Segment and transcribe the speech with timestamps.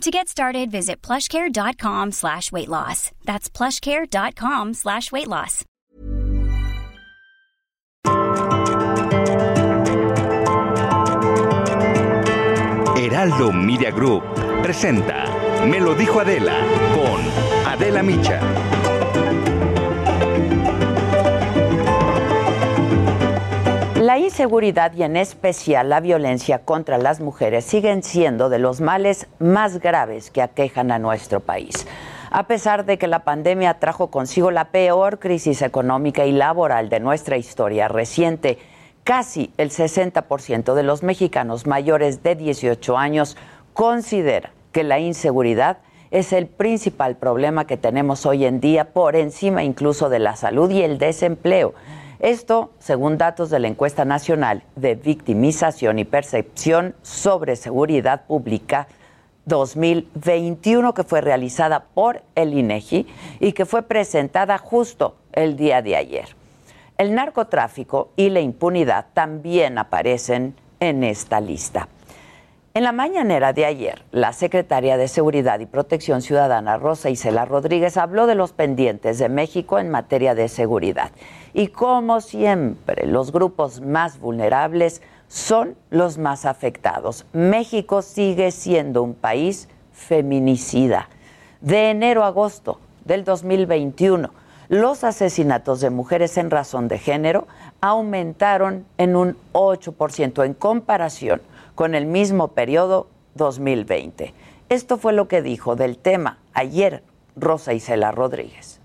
[0.00, 3.10] To get started, visit plushcare.com slash weight loss.
[3.24, 5.64] That's plushcare.com slash weight loss.
[12.96, 14.24] Heraldo Media Group
[14.62, 15.24] presenta
[15.66, 16.56] Me lo dijo Adela
[16.94, 17.20] con
[17.66, 18.40] Adela Micha.
[24.14, 29.26] La inseguridad y en especial la violencia contra las mujeres siguen siendo de los males
[29.40, 31.84] más graves que aquejan a nuestro país.
[32.30, 37.00] A pesar de que la pandemia trajo consigo la peor crisis económica y laboral de
[37.00, 38.60] nuestra historia reciente,
[39.02, 43.36] casi el 60% de los mexicanos mayores de 18 años
[43.72, 45.78] considera que la inseguridad
[46.12, 50.70] es el principal problema que tenemos hoy en día por encima incluso de la salud
[50.70, 51.74] y el desempleo.
[52.20, 58.86] Esto, según datos de la encuesta nacional de victimización y percepción sobre seguridad pública
[59.46, 63.06] 2021 que fue realizada por el INEGI
[63.40, 66.28] y que fue presentada justo el día de ayer.
[66.96, 71.88] El narcotráfico y la impunidad también aparecen en esta lista.
[72.76, 77.96] En la mañanera de ayer, la secretaria de Seguridad y Protección Ciudadana, Rosa Isela Rodríguez,
[77.96, 81.12] habló de los pendientes de México en materia de seguridad.
[81.52, 87.26] Y como siempre, los grupos más vulnerables son los más afectados.
[87.32, 91.08] México sigue siendo un país feminicida.
[91.60, 94.30] De enero a agosto del 2021,
[94.68, 97.46] los asesinatos de mujeres en razón de género
[97.80, 101.40] aumentaron en un 8% en comparación
[101.74, 104.34] con el mismo periodo 2020.
[104.68, 107.02] Esto fue lo que dijo del tema ayer
[107.36, 108.80] Rosa Isela Rodríguez.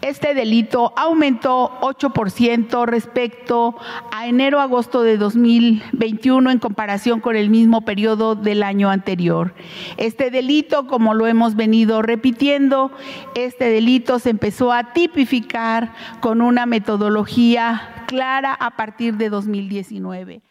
[0.00, 3.76] Este delito aumentó 8% respecto
[4.12, 9.54] a enero-agosto de 2021 en comparación con el mismo periodo del año anterior.
[9.96, 12.90] Este delito, como lo hemos venido repitiendo,
[13.36, 20.42] este delito se empezó a tipificar con una metodología clara a partir de 2019.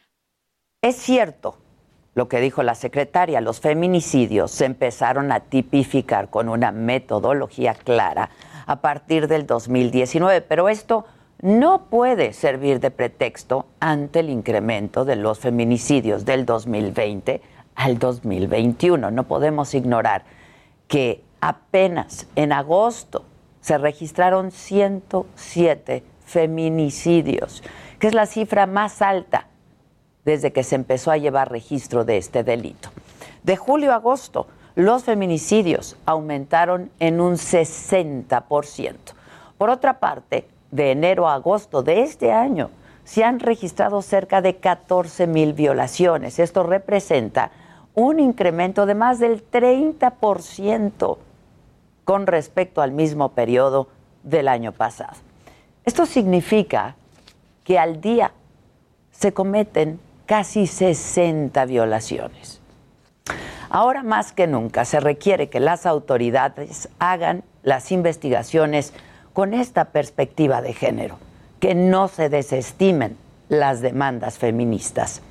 [0.83, 1.57] Es cierto
[2.15, 8.31] lo que dijo la secretaria, los feminicidios se empezaron a tipificar con una metodología clara
[8.65, 11.05] a partir del 2019, pero esto
[11.39, 17.43] no puede servir de pretexto ante el incremento de los feminicidios del 2020
[17.75, 19.11] al 2021.
[19.11, 20.23] No podemos ignorar
[20.87, 23.23] que apenas en agosto
[23.59, 27.61] se registraron 107 feminicidios,
[27.99, 29.45] que es la cifra más alta
[30.25, 32.89] desde que se empezó a llevar registro de este delito.
[33.43, 38.95] De julio a agosto, los feminicidios aumentaron en un 60%.
[39.57, 42.69] Por otra parte, de enero a agosto de este año,
[43.03, 46.39] se han registrado cerca de 14 mil violaciones.
[46.39, 47.51] Esto representa
[47.93, 51.17] un incremento de más del 30%
[52.05, 53.89] con respecto al mismo periodo
[54.23, 55.17] del año pasado.
[55.83, 56.95] Esto significa
[57.63, 58.31] que al día
[59.11, 59.99] se cometen
[60.31, 62.61] casi 60 violaciones.
[63.69, 68.93] Ahora más que nunca se requiere que las autoridades hagan las investigaciones
[69.33, 71.17] con esta perspectiva de género,
[71.59, 73.17] que no se desestimen
[73.49, 75.21] las demandas feministas.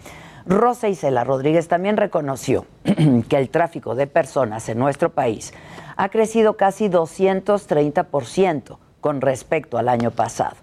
[0.44, 2.66] Rosa Isela Rodríguez también reconoció
[3.30, 5.54] que el tráfico de personas en nuestro país
[5.96, 10.56] ha crecido casi 230% con respecto al año pasado.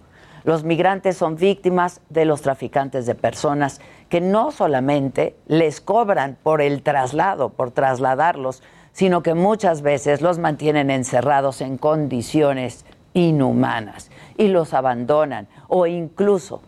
[0.47, 6.61] Los migrantes son víctimas de los traficantes de personas que no solamente les cobran por
[6.61, 8.63] el traslado, por trasladarlos,
[8.93, 16.61] sino que muchas veces los mantienen encerrados en condiciones inhumanas y los abandonan o incluso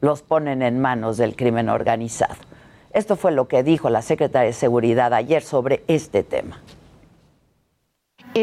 [0.00, 2.36] los ponen en manos del crimen organizado.
[2.94, 6.62] Esto fue lo que dijo la secretaria de Seguridad ayer sobre este tema.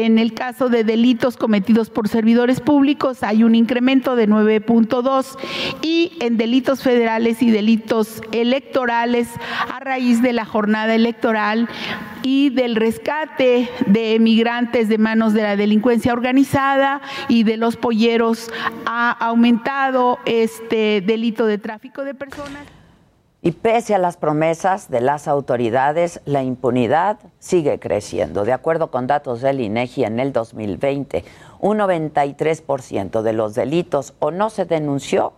[0.04, 5.38] En el caso de delitos cometidos por servidores públicos hay un incremento de 9.2
[5.80, 9.26] y en delitos federales y delitos electorales
[9.72, 11.66] a raíz de la jornada electoral
[12.22, 18.50] y del rescate de migrantes de manos de la delincuencia organizada y de los polleros
[18.84, 22.75] ha aumentado este delito de tráfico de personas.
[23.46, 28.44] Y pese a las promesas de las autoridades, la impunidad sigue creciendo.
[28.44, 31.24] De acuerdo con datos del INEGI en el 2020,
[31.60, 35.32] un 93% de los delitos o no se denunció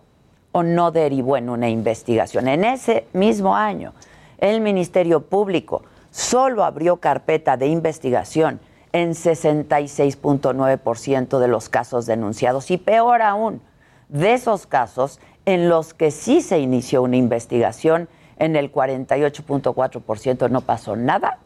[0.53, 2.47] o no derivó en una investigación.
[2.47, 3.93] En ese mismo año,
[4.39, 8.59] el Ministerio Público solo abrió carpeta de investigación
[8.91, 13.61] en 66.9% de los casos denunciados y peor aún,
[14.07, 15.19] de esos casos
[15.49, 18.07] en los que sí se inició una investigación,
[18.37, 21.39] en el 48.4% no pasó nada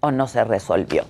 [0.00, 1.04] o no se resolvió.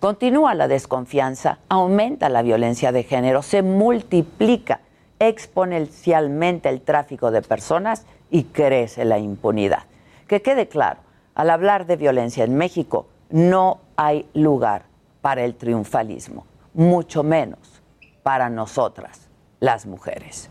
[0.00, 4.80] Continúa la desconfianza, aumenta la violencia de género, se multiplica
[5.18, 9.82] exponencialmente el tráfico de personas y crece la impunidad.
[10.28, 11.00] Que quede claro,
[11.34, 14.84] al hablar de violencia en México, no hay lugar
[15.20, 17.82] para el triunfalismo, mucho menos
[18.22, 19.28] para nosotras,
[19.60, 20.48] las mujeres.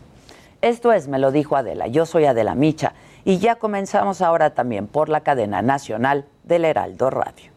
[0.62, 2.92] Esto es, me lo dijo Adela, yo soy Adela Micha
[3.24, 7.49] y ya comenzamos ahora también por la cadena nacional del Heraldo Radio.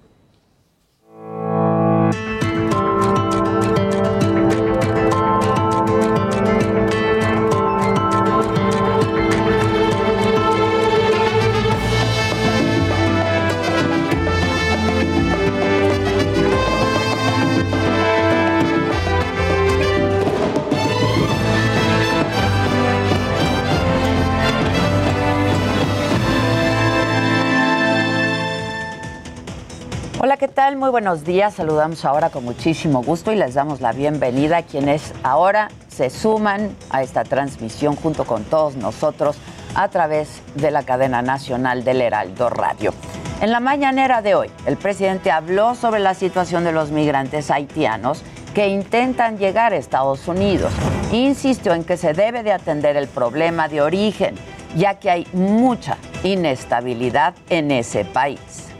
[30.26, 30.78] Hola, ¿qué tal?
[30.78, 31.56] Muy buenos días.
[31.56, 36.78] Saludamos ahora con muchísimo gusto y les damos la bienvenida a quienes ahora se suman
[36.92, 39.36] a esta transmisión junto con todos nosotros
[39.76, 42.94] a través de la cadena nacional del Heraldo Radio.
[43.42, 48.24] En la mañanera de hoy, el presidente habló sobre la situación de los migrantes haitianos
[48.56, 50.72] que intentan llegar a Estados Unidos.
[51.12, 54.36] Insistió en que se debe de atender el problema de origen,
[54.78, 58.73] ya que hay mucha inestabilidad en ese país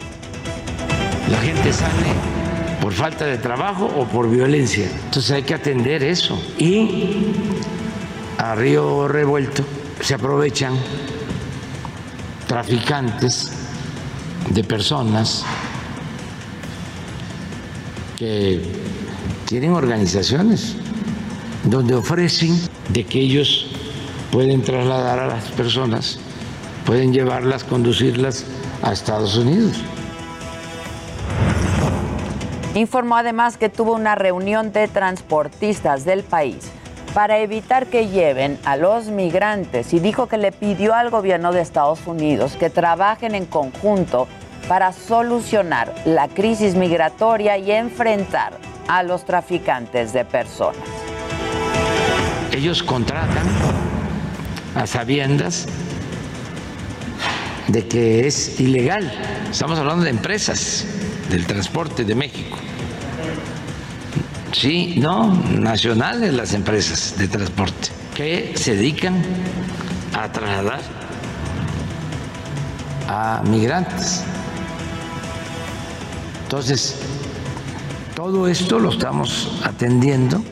[1.30, 2.44] la gente sale
[2.82, 4.86] por falta de trabajo o por violencia.
[5.06, 6.38] Entonces hay que atender eso.
[6.58, 7.34] Y
[8.38, 9.64] a río revuelto
[10.02, 10.74] se aprovechan
[12.48, 13.54] traficantes
[14.50, 15.46] de personas
[18.18, 18.62] que
[19.46, 20.76] tienen organizaciones
[21.64, 22.60] donde ofrecen
[22.90, 23.68] de que ellos
[24.32, 26.20] pueden trasladar a las personas,
[26.86, 28.46] pueden llevarlas, conducirlas
[28.82, 29.78] a Estados Unidos.
[32.76, 36.72] Informó además que tuvo una reunión de transportistas del país
[37.14, 41.62] para evitar que lleven a los migrantes y dijo que le pidió al gobierno de
[41.62, 44.28] Estados Unidos que trabajen en conjunto
[44.68, 50.82] para solucionar la crisis migratoria y enfrentar a los traficantes de personas.
[52.52, 53.46] Ellos contratan
[54.74, 55.68] a sabiendas
[57.68, 59.12] de que es ilegal.
[59.52, 60.88] Estamos hablando de empresas
[61.30, 62.58] del transporte de México.
[64.52, 69.22] Sí, no, nacionales las empresas de transporte que se dedican
[70.14, 70.82] a trasladar
[73.08, 74.24] a migrantes.
[76.44, 77.00] Entonces,
[78.16, 80.44] todo esto lo estamos atendiendo.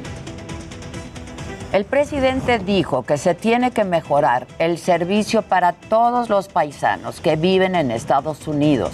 [1.71, 7.35] El presidente dijo que se tiene que mejorar el servicio para todos los paisanos que
[7.35, 8.91] viven en Estados Unidos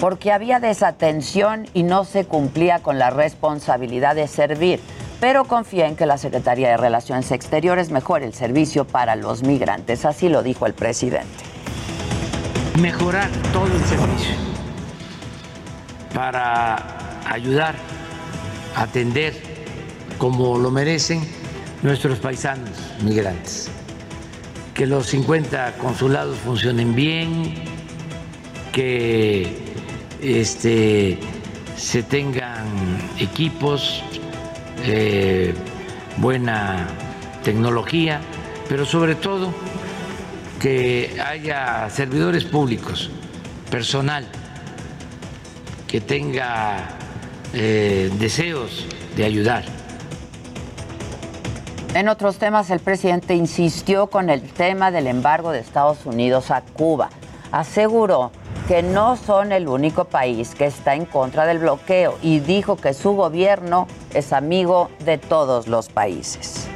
[0.00, 4.80] porque había desatención y no se cumplía con la responsabilidad de servir,
[5.20, 10.06] pero confía en que la Secretaría de Relaciones Exteriores mejore el servicio para los migrantes,
[10.06, 11.44] así lo dijo el presidente.
[12.80, 14.34] Mejorar todo el servicio
[16.14, 17.74] para ayudar
[18.74, 19.34] atender
[20.18, 21.22] como lo merecen
[21.82, 22.70] nuestros paisanos
[23.02, 23.68] migrantes.
[24.74, 27.54] Que los 50 consulados funcionen bien,
[28.72, 29.69] que
[30.22, 31.18] este,
[31.76, 32.66] se tengan
[33.18, 34.02] equipos,
[34.84, 35.54] eh,
[36.16, 36.86] buena
[37.42, 38.20] tecnología,
[38.68, 39.52] pero sobre todo
[40.60, 43.10] que haya servidores públicos,
[43.70, 44.26] personal
[45.88, 46.88] que tenga
[47.52, 48.86] eh, deseos
[49.16, 49.64] de ayudar.
[51.94, 56.60] En otros temas, el presidente insistió con el tema del embargo de Estados Unidos a
[56.60, 57.10] Cuba.
[57.50, 58.30] Aseguró
[58.70, 62.94] que no son el único país que está en contra del bloqueo y dijo que
[62.94, 66.68] su gobierno es amigo de todos los países.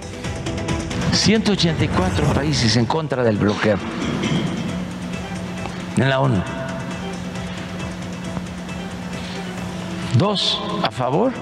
[1.13, 3.79] 184 países en contra del bloqueo
[5.97, 6.43] en la ONU.
[10.19, 11.33] Dos a favor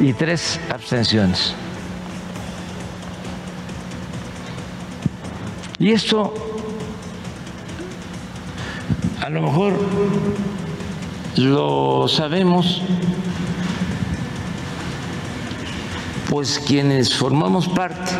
[0.00, 1.54] y tres abstenciones.
[5.78, 6.45] Y esto
[9.26, 9.72] a lo mejor
[11.36, 12.80] lo sabemos
[16.30, 18.12] pues quienes formamos parte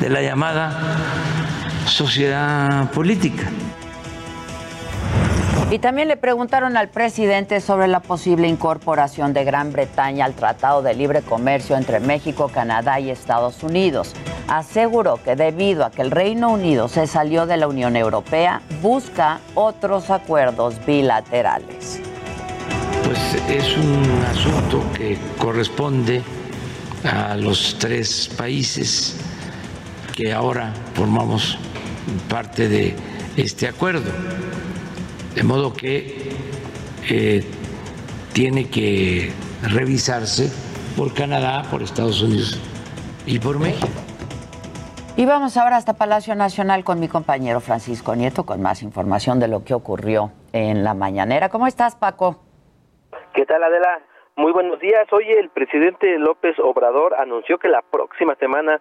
[0.00, 0.96] de la llamada
[1.86, 3.48] sociedad política.
[5.70, 10.82] Y también le preguntaron al presidente sobre la posible incorporación de Gran Bretaña al Tratado
[10.82, 14.12] de Libre Comercio entre México, Canadá y Estados Unidos.
[14.48, 19.38] Aseguró que debido a que el Reino Unido se salió de la Unión Europea, busca
[19.54, 22.00] otros acuerdos bilaterales.
[23.04, 26.20] Pues es un asunto que corresponde
[27.04, 29.16] a los tres países
[30.16, 31.56] que ahora formamos
[32.28, 32.96] parte de
[33.36, 34.10] este acuerdo.
[35.34, 36.30] De modo que
[37.08, 37.42] eh,
[38.34, 39.30] tiene que
[39.62, 40.50] revisarse
[40.96, 42.58] por Canadá, por Estados Unidos
[43.26, 43.88] y por México.
[45.16, 49.48] Y vamos ahora hasta Palacio Nacional con mi compañero Francisco Nieto con más información de
[49.48, 51.48] lo que ocurrió en la mañanera.
[51.48, 52.40] ¿Cómo estás, Paco?
[53.34, 54.00] ¿Qué tal, Adela?
[54.36, 55.06] Muy buenos días.
[55.12, 58.80] Hoy el presidente López Obrador anunció que la próxima semana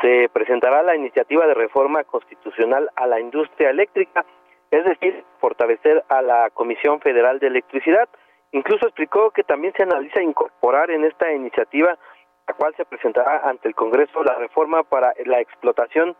[0.00, 4.24] se presentará la iniciativa de reforma constitucional a la industria eléctrica
[4.70, 8.08] es decir, fortalecer a la Comisión Federal de Electricidad.
[8.52, 11.98] Incluso explicó que también se analiza incorporar en esta iniciativa,
[12.46, 16.16] la cual se presentará ante el Congreso, la reforma para la explotación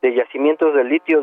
[0.00, 1.22] de yacimientos de litio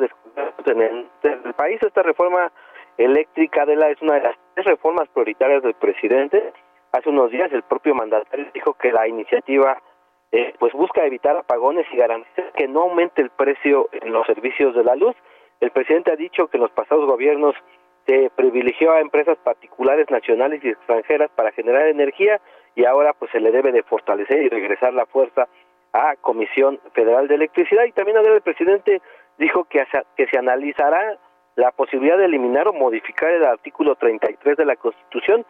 [0.66, 1.82] en el, país.
[1.82, 2.52] Esta reforma
[2.98, 6.54] eléctrica de la es una de las tres reformas prioritarias del presidente.
[6.92, 9.82] Hace unos días el propio mandatario dijo que la iniciativa
[10.32, 14.74] eh, pues busca evitar apagones y garantizar que no aumente el precio en los servicios
[14.76, 15.16] de la luz.
[15.60, 17.56] El presidente ha dicho que en los pasados gobiernos
[18.06, 22.40] se privilegió a empresas particulares nacionales y extranjeras para generar energía
[22.76, 25.48] y ahora pues se le debe de fortalecer y regresar la fuerza
[25.94, 27.84] a Comisión Federal de Electricidad.
[27.84, 29.02] Y también el presidente
[29.38, 29.86] dijo que,
[30.18, 31.18] se analizará
[31.56, 35.46] la posibilidad de eliminar o modificar el artículo 33 de la Constitución.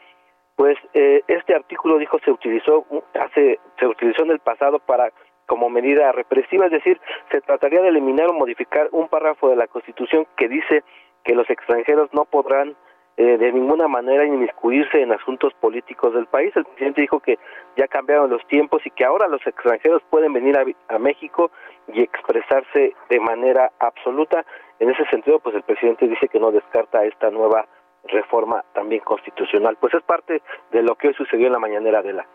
[0.55, 5.11] Pues eh, este artículo dijo se utilizó hace se utilizó en el pasado para
[5.49, 7.01] como medida represiva, es decir,
[7.31, 10.83] se trataría de eliminar o modificar un párrafo de la Constitución que dice
[11.23, 12.75] que los extranjeros no podrán
[13.17, 16.55] eh, de ninguna manera inmiscuirse en asuntos políticos del país.
[16.55, 17.39] El presidente dijo que
[17.75, 20.63] ya cambiaron los tiempos y que ahora los extranjeros pueden venir a,
[20.95, 21.49] a México
[21.91, 24.45] y expresarse de manera absoluta.
[24.79, 27.65] En ese sentido, pues el presidente dice que no descarta esta nueva
[28.03, 29.77] reforma también constitucional.
[29.81, 32.27] Pues es parte de lo que hoy sucedió en la mañanera de la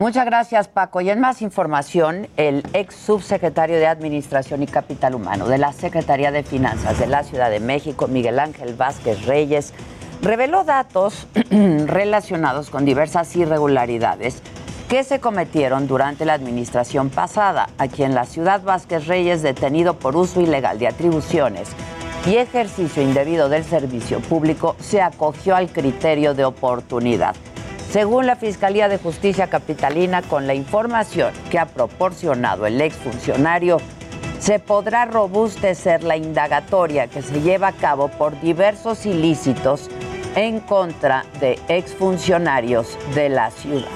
[0.00, 1.02] Muchas gracias, Paco.
[1.02, 6.32] Y en más información, el ex subsecretario de Administración y Capital Humano de la Secretaría
[6.32, 9.74] de Finanzas de la Ciudad de México, Miguel Ángel Vázquez Reyes,
[10.22, 14.42] reveló datos relacionados con diversas irregularidades
[14.88, 20.16] que se cometieron durante la administración pasada, aquí en la ciudad Vázquez Reyes, detenido por
[20.16, 21.68] uso ilegal de atribuciones
[22.26, 27.36] y ejercicio indebido del servicio público, se acogió al criterio de oportunidad.
[27.90, 33.78] Según la Fiscalía de Justicia Capitalina, con la información que ha proporcionado el exfuncionario,
[34.38, 39.90] se podrá robustecer la indagatoria que se lleva a cabo por diversos ilícitos
[40.36, 43.88] en contra de exfuncionarios de la ciudad.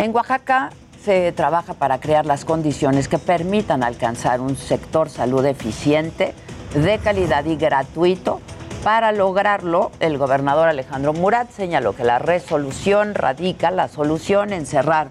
[0.00, 0.70] en Oaxaca
[1.04, 6.34] se trabaja para crear las condiciones que permitan alcanzar un sector salud eficiente,
[6.74, 8.40] de calidad y gratuito
[8.82, 15.10] para lograrlo, el gobernador Alejandro Murat señaló que la resolución radica la solución en cerrar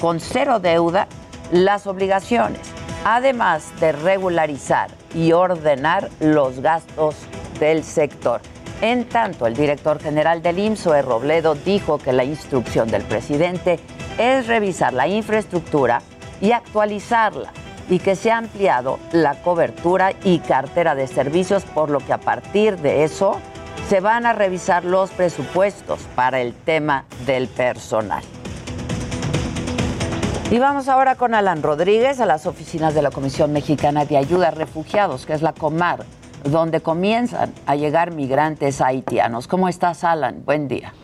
[0.00, 1.06] con cero deuda
[1.52, 2.60] las obligaciones,
[3.04, 7.14] además de regularizar y ordenar los gastos
[7.60, 8.40] del sector.
[8.80, 11.02] En tanto, el director general del IMSS, e.
[11.02, 13.78] Robledo, dijo que la instrucción del presidente
[14.18, 16.02] es revisar la infraestructura
[16.40, 17.52] y actualizarla
[17.92, 22.18] y que se ha ampliado la cobertura y cartera de servicios, por lo que a
[22.18, 23.38] partir de eso
[23.86, 28.22] se van a revisar los presupuestos para el tema del personal.
[30.50, 34.48] Y vamos ahora con Alan Rodríguez a las oficinas de la Comisión Mexicana de Ayuda
[34.48, 36.06] a Refugiados, que es la COMAR,
[36.44, 39.48] donde comienzan a llegar migrantes haitianos.
[39.48, 40.42] ¿Cómo estás, Alan?
[40.46, 40.94] Buen día.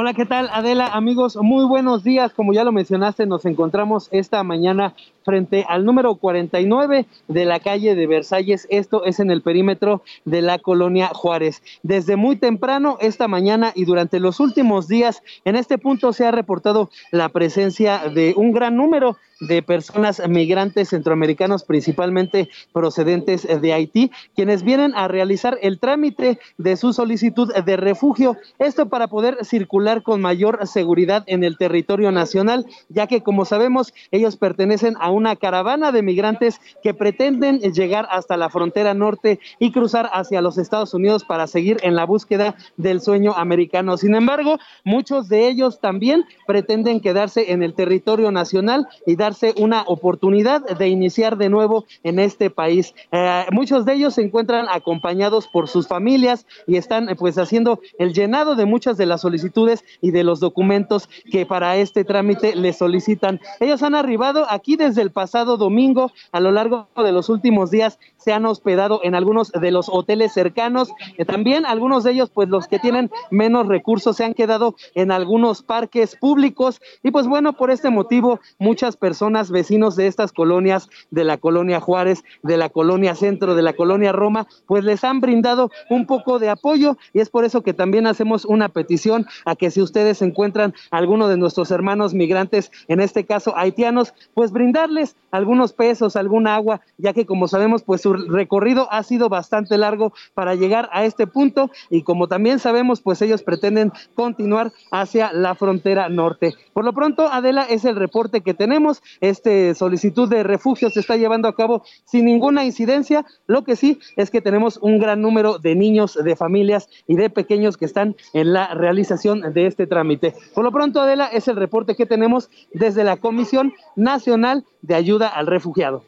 [0.00, 0.86] Hola, ¿qué tal Adela?
[0.92, 2.32] Amigos, muy buenos días.
[2.32, 4.94] Como ya lo mencionaste, nos encontramos esta mañana
[5.28, 8.66] frente al número 49 de la calle de Versalles.
[8.70, 11.62] Esto es en el perímetro de la colonia Juárez.
[11.82, 16.30] Desde muy temprano esta mañana y durante los últimos días, en este punto se ha
[16.30, 24.10] reportado la presencia de un gran número de personas migrantes centroamericanos, principalmente procedentes de Haití,
[24.34, 28.36] quienes vienen a realizar el trámite de su solicitud de refugio.
[28.58, 33.92] Esto para poder circular con mayor seguridad en el territorio nacional, ya que como sabemos,
[34.10, 39.40] ellos pertenecen a un una caravana de migrantes que pretenden llegar hasta la frontera norte
[39.58, 43.96] y cruzar hacia los Estados Unidos para seguir en la búsqueda del sueño americano.
[43.96, 49.82] Sin embargo, muchos de ellos también pretenden quedarse en el territorio nacional y darse una
[49.86, 52.94] oportunidad de iniciar de nuevo en este país.
[53.10, 58.12] Eh, muchos de ellos se encuentran acompañados por sus familias y están pues haciendo el
[58.12, 62.78] llenado de muchas de las solicitudes y de los documentos que para este trámite les
[62.78, 63.40] solicitan.
[63.58, 66.12] Ellos han arribado aquí desde el pasado domingo.
[66.32, 70.32] A lo largo de los últimos días se han hospedado en algunos de los hoteles
[70.32, 70.90] cercanos.
[71.16, 75.10] Eh, también algunos de ellos, pues los que tienen menos recursos, se han quedado en
[75.10, 76.80] algunos parques públicos.
[77.02, 81.80] Y pues bueno, por este motivo, muchas personas, vecinos de estas colonias, de la colonia
[81.80, 86.38] Juárez, de la colonia Centro, de la colonia Roma, pues les han brindado un poco
[86.38, 86.96] de apoyo.
[87.12, 91.28] Y es por eso que también hacemos una petición a que si ustedes encuentran alguno
[91.28, 97.12] de nuestros hermanos migrantes, en este caso haitianos, pues brindarles algunos pesos, algún agua, ya
[97.12, 101.70] que como sabemos, pues su recorrido ha sido bastante largo para llegar a este punto
[101.90, 106.54] y como también sabemos, pues ellos pretenden continuar hacia la frontera norte.
[106.72, 109.02] Por lo pronto, Adela, es el reporte que tenemos.
[109.20, 113.26] Este solicitud de refugio se está llevando a cabo sin ninguna incidencia.
[113.46, 117.28] Lo que sí es que tenemos un gran número de niños, de familias y de
[117.28, 120.34] pequeños que están en la realización de este trámite.
[120.54, 125.28] Por lo pronto, Adela, es el reporte que tenemos desde la Comisión Nacional de Ayuda
[125.28, 126.04] al Refugiado.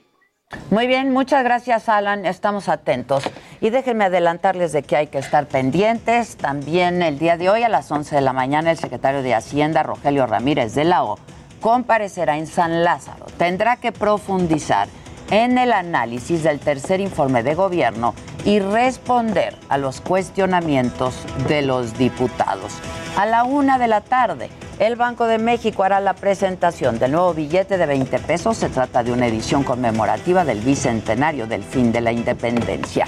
[0.71, 3.25] Muy bien, muchas gracias Alan, estamos atentos.
[3.61, 6.37] Y déjenme adelantarles de que hay que estar pendientes.
[6.37, 9.83] También el día de hoy a las 11 de la mañana el secretario de Hacienda,
[9.83, 11.19] Rogelio Ramírez de la O,
[11.61, 13.27] comparecerá en San Lázaro.
[13.37, 14.87] Tendrá que profundizar
[15.31, 21.15] en el análisis del tercer informe de gobierno y responder a los cuestionamientos
[21.49, 22.73] de los diputados.
[23.17, 27.35] A la una de la tarde, el Banco de México hará la presentación del nuevo
[27.35, 28.57] billete de 20 pesos.
[28.57, 33.07] Se trata de una edición conmemorativa del bicentenario del fin de la independencia.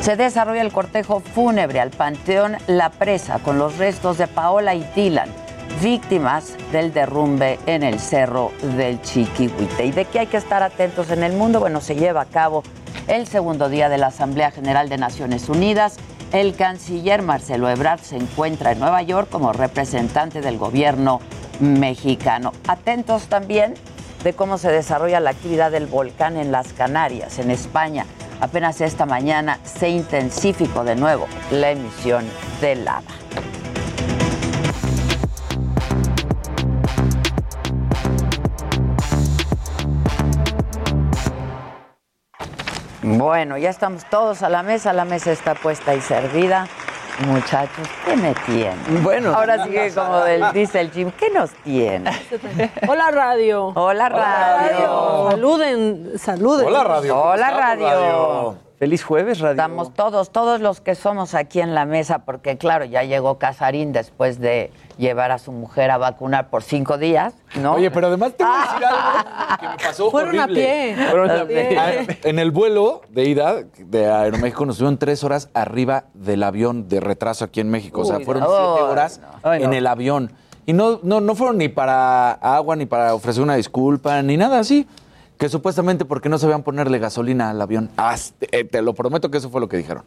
[0.00, 4.80] Se desarrolla el cortejo fúnebre al Panteón La Presa con los restos de Paola y
[4.94, 5.28] Tilan,
[5.82, 9.84] víctimas del derrumbe en el cerro del Chiquihuite.
[9.84, 11.58] ¿Y de qué hay que estar atentos en el mundo?
[11.58, 12.62] Bueno, se lleva a cabo
[13.08, 15.96] el segundo día de la Asamblea General de Naciones Unidas.
[16.32, 21.20] El canciller Marcelo Ebrard se encuentra en Nueva York como representante del gobierno
[21.58, 22.52] mexicano.
[22.68, 23.74] Atentos también
[24.22, 28.06] de cómo se desarrolla la actividad del volcán en las Canarias, en España.
[28.40, 32.24] Apenas esta mañana se intensificó de nuevo la emisión
[32.60, 33.02] de lava.
[43.02, 46.66] Bueno, ya estamos todos a la mesa, la mesa está puesta y servida.
[47.26, 49.02] Muchachos, ¿qué me tienen?
[49.02, 49.34] Bueno.
[49.34, 52.10] Ahora sí que como del- dice el Jim, ¿qué nos tiene?
[52.88, 53.66] Hola radio.
[53.74, 55.28] Hola radio.
[55.30, 56.66] Saluden, saluden.
[56.66, 57.14] Hola, radio.
[57.14, 58.58] ¿cómo Hola radio.
[58.82, 59.52] Feliz jueves, radio.
[59.52, 63.92] Estamos todos, todos los que somos aquí en la mesa, porque claro, ya llegó Casarín
[63.92, 67.74] después de llevar a su mujer a vacunar por cinco días, ¿no?
[67.74, 70.64] Oye, pero además te voy a decir algo que me pasó Fueron a horrible.
[70.64, 70.96] pie.
[71.10, 71.78] Fueron a A pie.
[71.78, 71.92] Ah,
[72.24, 76.98] En el vuelo de ida de Aeroméxico nos tuvieron tres horas arriba del avión de
[76.98, 78.00] retraso aquí en México.
[78.00, 78.48] o sea, fueron no.
[78.48, 79.48] siete horas no.
[79.48, 79.66] Ay, no.
[79.66, 80.32] en el avión.
[80.66, 84.58] Y no, no, no fueron ni para agua, ni para ofrecer una disculpa, ni nada
[84.58, 84.88] así.
[85.42, 87.90] Que supuestamente porque no sabían ponerle gasolina al avión.
[87.96, 90.04] Ah, te, te lo prometo que eso fue lo que dijeron.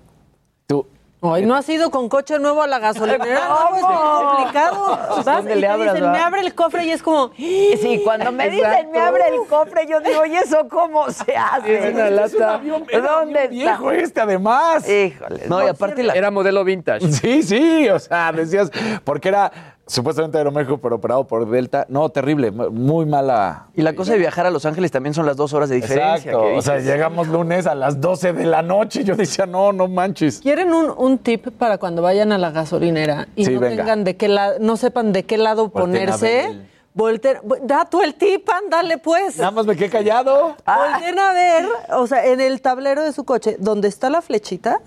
[0.66, 0.88] Tú,
[1.22, 3.42] Ay, no has ido con coche nuevo a la gasolinera.
[3.50, 5.00] No, es complicado.
[5.18, 6.12] Vas ¿Dónde y le te abras, dicen, va?
[6.14, 7.32] me abre el cofre y es como.
[7.36, 11.90] Sí, cuando me dicen, me abre el cofre, yo digo, ¿y eso cómo se hace?
[11.90, 12.62] Es una lata.
[13.02, 13.48] ¿Dónde está?
[13.50, 14.88] viejo este además.
[14.88, 15.48] Híjole.
[15.50, 17.12] No, y aparte la- era modelo vintage.
[17.12, 18.72] Sí, sí, o sea, decías,
[19.04, 19.52] porque era
[19.88, 21.86] supuestamente Aeroméxico, pero operado por Delta.
[21.90, 23.68] No, terrible, muy mala.
[23.76, 26.16] Y la cosa de viajar a Los Ángeles también son las dos horas de diferencia.
[26.32, 26.42] Exacto.
[26.44, 29.04] que O sea, llegamos lunes a las 12 de la noche.
[29.04, 30.40] Yo decía, no, no manches.
[30.42, 33.78] ¿Quieren un, un tip para cuando vayan a la gasolinera y Sí, no venga.
[33.84, 36.60] tengan de qué lado, no sepan de qué lado ponerse?
[36.94, 39.38] Volten, da tú el tip, ándale pues.
[39.38, 40.56] Nada más me quedé callado.
[40.66, 44.80] Volten a ver, o sea, en el tablero de su coche, donde está la flechita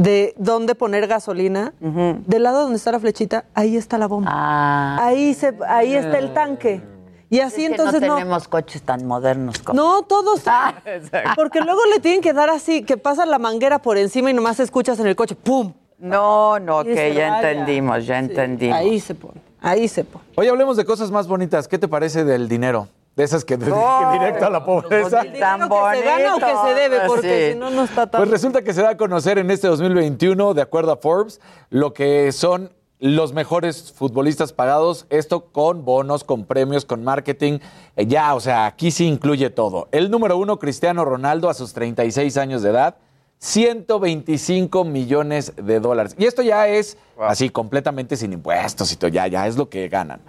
[0.00, 4.30] de dónde poner gasolina, del lado donde está la flechita, ahí está la bomba.
[4.32, 4.96] Ah.
[5.02, 6.82] Ahí se, ahí está el tanque.
[7.28, 8.14] Y así Es que entonces no no.
[8.16, 9.76] tenemos coches tan modernos como.
[9.78, 10.42] No, todos.
[11.36, 14.58] porque luego le tienen que dar así, que pasa la manguera por encima y nomás
[14.58, 15.74] escuchas en el coche, ¡pum!
[15.98, 18.78] No, no, que ya entendimos, ya Sí, entendimos.
[18.78, 20.24] Ahí se pone, ahí se pone.
[20.36, 21.68] Oye, hablemos de cosas más bonitas.
[21.68, 22.88] ¿Qué te parece del dinero?
[23.16, 25.20] De esas que Oh, directo a la pobreza.
[25.22, 27.52] el Tan que se gana o que se debe, porque sí.
[27.52, 28.20] si no, no está tan...
[28.20, 31.92] Pues resulta que se da a conocer en este 2021, de acuerdo a Forbes, lo
[31.92, 32.70] que son
[33.00, 37.58] los mejores futbolistas pagados, esto con bonos, con premios, con marketing.
[37.96, 39.88] Eh, ya, o sea, aquí sí incluye todo.
[39.90, 42.96] El número uno, Cristiano Ronaldo, a sus 36 años de edad,
[43.38, 46.14] 125 millones de dólares.
[46.18, 49.88] Y esto ya es así completamente sin impuestos y todo, ya, ya es lo que
[49.88, 50.20] ganan.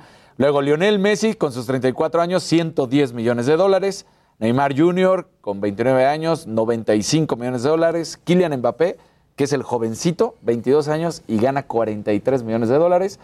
[0.42, 4.08] Luego Lionel Messi con sus 34 años, 110 millones de dólares.
[4.40, 5.28] Neymar Jr.
[5.40, 8.20] con 29 años, 95 millones de dólares.
[8.24, 8.98] Kylian Mbappé,
[9.36, 13.20] que es el jovencito, 22 años y gana 43 millones de dólares.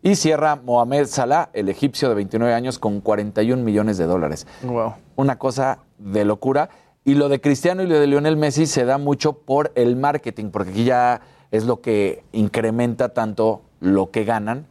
[0.00, 4.46] Y cierra Mohamed Salah, el egipcio de 29 años, con 41 millones de dólares.
[4.62, 4.94] Wow.
[5.16, 6.70] Una cosa de locura.
[7.04, 10.50] Y lo de Cristiano y lo de Lionel Messi se da mucho por el marketing,
[10.52, 14.68] porque aquí ya es lo que incrementa tanto lo que ganan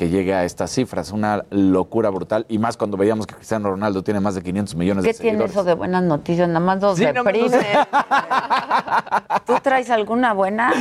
[0.00, 1.12] que llegue a estas cifras.
[1.12, 2.46] Una locura brutal.
[2.48, 5.32] Y más cuando veíamos que Cristiano Ronaldo tiene más de 500 millones ¿Qué de tiene
[5.32, 5.52] seguidores.
[5.52, 6.48] eso de buenas noticias?
[6.48, 7.48] Nada más nos Sí, no, deprime.
[7.50, 7.66] no sé.
[9.46, 10.72] ¿Tú traes alguna buena?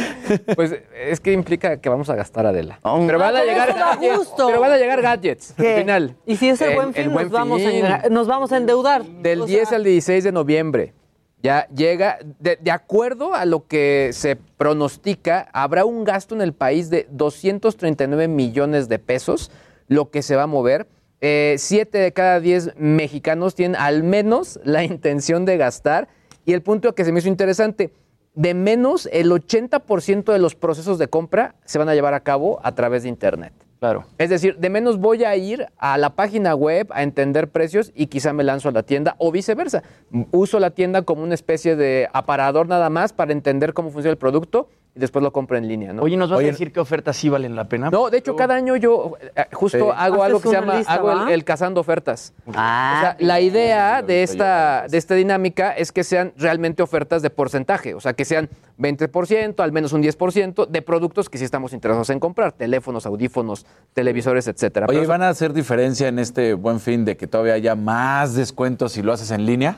[0.55, 2.79] Pues es que implica que vamos a gastar Adela.
[2.83, 4.33] Oh, Pero van a pero llegar gadgets.
[4.37, 5.73] Pero van a llegar gadgets ¿Qué?
[5.75, 6.15] al final.
[6.25, 9.03] Y si es el, buen fin, nos, vamos a, nos vamos a endeudar.
[9.03, 10.93] Del O 10 sea, al 16 de noviembre.
[11.41, 16.89] Ya llega, de, acuerdo a lo que se pronostica, habrá un gasto en el país
[16.89, 19.49] de 239 millones de pesos,
[19.87, 20.87] lo que se va a mover.
[21.21, 26.09] Eh, siete de cada diez mexicanos tienen al menos la intención de gastar.
[26.45, 27.93] Y el punto que se me hizo interesante,
[28.35, 32.59] de menos el 80% de los procesos de compra se van a llevar a cabo
[32.63, 33.53] a través de Internet.
[33.79, 34.05] Claro.
[34.17, 38.07] Es decir, de menos voy a ir a la página web a entender precios y
[38.07, 39.83] quizá me lanzo a la tienda o viceversa.
[40.31, 44.17] Uso la tienda como una especie de aparador nada más para entender cómo funciona el
[44.17, 46.03] producto después lo compro en línea, ¿no?
[46.03, 47.89] Oye, ¿nos vas Oye, a decir qué ofertas sí valen la pena?
[47.89, 49.85] no, de hecho, cada año yo eh, justo Sí.
[49.95, 52.33] hago algo que se llama lista, hago el, cazando ofertas.
[52.53, 57.21] Ah, O sea, la idea de esta, de esta dinámica es que sean realmente ofertas
[57.21, 61.45] de porcentaje, o sea, que sean 20%, al menos un 10% de productos que sí
[61.45, 64.85] estamos interesados en comprar, teléfonos, audífonos, televisores, etcétera.
[64.87, 67.75] Oye, Pero ¿y van a hacer diferencia en este buen fin de que todavía haya
[67.75, 69.77] más descuentos si lo haces en línea?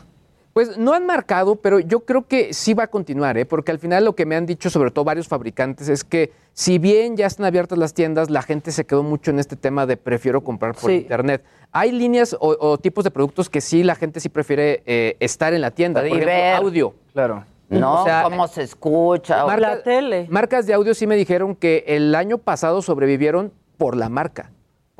[0.53, 3.45] Pues no han marcado, pero yo creo que sí va a continuar, ¿eh?
[3.45, 6.77] porque al final lo que me han dicho, sobre todo varios fabricantes, es que si
[6.77, 9.95] bien ya están abiertas las tiendas, la gente se quedó mucho en este tema de
[9.95, 10.97] prefiero comprar por Sí.
[10.97, 11.43] internet.
[11.71, 15.53] Hay líneas o, o tipos de productos que sí la gente sí prefiere eh, estar
[15.53, 16.05] en la tienda.
[16.05, 16.55] Y Por ejemplo, ver.
[16.55, 16.95] audio.
[17.13, 17.45] Claro.
[17.69, 19.45] no, o sea, cómo se escucha.
[19.45, 20.27] Marca- La tele.
[20.29, 24.51] Marcas de audio sí me dijeron que el año pasado sobrevivieron por la marca,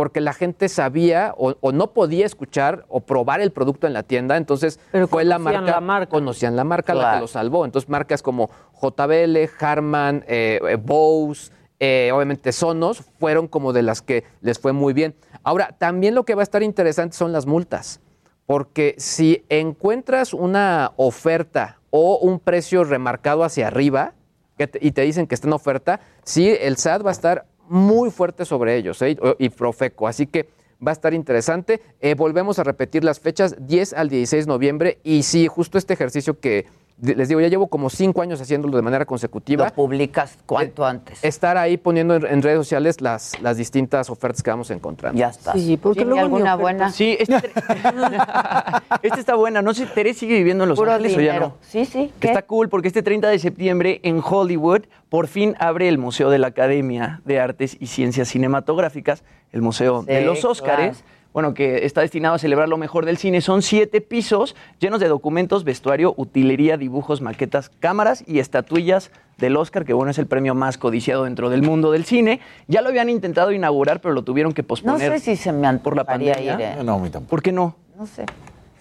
[0.02, 4.02] porque la gente sabía o, o no podía escuchar o probar el producto en la
[4.02, 6.10] tienda, entonces Pero fue la conocían marca, la marca.
[6.10, 7.66] conocían la marca la que lo salvó.
[7.66, 8.50] Entonces marcas como
[8.82, 14.74] JBL, Harman, eh, eh, Bose, eh, obviamente Sonos, fueron como de las que les fue
[14.74, 15.14] muy bien.
[15.44, 18.00] Ahora, también lo que va a estar interesante son las multas.
[18.48, 24.14] Porque si encuentras una oferta o un precio remarcado hacia arriba
[24.58, 27.46] que te- y te dicen que está en oferta, sí, el SAT va a estar
[27.72, 29.18] muy fuerte sobre ellos ¿eh?
[29.40, 30.08] y Profeco.
[30.08, 30.50] Así que
[30.86, 31.82] va a estar interesante.
[32.02, 35.94] Eh, volvemos a repetir las fechas 10 al 16 de noviembre y sí, justo este
[35.94, 36.66] ejercicio que
[37.02, 39.66] les digo, ya llevo como cinco años haciéndolo de manera consecutiva.
[39.66, 41.24] Lo publicas cuanto Eh, antes.
[41.24, 45.18] Estar ahí poniendo en, en redes sociales las, las distintas ofertas que vamos encontrando.
[45.20, 45.54] Ya está.
[45.54, 46.92] Sí, porque ¿Tiene luego alguna buena?
[46.92, 47.36] Sí, este,
[49.02, 49.62] este está buena.
[49.62, 51.48] No sé, Teresa sigue viviendo en Los Puro Ángeles o ya dinero.
[51.48, 51.56] no.
[51.62, 52.12] Sí, sí.
[52.20, 52.28] ¿qué?
[52.28, 56.40] Está cool porque este 30 de septiembre en Hollywood por fin abre el Museo de
[56.40, 60.98] la Academia de Artes y Ciencias Cinematográficas, el Museo de Sí, los Óscares.
[61.00, 61.21] claro.
[61.34, 63.40] Bueno, que está destinado a celebrar lo mejor del cine.
[63.42, 69.86] Son siete pisos llenos de documentos, vestuario, utilería, dibujos, maquetas, cámaras y estatuillas del Oscar,
[69.86, 72.42] que bueno, es el premio más codiciado dentro del mundo del cine.
[72.68, 75.12] Ya lo habían intentado inaugurar, pero lo tuvieron que No posponer.
[75.14, 76.54] sé si se me por la pandemia.
[76.56, 76.62] ir.
[76.62, 76.84] ¿eh?
[76.84, 77.30] No, a mí tampoco.
[77.30, 77.76] ¿Por qué no?
[77.98, 78.26] No sé.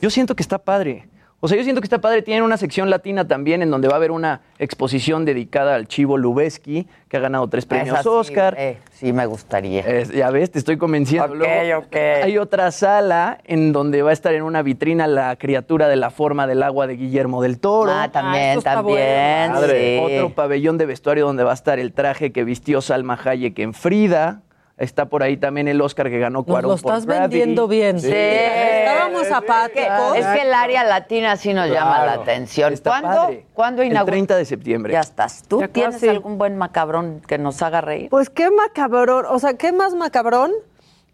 [0.03, 1.09] Yo siento que está padre.
[1.43, 2.21] O sea, yo siento que está padre.
[2.21, 6.19] Tienen una sección latina también en donde va a haber una exposición dedicada al Chivo
[6.19, 8.55] Lubeski, que ha ganado tres premios Esa sí, Oscar.
[8.59, 9.81] eh, sí, me gustaría.
[9.81, 11.29] Es- ya ves, te estoy convenciendo.
[11.33, 11.97] Ok, Luego, ok.
[12.25, 16.11] Hay otra sala en donde va a estar en una vitrina la criatura de la
[16.11, 17.91] forma del agua de Guillermo del Toro.
[17.91, 19.53] ah, Ah, también, está también.
[19.53, 19.67] bueno.
[19.67, 19.99] sí.
[20.03, 23.73] Otro pabellón de vestuario donde va a estar el traje que vistió Salma Hayek en
[23.73, 24.43] Frida.
[24.81, 28.01] Está por ahí también el Oscar que ganó Cuarón lo estás vendiendo bien.
[28.01, 28.11] Sí.
[28.11, 30.17] Estábamos apáticos.
[30.17, 32.73] Es que el área latina sí nos llama la atención.
[32.73, 33.09] Está ¿Cuándo?
[33.09, 33.47] padre.
[33.53, 34.13] ¿Cuándo El inaugura?
[34.13, 34.93] 30 de septiembre.
[34.95, 35.45] Ya estás.
[35.47, 36.09] ¿Tú Ya tienes casi.
[36.09, 38.09] algún buen macabrón que nos haga reír?
[38.09, 40.51] Pues qué macabrón, o sea, qué más macabrón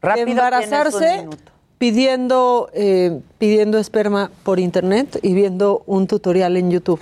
[0.01, 1.27] que Rápido, embarazarse
[1.79, 7.01] pidiendo, eh, pidiendo esperma por internet y viendo un tutorial en YouTube.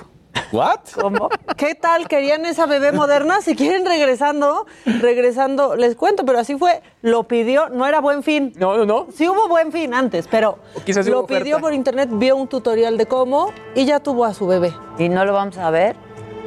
[0.53, 0.81] ¿What?
[1.01, 1.29] ¿Cómo?
[1.57, 2.09] ¿Qué tal?
[2.09, 3.41] ¿Querían esa bebé moderna?
[3.41, 8.53] Si quieren regresando, regresando, les cuento, pero así fue, lo pidió, no era buen fin.
[8.57, 9.07] No, no, no.
[9.15, 11.43] Sí hubo buen fin antes, pero lo oferta.
[11.43, 14.73] pidió por internet, vio un tutorial de cómo y ya tuvo a su bebé.
[14.99, 15.97] ¿Y no lo vamos a ver?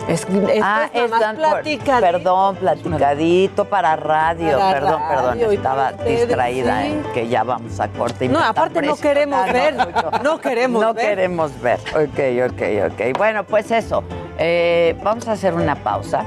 [0.08, 2.02] Es, esto ah, es más platicadito.
[2.02, 4.58] Perdón, platicadito para radio.
[4.58, 5.26] Para perdón, perdón.
[5.26, 6.88] radio, Estaba ustedes, distraída sí.
[6.88, 8.26] en que ya vamos a corte.
[8.26, 9.76] y No, aparte no queremos ver.
[10.24, 11.06] No queremos No ver.
[11.06, 11.80] queremos ver.
[11.94, 13.18] Ok, ok, ok.
[13.18, 14.04] Bueno, pues eso.
[14.38, 16.24] Eh, vamos a hacer una pausa.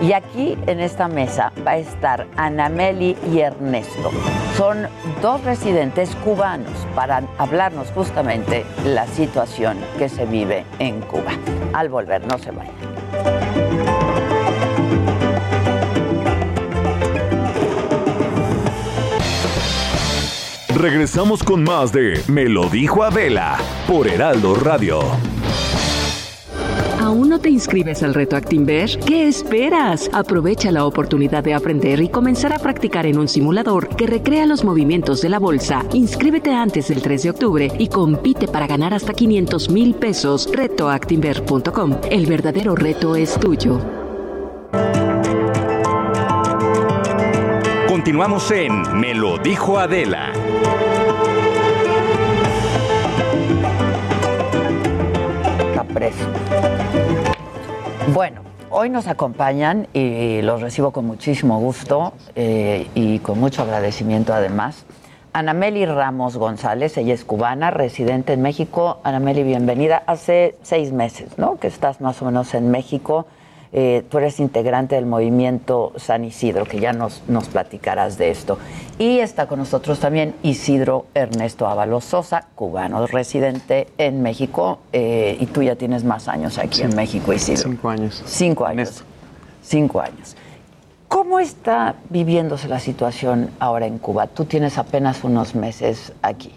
[0.00, 4.10] Y aquí en esta mesa va a estar Anameli y Ernesto.
[4.56, 4.86] Son
[5.22, 11.30] dos residentes cubanos para hablarnos justamente la situación que se vive en Cuba.
[11.72, 12.74] Al volver, no se vayan.
[20.74, 23.56] Regresamos con más de Me lo dijo Adela
[23.86, 25.00] por Heraldo Radio.
[27.00, 28.98] ¿Aún no te inscribes al reto Actinver?
[29.06, 30.10] ¿Qué esperas?
[30.12, 34.64] Aprovecha la oportunidad de aprender y comenzar a practicar en un simulador que recrea los
[34.64, 35.84] movimientos de la bolsa.
[35.92, 40.50] Inscríbete antes del 3 de octubre y compite para ganar hasta 500 mil pesos.
[40.52, 42.00] Retoactinver.com.
[42.10, 44.03] El verdadero reto es tuyo.
[48.04, 50.30] Continuamos en Me lo dijo Adela.
[55.70, 56.26] Está preso.
[58.12, 64.34] Bueno, hoy nos acompañan y los recibo con muchísimo gusto eh, y con mucho agradecimiento
[64.34, 64.84] además.
[65.32, 69.00] Anameli Ramos González, ella es cubana, residente en México.
[69.02, 70.02] Anameli, bienvenida.
[70.06, 71.58] Hace seis meses, ¿no?
[71.58, 73.26] Que estás más o menos en México.
[73.76, 78.56] Eh, tú eres integrante del movimiento San Isidro, que ya nos, nos platicarás de esto.
[79.00, 84.78] Y está con nosotros también Isidro Ernesto Ábalos Sosa, cubano, residente en México.
[84.92, 87.62] eh, y tú ya tienes más años aquí en México, Isidro.
[87.62, 88.22] Cinco años.
[88.24, 89.04] Cinco años.
[89.60, 90.36] Cinco años.
[91.08, 94.28] ¿Cómo está viviéndose la situación ahora en Cuba?
[94.28, 96.52] Tú tienes apenas unos meses aquí.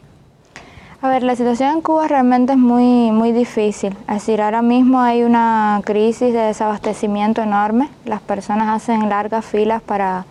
[1.00, 3.96] A ver, la situación en Cuba realmente es muy, muy difícil.
[4.08, 7.90] Es decir, ahora mismo hay una crisis de desabastecimiento enorme.
[8.04, 10.26] Las personas hacen largas filas para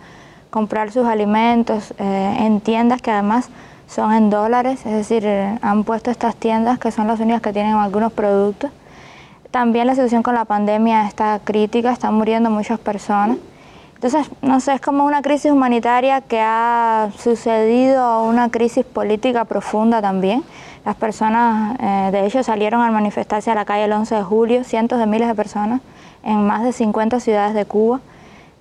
[0.51, 3.49] comprar sus alimentos eh, en tiendas que además
[3.87, 4.85] son en dólares.
[4.85, 5.25] Es decir,
[5.63, 8.73] han puesto estas tiendas que son las únicas que tienen algunos productos.
[9.53, 13.39] También la situación con la pandemia está crítica, están muriendo muchas personas.
[13.97, 19.47] Entonces, no sé, es como una crisis humanitaria que ha sucedido a una crisis política
[19.47, 20.45] profunda también.
[20.85, 24.65] Las personas, eh, de hecho, salieron a manifestarse a la calle el 11 de julio,
[24.65, 25.81] cientos de miles de personas
[26.23, 28.01] en más de 50 ciudades de Cuba,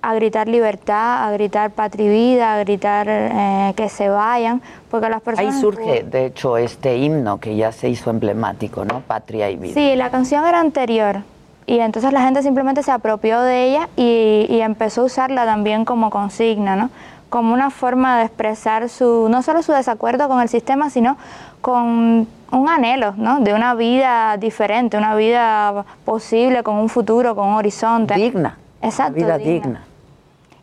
[0.00, 5.10] a gritar libertad, a gritar patria y vida, a gritar eh, que se vayan, porque
[5.10, 5.54] las personas...
[5.54, 9.00] Ahí surge, de hecho, este himno que ya se hizo emblemático, ¿no?
[9.00, 9.74] Patria y vida.
[9.74, 11.22] Sí, la canción era anterior
[11.66, 15.84] y entonces la gente simplemente se apropió de ella y, y empezó a usarla también
[15.84, 16.90] como consigna, ¿no?
[17.28, 21.16] Como una forma de expresar su, no solo su desacuerdo con el sistema, sino
[21.60, 23.40] con un anhelo, ¿no?
[23.40, 28.14] De una vida diferente, una vida posible, con un futuro, con un horizonte.
[28.14, 28.56] Digna.
[28.80, 29.14] Exacto.
[29.14, 29.82] Vida digna.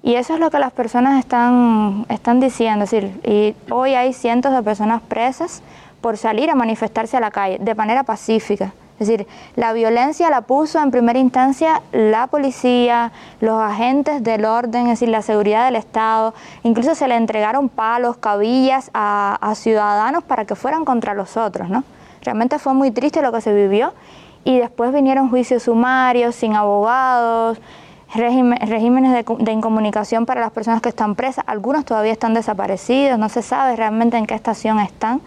[0.02, 2.86] Y eso es lo que las personas están, están diciendo.
[2.86, 5.62] Es decir, y hoy hay cientos de personas presas
[6.02, 8.74] por salir a manifestarse a la calle de manera pacífica.
[9.00, 14.84] Es decir, la violencia la puso en primera instancia la policía, los agentes del orden,
[14.84, 16.34] es decir, la seguridad del Estado.
[16.62, 21.84] Incluso se le entregaron palos, cabillas a, ciudadanos para que fueran contra los otros, ¿no?
[22.22, 23.94] Realmente fue muy triste lo que se vivió.
[24.46, 27.60] Y después vinieron juicios sumarios, sin abogados,
[28.14, 31.46] regímenes de, de incomunicación para las personas que están presas.
[31.48, 35.22] Algunos todavía están desaparecidos, no se sabe realmente en qué estación están.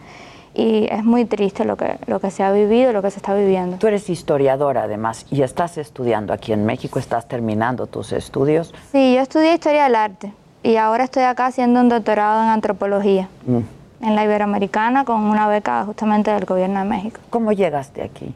[0.59, 3.35] Y es muy triste lo que, lo que se ha vivido, lo que se está
[3.35, 3.77] viviendo.
[3.77, 8.73] Tú eres historiadora además y estás estudiando aquí en México, estás terminando tus estudios.
[8.91, 13.29] Sí, yo estudié historia del arte y ahora estoy acá haciendo un doctorado en antropología
[13.47, 13.59] Mm.
[14.01, 17.21] en la Iberoamericana con una beca justamente del gobierno de México.
[17.29, 18.35] ¿Cómo llegaste aquí?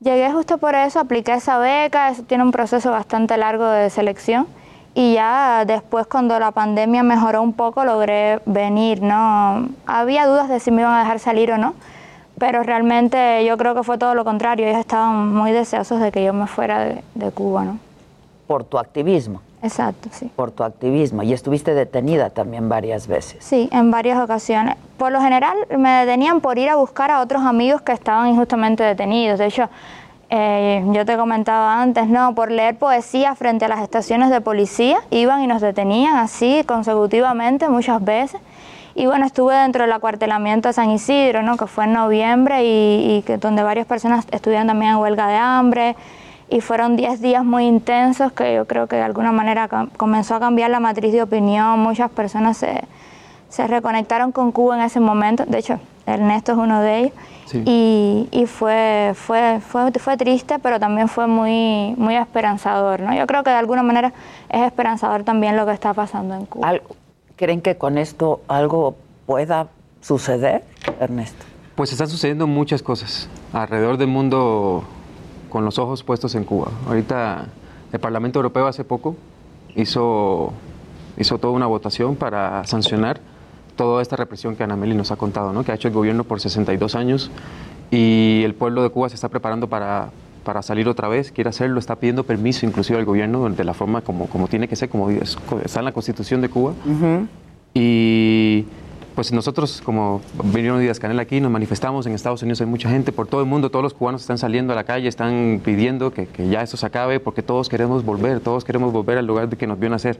[0.00, 4.46] Llegué justo por eso, apliqué esa beca, eso tiene un proceso bastante largo de selección
[4.94, 9.68] y ya después cuando la pandemia mejoró un poco logré venir, ¿no?
[9.86, 11.74] Había dudas de si me iban a dejar salir o no,
[12.38, 16.24] pero realmente yo creo que fue todo lo contrario, ellos estaban muy deseosos de que
[16.24, 17.78] yo me fuera de, de Cuba, ¿no?
[18.46, 20.30] Por tu activismo, Exacto, sí.
[20.34, 21.22] por tu activismo.
[21.22, 23.44] Y estuviste detenida también varias veces.
[23.44, 24.76] Sí, en varias ocasiones.
[24.96, 28.82] Por lo general me detenían por ir a buscar a otros amigos que estaban injustamente
[28.84, 29.38] detenidos.
[29.38, 29.68] De hecho,
[30.30, 34.98] eh, yo te comentaba antes, no, por leer poesía frente a las estaciones de policía,
[35.10, 38.40] iban y nos detenían así consecutivamente muchas veces.
[38.94, 41.56] Y bueno, estuve dentro del acuartelamiento de San Isidro, ¿no?
[41.56, 45.96] que fue en noviembre y, y donde varias personas estuvieron también en huelga de hambre.
[46.50, 50.40] Y fueron 10 días muy intensos que yo creo que de alguna manera comenzó a
[50.40, 51.78] cambiar la matriz de opinión.
[51.78, 52.84] Muchas personas se,
[53.48, 55.44] se reconectaron con Cuba en ese momento.
[55.46, 57.12] De hecho, Ernesto es uno de ellos.
[57.46, 57.62] Sí.
[57.64, 63.00] Y, y fue, fue, fue, fue triste, pero también fue muy, muy esperanzador.
[63.00, 63.14] ¿no?
[63.14, 64.12] Yo creo que de alguna manera
[64.50, 66.74] es esperanzador también lo que está pasando en Cuba.
[67.36, 69.68] ¿Creen que con esto algo pueda
[70.00, 70.64] suceder,
[71.00, 71.44] Ernesto?
[71.74, 74.82] Pues están sucediendo muchas cosas alrededor del mundo
[75.48, 76.70] con los ojos puestos en Cuba.
[76.86, 77.46] Ahorita
[77.92, 79.16] el Parlamento Europeo hace poco
[79.74, 80.52] hizo,
[81.16, 83.20] hizo toda una votación para sancionar
[83.78, 85.64] toda esta represión que Anameli nos ha contado, ¿no?
[85.64, 87.30] que ha hecho el gobierno por 62 años
[87.90, 90.10] y el pueblo de Cuba se está preparando para,
[90.44, 94.02] para salir otra vez, quiere hacerlo, está pidiendo permiso inclusive al gobierno de la forma
[94.02, 96.74] como, como tiene que ser, como es- está en la constitución de Cuba.
[97.74, 98.66] Y
[99.14, 103.10] pues nosotros, como vinieron Díaz Canel aquí, nos manifestamos en Estados Unidos, hay mucha gente
[103.12, 106.26] por todo el mundo, todos los cubanos están saliendo a la calle, están pidiendo que,
[106.26, 109.56] que ya eso se acabe, porque todos queremos volver, todos queremos volver al lugar de
[109.56, 110.18] que nos vio nacer.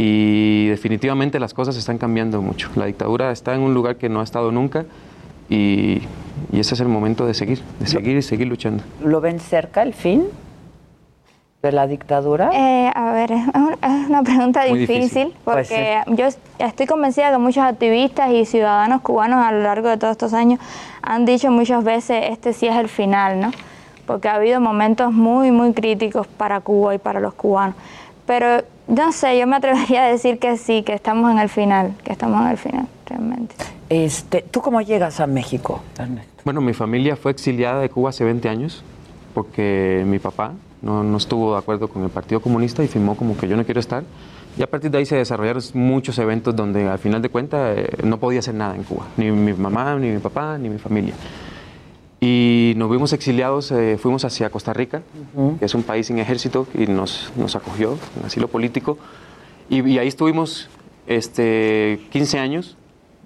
[0.00, 2.70] Y definitivamente las cosas están cambiando mucho.
[2.76, 4.84] La dictadura está en un lugar que no ha estado nunca
[5.50, 6.02] y,
[6.52, 8.84] y ese es el momento de seguir, de seguir y seguir luchando.
[9.02, 10.22] ¿Lo ven cerca el fin
[11.62, 12.50] de la dictadura?
[12.54, 15.34] Eh, a ver, es un- es una pregunta difícil, difícil.
[15.44, 19.88] porque Pues yo es- estoy convencida que muchos activistas y ciudadanos cubanos a lo largo
[19.88, 20.60] de todos estos años
[21.02, 23.50] han dicho muchas veces este sí es el final, ¿no?
[24.06, 27.74] Porque ha habido momentos muy, muy críticos para Cuba y para los cubanos.
[28.24, 31.94] Pero no sé, yo me atrevería a decir que sí, que estamos en el final,
[32.04, 33.54] que estamos en el final, realmente.
[33.88, 36.42] Este, ¿Tú cómo llegas a México, Ernesto?
[36.44, 38.82] Bueno, mi familia fue exiliada de Cuba hace 20 años
[39.34, 43.36] porque mi papá no, no estuvo de acuerdo con el Partido Comunista y firmó como
[43.36, 44.02] que yo no quiero estar.
[44.56, 47.90] Y a partir de ahí se desarrollaron muchos eventos donde al final de cuentas eh,
[48.02, 51.14] no podía hacer nada en Cuba, ni mi mamá, ni mi papá, ni mi familia.
[52.20, 55.02] Y nos vimos exiliados, eh, fuimos hacia Costa Rica,
[55.58, 58.98] que es un país sin ejército, y nos, nos acogió en asilo político.
[59.70, 60.68] Y, y ahí estuvimos
[61.06, 62.76] este, 15 años.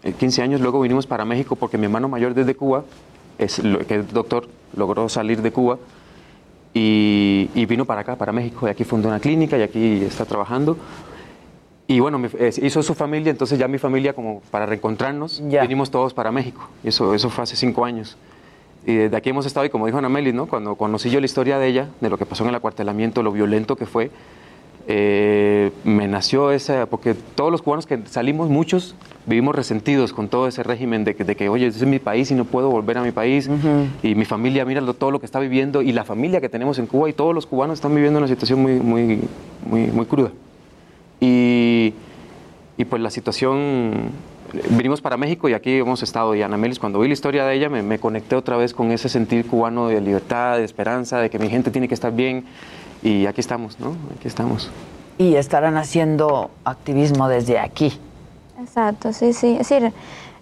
[0.03, 2.85] eh, 15 años, luego vinimos para México porque mi hermano mayor desde Cuba,
[3.39, 5.79] es, que es doctor, logró salir de Cuba
[6.75, 10.25] y, y vino para acá, para México, y aquí fundó una clínica y aquí está
[10.27, 10.77] trabajando.
[11.87, 16.15] Y bueno, eh, hizo su familia, entonces ya mi familia, como para reencontrarnos, vinimos todos
[16.15, 16.69] para México.
[16.85, 18.17] Y eso, eso fue hace cinco años.
[18.85, 20.47] Y desde aquí hemos estado, y como dijo Ana Meli, ¿no?
[20.47, 23.31] cuando conocí yo la historia de ella, de lo que pasó en el acuartelamiento, lo
[23.31, 24.11] violento que fue,
[24.89, 30.49] eh, me nació esa, porque todos los cubanos que salimos, muchos vivimos resentidos con todo
[30.49, 32.99] ese régimen de que, de que oye, ese es mi país y no puedo volver
[32.99, 33.49] a mi país,
[34.03, 36.87] y mi familia, mira todo lo que está viviendo, y la familia que tenemos en
[36.87, 39.21] Cuba, y todos los cubanos están viviendo una situación muy, muy,
[39.65, 40.33] muy, muy cruda.
[41.21, 41.95] Y,
[42.77, 44.11] y pues la situación,
[44.71, 46.35] vinimos para México y aquí hemos estado.
[46.35, 48.91] Y Ana Melis, cuando vi la historia de ella, me, me conecté otra vez con
[48.91, 52.45] ese sentir cubano de libertad, de esperanza, de que mi gente tiene que estar bien.
[53.03, 53.97] Y aquí estamos, ¿no?
[54.17, 54.71] Aquí estamos.
[55.19, 57.93] Y estarán haciendo activismo desde aquí.
[58.61, 59.57] Exacto, sí, sí.
[59.59, 59.93] Es decir,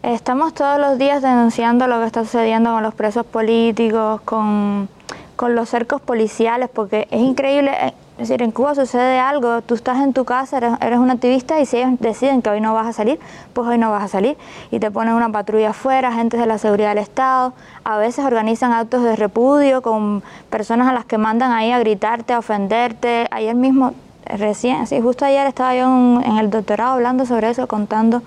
[0.03, 4.89] estamos todos los días denunciando lo que está sucediendo con los presos políticos, con,
[5.37, 7.95] con los cercos policiales, porque es increíble.
[8.21, 11.59] Es decir, en Cuba sucede algo, tú estás en tu casa, eres, eres un activista
[11.59, 13.19] y si ellos deciden que hoy no vas a salir,
[13.55, 14.37] pues hoy no vas a salir.
[14.71, 18.73] Y te ponen una patrulla afuera, agentes de la seguridad del Estado, a veces organizan
[18.73, 23.27] actos de repudio con personas a las que mandan ahí a gritarte, a ofenderte.
[23.31, 23.95] Ayer mismo,
[24.27, 28.21] recién, sí, justo ayer estaba yo en, en el doctorado hablando sobre eso, contando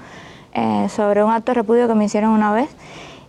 [0.54, 2.68] eh, sobre un acto de repudio que me hicieron una vez.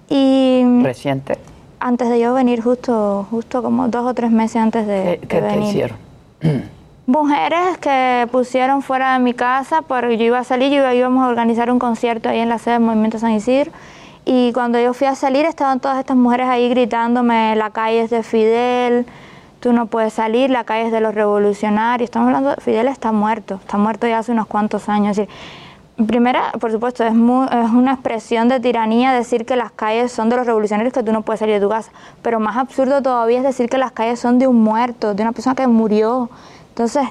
[0.08, 1.36] Y Reciente.
[1.78, 5.48] antes de yo venir, justo, justo como dos o tres meses antes de, ¿Qué, de
[5.48, 5.68] qué venir.
[5.68, 6.03] hicieron?
[7.06, 11.28] Mujeres que pusieron fuera de mi casa, porque yo iba a salir, yo íbamos a
[11.28, 13.72] organizar un concierto ahí en la sede del Movimiento San Isidro.
[14.24, 18.10] Y cuando yo fui a salir, estaban todas estas mujeres ahí gritándome: la calle es
[18.10, 19.04] de Fidel,
[19.60, 22.08] tú no puedes salir, la calle es de los revolucionarios.
[22.08, 25.20] Estamos hablando, Fidel está muerto, está muerto ya hace unos cuantos años.
[26.08, 30.28] Primera, por supuesto, es, mu- es una expresión de tiranía decir que las calles son
[30.28, 31.92] de los revolucionarios que tú no puedes salir de tu casa.
[32.20, 35.30] Pero más absurdo todavía es decir que las calles son de un muerto, de una
[35.30, 36.30] persona que murió.
[36.70, 37.06] Entonces,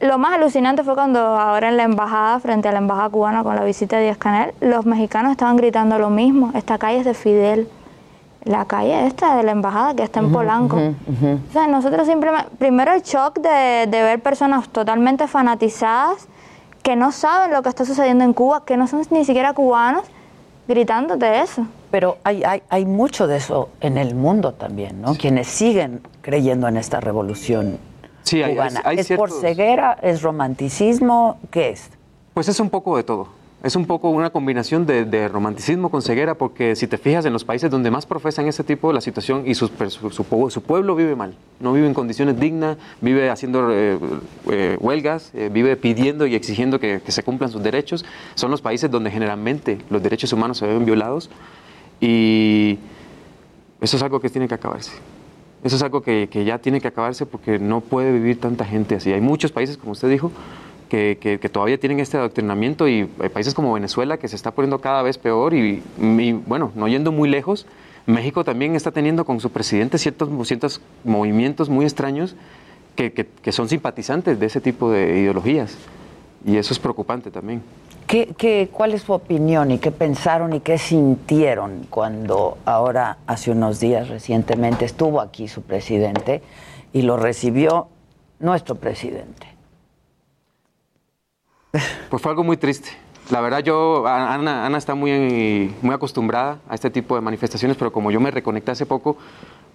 [0.00, 3.56] lo más alucinante fue cuando ahora en la embajada, frente a la embajada cubana con
[3.56, 6.50] la visita de Díaz Canel, los mexicanos estaban gritando lo mismo.
[6.54, 7.68] Esta calle es de Fidel.
[8.44, 10.76] La calle esta de la embajada que está en Polanco.
[10.76, 16.28] O sea, nosotros simplemente, primero el shock de, de ver personas totalmente fanatizadas
[16.84, 20.04] que no saben lo que está sucediendo en Cuba, que no son ni siquiera cubanos,
[20.68, 21.66] gritándote eso.
[21.90, 25.14] Pero hay, hay, hay mucho de eso en el mundo también, ¿no?
[25.14, 27.78] Quienes siguen creyendo en esta revolución
[28.22, 28.82] Sí, hay- hay- cubana.
[28.84, 29.98] hay ¿Es por ceguera?
[30.02, 31.38] ¿Es romanticismo?
[31.50, 31.88] ¿Qué es?
[32.34, 33.28] Pues es un poco de todo.
[33.64, 37.32] Es un poco una combinación de, de romanticismo con ceguera, porque si te fijas en
[37.32, 40.62] los países donde más profesan ese tipo de la situación y su, su pue- su
[40.62, 43.98] pueblo vive mal, no vive en condiciones dignas, vive haciendo eh,
[44.50, 48.04] eh, huelgas, eh, vive pidiendo y exigiendo que, que se cumplan sus derechos,
[48.34, 51.30] son los países donde generalmente los derechos humanos se ven violados
[52.02, 52.78] Y
[53.80, 54.92] eso es algo que tiene que acabarse.
[55.62, 58.94] Eso es algo que, que ya tiene que acabarse porque no puede vivir tanta gente
[58.96, 59.10] así.
[59.10, 60.30] Hay muchos países, como usted dijo,
[60.88, 64.50] que, que- que todavía tienen este adoctrinamiento y hay países como Venezuela que se está
[64.50, 67.66] poniendo cada vez peor y, y, bueno, no yendo muy lejos,
[68.06, 72.36] México también está teniendo con su presidente ciertos, ciertos movimientos muy extraños
[72.96, 75.76] que, que- que son simpatizantes de ese tipo de ideologías
[76.46, 77.62] y eso es preocupante también.
[78.06, 83.50] ¿Qué, qué, cuál es su opinión y qué pensaron y qué sintieron cuando ahora, hace
[83.50, 86.42] unos días recientemente, estuvo aquí su presidente
[86.92, 87.88] y lo recibió
[88.40, 89.46] nuestro presidente?
[92.08, 92.90] Pues fue algo muy triste.
[93.30, 98.10] La verdad, yo, Ana, está muy, muy acostumbrada a este tipo de manifestaciones, pero como
[98.10, 99.16] yo me reconecté hace poco,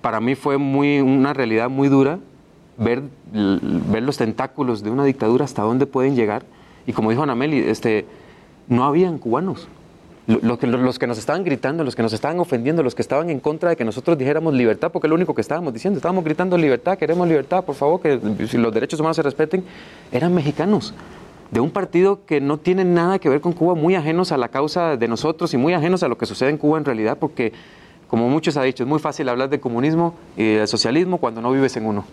[0.02, 2.20] para mí fue muy, una realidad muy dura
[2.78, 6.44] ver, ver los tentáculos de una dictadura hasta dónde pueden llegar.
[6.86, 8.06] Y como dijo Ana Meli, este,
[8.68, 9.68] no habían cubanos.
[10.28, 10.60] Los
[11.00, 13.76] que nos estaban gritando, los que nos estaban ofendiendo, los que estaban en contra de
[13.76, 17.28] que nosotros dijéramos libertad, porque es lo único que estábamos diciendo, estábamos gritando libertad, queremos
[17.28, 18.20] libertad, por favor, que
[18.54, 19.64] los derechos humanos se respeten,
[20.12, 20.94] eran mexicanos
[21.52, 24.50] de un partido que no tiene nada que ver con Cuba, muy ajenos a la
[24.50, 27.54] causa de nosotros y muy ajenos a lo que sucede en Cuba en realidad, porque
[28.08, 31.52] como muchos ha dicho, es muy fácil hablar de comunismo y de socialismo cuando no
[31.52, 32.06] vives en uno,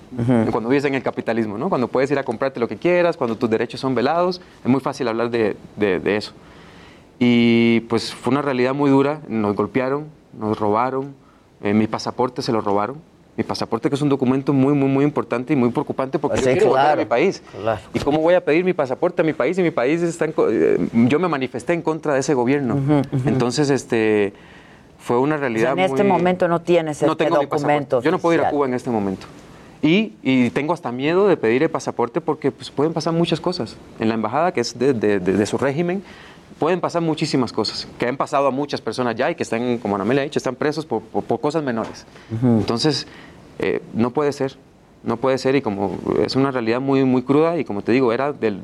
[0.50, 1.68] cuando vives en el capitalismo, ¿no?
[1.70, 4.80] cuando puedes ir a comprarte lo que quieras, cuando tus derechos son velados, es muy
[4.80, 6.32] fácil hablar de, de- de eso.
[7.18, 10.04] Y pues fue una realidad muy dura, nos golpearon,
[10.38, 11.14] nos robaron,
[11.62, 12.98] eh, mi pasaporte se lo robaron.
[13.36, 16.44] Mi pasaporte que es un documento muy, muy, muy importante y muy preocupante porque Sí,
[16.46, 17.42] yo quiero volver a mi país.
[17.60, 17.80] claro.
[17.92, 19.58] ¿Y cómo voy a pedir mi pasaporte a mi país?
[19.58, 22.78] Y mi país está en eh, yo me manifesté en contra de ese gobierno.
[23.26, 24.32] Entonces, este,
[24.98, 28.00] fue una O sea, realidad en este momento no tienes no este tengo documento.
[28.00, 28.50] Yo no puedo ir a.
[28.50, 29.26] Cuba en este momento.
[29.82, 33.76] Y, y tengo hasta miedo de pedir el pasaporte porque pues, pueden pasar muchas cosas.
[34.00, 36.02] En la embajada, que es de, de- de- de su régimen,
[36.58, 37.86] pueden pasar muchísimas cosas.
[37.98, 40.38] Que han pasado a muchas personas ya y que están, como Ana Amelia ha dicho,
[40.38, 42.06] están presos por, por- por cosas menores.
[42.42, 43.06] Entonces,
[43.58, 44.56] eh, no puede ser.
[45.04, 48.12] No puede ser y como es una realidad muy, muy cruda y como te digo,
[48.12, 48.60] era del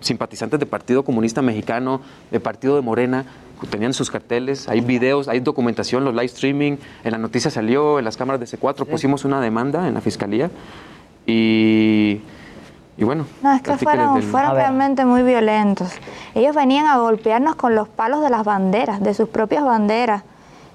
[0.00, 3.26] simpatizantes del Partido Comunista Mexicano, del Partido de Morena,
[3.68, 8.06] tenían sus carteles, hay videos, hay documentación, los live streaming, en la noticia salió, en
[8.06, 10.50] las cámaras de C4 pusimos una demanda en la fiscalía
[11.26, 12.20] y,
[13.02, 13.26] y bueno.
[13.42, 15.92] No, es que fueron, desde el- fueron realmente muy violentos.
[16.34, 20.22] Ellos venían a golpearnos con los palos de las banderas, de sus propias banderas.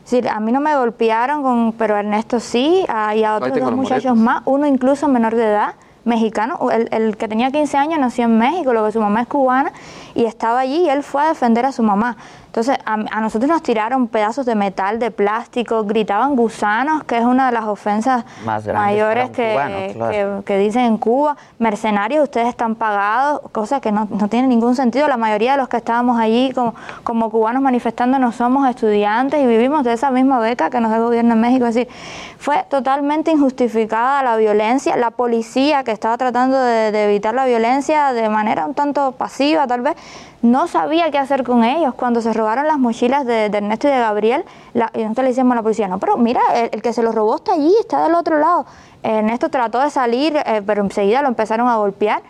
[0.06, 3.36] Es decir, a mí no me golpearon, con, pero a Ernesto sí, a- y a
[3.36, 4.18] otros dos muchachos moretos.
[4.18, 5.74] más, uno incluso menor de edad,
[6.06, 6.70] mexicano.
[6.72, 9.72] El, el que tenía 15 años nació en México, lo que su mamá es cubana,
[10.18, 12.18] y estaba allí y él fue a defender a su mamá.
[12.48, 17.24] Entonces, a, a nosotros nos tiraron pedazos de metal, de plástico, gritaban gusanos, que es
[17.24, 20.12] una de las ofensas Más mayores cubano, que, claro.
[20.40, 24.76] que- que dicen en Cuba, mercenarios, ustedes están pagados, cosa que no, no tiene ningún
[24.76, 25.08] sentido.
[25.08, 29.46] La mayoría de los que estábamos allí como, como cubanos manifestando no somos estudiantes y
[29.46, 31.68] vivimos de esa misma beca que nos da el gobierno de México.
[31.68, 31.94] Es decir,
[32.40, 34.96] fue totalmente injustificada la violencia.
[34.98, 39.68] La policía que estaba tratando de, de evitar la violencia de manera un tanto pasiva
[39.68, 39.96] tal vez,
[40.42, 41.94] no sabía qué hacer con ellos.
[41.96, 45.54] Cuando se robaron las mochilas de, Ernesto y de Gabriel, la- y nosotros le decíamos
[45.54, 48.04] a la policía, no, pero mira, el, el que se los robó está allí, está
[48.04, 48.66] del otro lado.
[49.04, 52.22] Ernesto trató de salir, eh, pero enseguida lo empezaron a golpear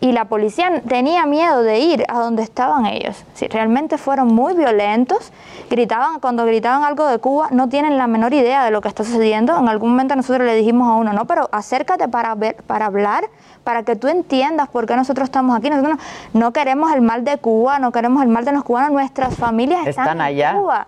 [0.00, 3.24] y la policía tenía miedo de ir a donde estaban ellos.
[3.34, 5.32] Sí, realmente fueron muy violentos,
[5.70, 9.04] gritaban, cuando gritaban algo de Cuba, no tienen la menor idea de lo que está
[9.04, 9.56] sucediendo.
[9.56, 13.30] En algún momento nosotros le dijimos a uno, no, pero acércate para ver, para hablar,
[13.64, 15.70] para que tú entiendas por qué nosotros estamos aquí.
[15.70, 15.98] Nosotros
[16.32, 19.34] no, no queremos el mal de Cuba, no queremos el mal de los cubanos, nuestras
[19.34, 20.56] familias están, Están en.
[20.60, 20.86] Cuba.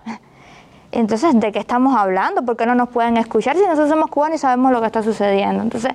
[0.93, 2.43] Entonces, ¿de qué estamos hablando?
[2.43, 5.03] ¿Por qué no nos pueden escuchar si nosotros somos cubanos y sabemos lo que está
[5.03, 5.63] sucediendo?
[5.63, 5.93] Entonces,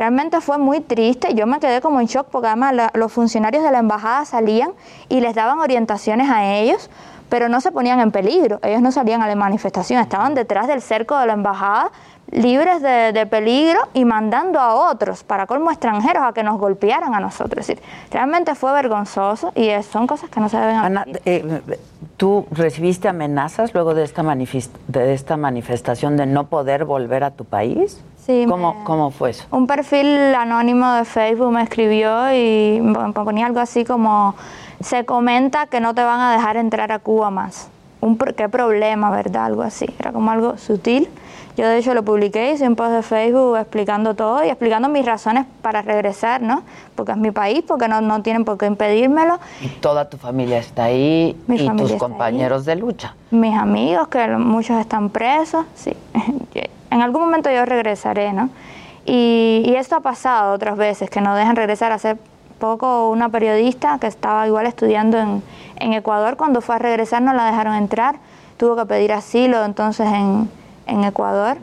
[0.00, 1.34] realmente fue muy triste.
[1.34, 4.72] Yo me quedé como en shock porque además los funcionarios de la embajada salían
[5.10, 6.88] y les daban orientaciones a ellos,
[7.28, 8.60] pero no se ponían en peligro.
[8.62, 11.92] Ellos no salían a la manifestación, estaban detrás del cerco de la embajada
[12.30, 17.14] libres de, de peligro y mandando a otros, para colmo extranjeros, a que nos golpearan
[17.14, 17.68] a nosotros.
[17.68, 21.60] Es decir, realmente fue vergonzoso y es- son cosas que no se deben Ana, eh,
[22.16, 27.44] ¿tú recibiste amenazas luego de esta, de esta manifestación de no poder volver a tu
[27.44, 28.00] país?
[28.24, 29.44] Sí, ¿Cómo, me- ¿Cómo fue eso?
[29.50, 34.34] Un perfil anónimo de Facebook me escribió y me ponía algo así como,
[34.80, 37.68] se comenta que no te van a dejar entrar a Cuba más.
[38.02, 39.46] Un, ¿Qué problema, verdad?
[39.46, 39.86] Algo así.
[39.98, 41.10] Era como algo sutil.
[41.60, 45.04] Yo de hecho lo publiqué, hice un post de Facebook explicando todo y explicando mis
[45.04, 46.62] razones para regresar, ¿no?
[46.94, 49.38] Porque es mi país, porque no, no tienen por qué impedírmelo.
[49.60, 53.14] Y toda tu familia está ahí Mi y tus compañeros de lucha.
[53.30, 55.92] mis amigos, que muchos están presos, sí.
[56.90, 58.48] En algún momento yo regresaré, ¿no?
[59.04, 61.92] Y, y esto ha pasado otras veces, que no dejan regresar.
[61.92, 62.16] Hace
[62.58, 65.42] poco una periodista que estaba igual estudiando en,
[65.76, 68.16] en Ecuador, cuando fue a regresar no la dejaron entrar.
[68.56, 70.48] tuvo que pedir asilo entonces en,
[70.90, 71.56] en Ecuador.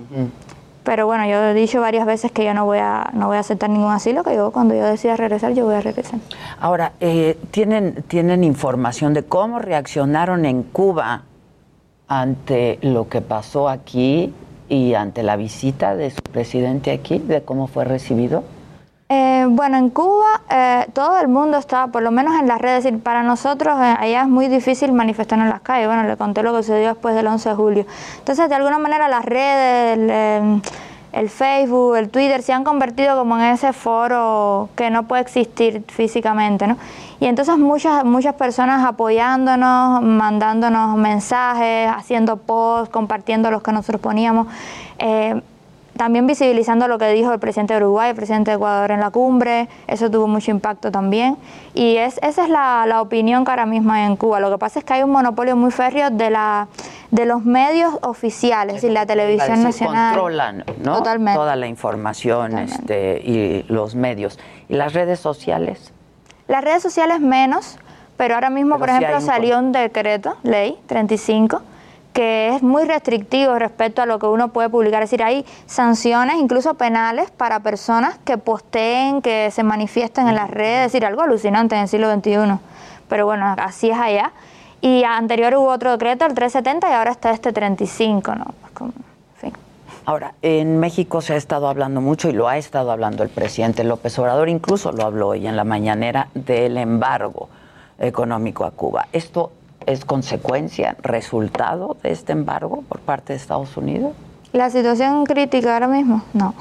[0.83, 3.41] Pero bueno, yo he dicho varias veces que yo no voy a, no voy a
[3.41, 6.21] aceptar ningún asilo, que yo cuando yo decida regresar, yo voy a regresar.
[6.61, 11.23] Ahora, eh, ¿tienen, ¿tienen información de cómo reaccionaron en Cuba
[12.07, 14.33] ante lo que pasó aquí
[14.69, 18.45] y ante la visita de su presidente aquí, de cómo fue recibido?
[19.09, 22.85] Eh, bueno, en Cuba eh, todo el mundo está, por lo menos en las redes,
[23.01, 25.87] para nosotros eh, allá es muy difícil manifestar en las calles.
[25.87, 27.85] Bueno, le conté lo que sucedió después del 11 de julio.
[28.19, 30.61] Entonces, de alguna manera las redes, el, eh,
[31.13, 35.83] el Facebook, el Twitter se han convertido como en ese foro que no puede existir
[35.87, 36.77] físicamente, ¿no?
[37.21, 44.47] Y entonces muchas, muchas personas apoyándonos, mandándonos mensajes, haciendo posts, compartiendo los que nosotros poníamos.
[44.99, 45.41] eh,
[45.97, 49.09] también visibilizando lo que dijo el presidente de Uruguay, el presidente de Ecuador en la
[49.09, 51.37] cumbre, eso tuvo mucho impacto también.
[51.73, 54.39] Y es, esa es la, la opinión que ahora mismo hay en Cuba.
[54.39, 56.67] Lo que pasa es que hay un monopolio muy férreo de, la,
[57.11, 60.13] de los medios oficiales, es decir, la televisión nacional.
[60.13, 60.97] Controlan ¿no?
[60.97, 61.37] Totalmente.
[61.37, 64.39] toda la información este, y los medios.
[64.69, 65.93] ¿Y las redes sociales?
[66.47, 67.77] Las redes sociales menos,
[68.15, 71.61] pero ahora mismo, Pero por ejemplo, un salió un decreto, ley 35,
[72.17, 75.03] que es muy restrictivo respecto a lo que uno puede publicar.
[75.03, 80.49] Es decir, hay sanciones, incluso penales, para personas que posteen, que se manifiesten en las
[80.49, 80.87] redes.
[80.87, 82.57] Es decir, algo alucinante en el siglo XXI.
[83.07, 84.31] Pero bueno, así es allá.
[84.81, 88.45] Y anterior hubo otro decreto, el 370, y ahora está este 35, ¿no?
[88.61, 88.93] Pues como-
[89.43, 89.53] en.
[90.05, 93.83] Ahora, en México se ha estado hablando mucho y lo ha estado hablando el presidente
[93.83, 97.47] López Obrador, incluso lo habló hoy en la mañanera del embargo
[97.99, 99.05] económico a Cuba.
[99.13, 99.51] ¿Esto
[99.87, 104.13] es consecuencia, resultado de este embargo por parte de Estados Unidos?
[104.53, 106.53] La situación crítica ahora mismo, no.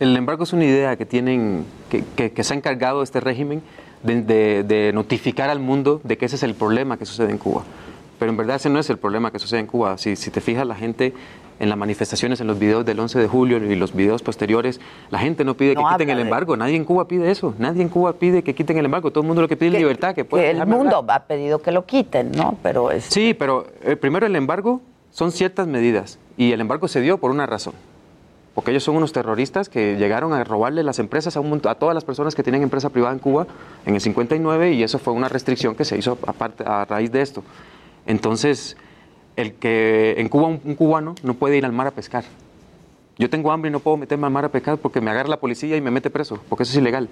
[0.00, 3.62] El embargo es una idea que tienen, que, que- que se ha encargado este régimen
[4.02, 7.38] de, de- de notificar al mundo de que ese es el problema que sucede en
[7.38, 7.62] Cuba.
[8.18, 9.96] Pero en verdad ese no es el problema que sucede en Cuba.
[9.98, 11.14] Si, si te fijas, la gente
[11.60, 14.80] en las manifestaciones, en los videos del 11 de julio y los videos posteriores,
[15.10, 16.56] la gente no pide No que quiten el embargo.
[16.56, 17.54] Nadie en Cuba pide eso.
[17.58, 19.10] Nadie en Cuba pide que quiten el embargo.
[19.10, 20.14] Todo el mundo lo que pide es libertad.
[20.14, 20.94] Que, Que el dejarme hablar.
[20.94, 22.56] mundo ha pedido que lo quiten, ¿no?
[22.62, 23.04] Pero es...
[23.04, 24.80] Sí, pero eh, primero el embargo
[25.10, 27.74] son ciertas medidas y el embargo se dio por una razón.
[28.54, 31.92] Porque ellos son unos terroristas que llegaron a robarle las empresas a, un a todas
[31.94, 33.48] las personas que tienen empresa privada en Cuba
[33.84, 37.20] en el 59 y eso fue una restricción que se hizo aparte, a raíz de
[37.20, 37.42] esto.
[38.06, 38.76] Entonces,
[39.36, 42.24] el que en Cuba un, cubano no puede ir al mar a pescar.
[43.18, 45.38] Yo tengo hambre y no puedo meterme al mar a pescar porque me agarra la
[45.38, 47.08] policía y me mete preso, porque eso es ilegal.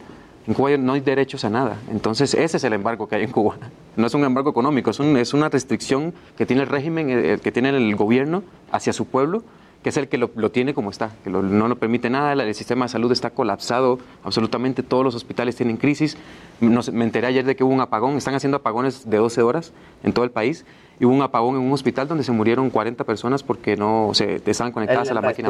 [0.48, 1.76] En Cuba no hay derechos a nada.
[1.92, 3.56] Entonces, ese es el embargo que hay en Cuba.
[3.94, 7.40] No es un embargo económico, es, un- es una restricción que tiene el régimen, el
[7.40, 9.42] que tiene el gobierno hacia su pueblo,
[9.82, 12.32] que es el que lo, tiene como está, que no lo permite nada.
[12.32, 16.16] El sistema de salud está colapsado, absolutamente todos los hospitales tienen crisis.
[16.60, 19.42] No sé, me enteré ayer de que hubo un apagón, están haciendo apagones de 12
[19.42, 19.72] horas
[20.04, 20.64] en todo el país.
[21.00, 24.40] Y hubo un apagón en un hospital donde se murieron 40 personas porque no se
[24.44, 25.48] estaban conectadas El a la máquina.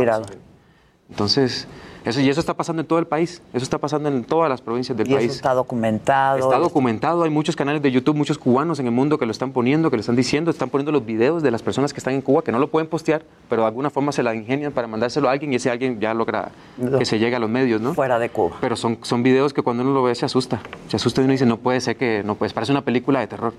[1.11, 1.69] Entonces,
[2.07, 4.63] eso, y eso está pasando en todo el país, eso está pasando en todas las
[4.63, 5.33] provincias del Y eso país.
[5.33, 6.39] está documentado.
[6.39, 9.33] Está es- documentado, hay muchos canales de YouTube, muchos cubanos en el mundo que lo
[9.33, 12.15] están poniendo, que lo están diciendo, están poniendo los videos de las personas que están
[12.15, 14.87] en Cuba, que no lo pueden postear, pero de alguna forma se la ingenian para
[14.87, 16.51] mandárselo a alguien y ese alguien ya logra
[16.99, 17.93] que se llegue a los medios, ¿no?
[17.93, 18.57] Fuera de Cuba.
[18.63, 21.33] Pero son, son videos que cuando uno lo ve se asusta, se asusta y uno
[21.33, 23.53] dice, no puede ser que, no puede, parece una película de terror.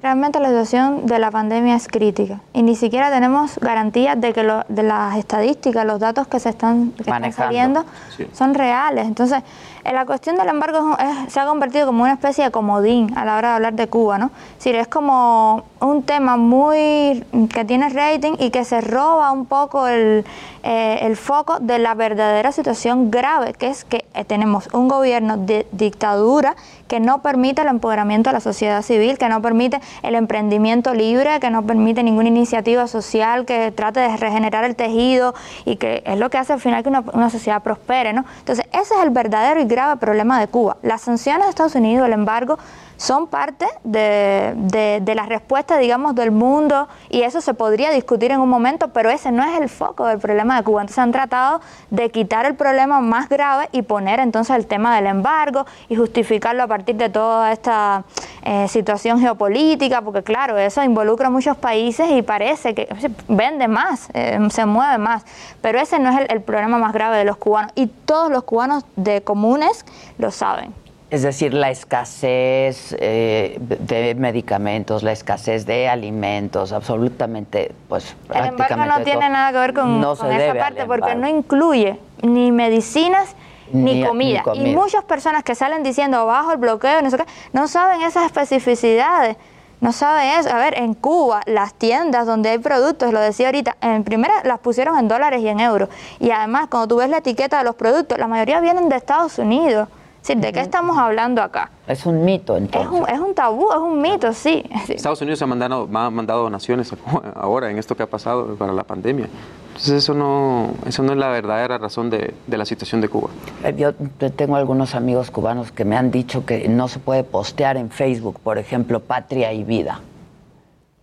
[0.00, 4.44] Realmente la situación de la pandemia es crítica y ni siquiera tenemos garantías de que
[4.44, 7.84] lo- de las estadísticas, los datos que se están, que están saliendo
[8.32, 9.06] son reales.
[9.06, 9.42] Entonces,
[9.84, 10.96] la cuestión del embargo
[11.28, 14.18] se ha convertido como una especie de comodín a la hora de hablar de Cuba,
[14.18, 14.30] ¿no?
[14.64, 20.24] Es como un tema muy que tiene rating y que se roba un poco el,
[20.62, 25.36] eh, el foco de la verdadera situación grave, que es que eh, tenemos un gobierno
[25.36, 26.56] de dictadura
[26.88, 31.38] que no permite el empoderamiento de la sociedad civil, que no permite el emprendimiento libre,
[31.38, 36.18] que no permite ninguna iniciativa social que trate de regenerar el tejido y que es
[36.18, 38.24] lo que hace al final que una, sociedad prospere, ¿no?
[38.38, 39.64] Entonces, ese es el verdadero y
[39.98, 40.76] problema de Cuba.
[40.82, 42.58] Las sanciones de Estados Unidos, el embargo,
[42.98, 48.32] son parte de, de- de la respuesta, digamos, del mundo y eso se podría discutir
[48.32, 50.82] en un momento, pero ese no es el foco del problema de Cuba.
[50.82, 55.06] Entonces han tratado de quitar el problema más grave y poner entonces el tema del
[55.06, 58.04] embargo y justificarlo a partir de toda esta
[58.42, 62.88] eh, situación geopolítica, porque claro, eso involucra a muchos países y parece que
[63.28, 65.24] vende más, eh, se mueve más,
[65.62, 68.42] pero ese no es el, el problema más grave de los cubanos y todos los
[68.42, 69.86] cubanos de comunes
[70.18, 70.74] lo saben.
[71.10, 78.56] Es decir, la escasez eh, de medicamentos, la escasez de alimentos, absolutamente, pues El embargo
[78.56, 81.20] prácticamente no tiene nada que ver con, No con se esa parte porque embargo.
[81.22, 83.34] no incluye ni medicinas
[83.72, 84.38] ni, Ni- comida.
[84.38, 84.68] ni comida.
[84.68, 88.26] Y muchas personas que salen diciendo bajo el bloqueo, no, sé qué, no saben esas
[88.26, 89.36] especificidades.
[89.80, 90.50] No sabe eso.
[90.50, 94.58] A ver, en Cuba, las tiendas donde hay productos, lo decía ahorita, en primera las
[94.58, 95.88] pusieron en dólares y en euros.
[96.18, 99.38] Y además, cuando tú ves la etiqueta de los productos, la mayoría vienen de Estados
[99.38, 99.88] Unidos.
[100.20, 101.70] Decir, ¿de qué estamos hablando acá?
[101.86, 102.82] Es un mito, entonces.
[102.92, 104.62] Es un, es un tabú, es un mito, sí.
[104.88, 108.54] Estados Unidos ha mandado, ha mandado donaciones a Cuba ahora en esto que ha pasado
[108.56, 109.28] para la pandemia.
[109.68, 113.28] Entonces eso no, eso no es la verdadera razón de, de la situación de Cuba.
[113.64, 117.22] Eh, Yo te- tengo algunos amigos cubanos que me han dicho que no se puede
[117.22, 120.00] postear en Facebook, por ejemplo, patria y vida.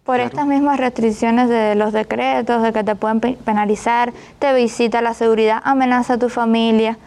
[0.03, 5.01] Por estas mismas restricciones de los decretos, de que te pueden pe- penalizar, te visita
[5.01, 6.97] la seguridad, amenaza a tu familia,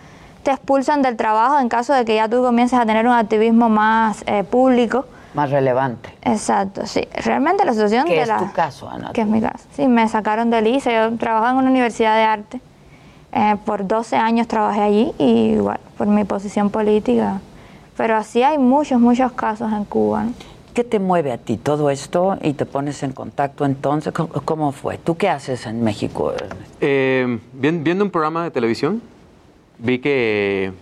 [0.43, 3.68] te expulsan del trabajo en caso de que ya tú comiences a tener un activismo
[3.68, 5.07] más eh, público.
[5.34, 6.11] Más relevante.
[6.22, 7.07] Exacto, sí.
[7.24, 8.39] Realmente la situación ¿Qué de es la...
[8.39, 9.12] tu caso, Ana?
[9.12, 9.66] Que es mi caso.
[9.74, 10.93] Sí, me sacaron del ICE.
[10.93, 12.61] Yo trabajaba en una universidad de arte.
[13.32, 17.41] Eh, por 12 años trabajé allí y igual, por mi posición política.
[17.97, 20.24] Pero así hay muchos, muchos casos en Cuba.
[20.24, 20.32] ¿no?
[20.72, 24.12] ¿Qué te mueve a ti todo esto y te pones en contacto entonces?
[24.14, 24.97] ¿Cómo, cómo fue?
[24.97, 26.32] ¿Tú qué haces en México?
[26.80, 29.03] Eh, vien- viendo un programa de televisión,
[29.79, 30.72] vi que,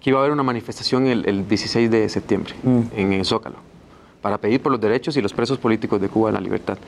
[0.00, 2.54] que iba a haber una manifestación el, el 16 de septiembre
[2.96, 3.56] en el Zócalo
[4.22, 6.78] para pedir por los derechos y los presos políticos de Cuba en la libertad.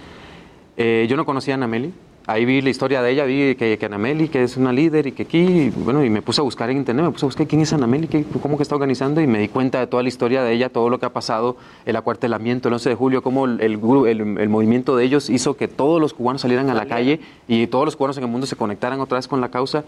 [0.76, 1.92] Eh, yo no conocía a Anameli.
[2.26, 5.12] Ahí vi la historia de ella, vi que, que Anameli, que es una líder y
[5.12, 7.46] que aquí, y bueno, y me puse a buscar en internet, me puse a buscar
[7.46, 10.10] quién es Anameli, qué, cómo que está organizando y me di cuenta de toda la
[10.10, 13.46] historia de ella, todo lo que ha pasado, el acuartelamiento el 11 de julio, cómo
[13.46, 16.84] el, el, el- el movimiento de ellos hizo que todos los cubanos salieran a la
[16.86, 19.84] calle y todos los cubanos en el mundo se conectaran otra vez con la causa.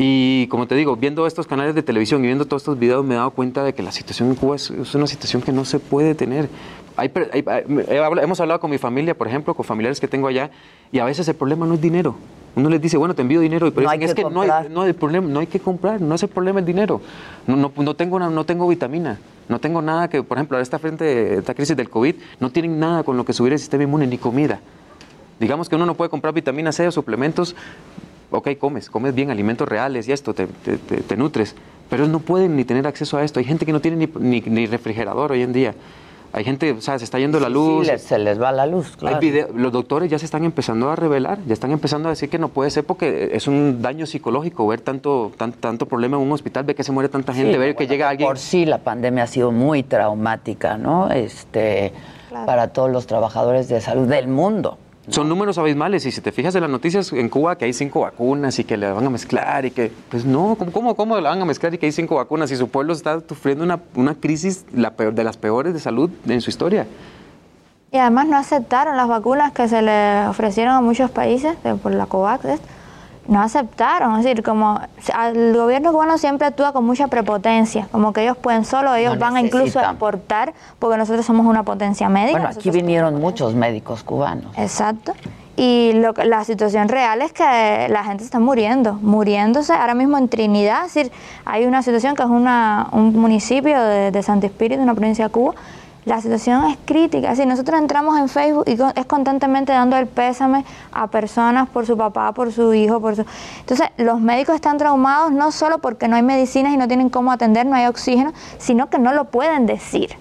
[0.00, 3.14] Y como te digo, viendo estos canales de televisión y viendo todos estos videos me
[3.14, 5.64] he dado cuenta de que la situación en Cuba es, es una situación que no
[5.64, 6.48] se puede tener.
[6.96, 7.44] Hay hay-
[8.22, 10.50] hemos hablado con mi familia, por ejemplo, con familiares que tengo allá,
[10.92, 12.14] y a veces el problema no es dinero.
[12.54, 14.28] Uno les dice, bueno, te envío dinero, y pero No dicen, hay es que no
[14.42, 14.70] hay, comprar".
[14.70, 17.00] no hay problema, no hay que comprar, no es el problema el dinero.
[17.48, 19.18] No, no, no tengo, una- no tengo vitamina,
[19.48, 22.78] no tengo nada que, por ejemplo, a esta frente, esta crisis del COVID, no tienen
[22.78, 24.60] nada con lo que subir el sistema inmune ni comida.
[25.40, 27.54] Digamos que uno no puede comprar vitamina C o suplementos,
[28.30, 31.54] ok, comes, comes bien alimentos reales y esto, te, te- te- te nutres,
[31.88, 33.38] pero no pueden ni tener acceso a esto.
[33.40, 35.74] Hay gente que no tiene ni, ni- ni refrigerador hoy en día.
[36.30, 37.86] Hay gente, o sea, se está yendo la Sí, luz.
[37.86, 39.18] les- se les va la luz, Hay claro.
[39.20, 42.38] video- los doctores ya se están empezando a revelar, ya están empezando a decir que
[42.38, 46.30] no puede ser porque es un daño psicológico ver tanto, tan- tanto problema en un
[46.32, 48.28] hospital, ver que se muere tanta gente, Sí, ver que llega alguien.
[48.28, 51.10] Por sí, la pandemia ha sido muy traumática, ¿no?
[51.10, 51.94] Este,
[52.28, 52.44] Claro.
[52.44, 54.76] para todos los trabajadores de salud del mundo.
[55.10, 58.00] Son números abismales y si te fijas en las noticias en Cuba que hay cinco
[58.00, 61.22] vacunas y que le van a mezclar y que, pues no, ¿cómo, cómo, cómo le
[61.22, 64.14] van a mezclar y que hay cinco vacunas y su pueblo está sufriendo una, una
[64.14, 66.86] crisis la peor, de las peores de salud en su historia?
[67.90, 71.94] Y además no aceptaron las vacunas que se le ofrecieron a muchos países de- por
[71.94, 72.44] la COVAX.
[73.28, 74.80] No aceptaron, es decir, como
[75.32, 79.20] el gobierno cubano siempre actúa con mucha prepotencia, como que ellos pueden solo, ellos No
[79.20, 82.38] van a incluso a exportar, porque nosotros somos una potencia médica.
[82.38, 84.56] Bueno, aquí vinieron muchos médicos cubanos.
[84.56, 85.12] Exacto.
[85.56, 90.28] Y lo la situación real es que la gente está muriendo, muriéndose ahora mismo en
[90.28, 90.86] Trinidad.
[90.86, 91.12] Es decir,
[91.44, 95.30] hay una situación que es una, un municipio de, de Santo Espíritu, una provincia de
[95.30, 95.54] Cuba.
[96.08, 97.28] La situación es crítica.
[97.28, 101.98] Decir, nosotros entramos en Facebook y es constantemente dando el pésame a personas por su
[101.98, 103.26] papá, por su hijo, por su...
[103.60, 107.30] Entonces, los médicos están traumados no solo porque no hay medicinas y no tienen cómo
[107.30, 110.16] atender, no hay oxígeno, sino que no lo pueden decir,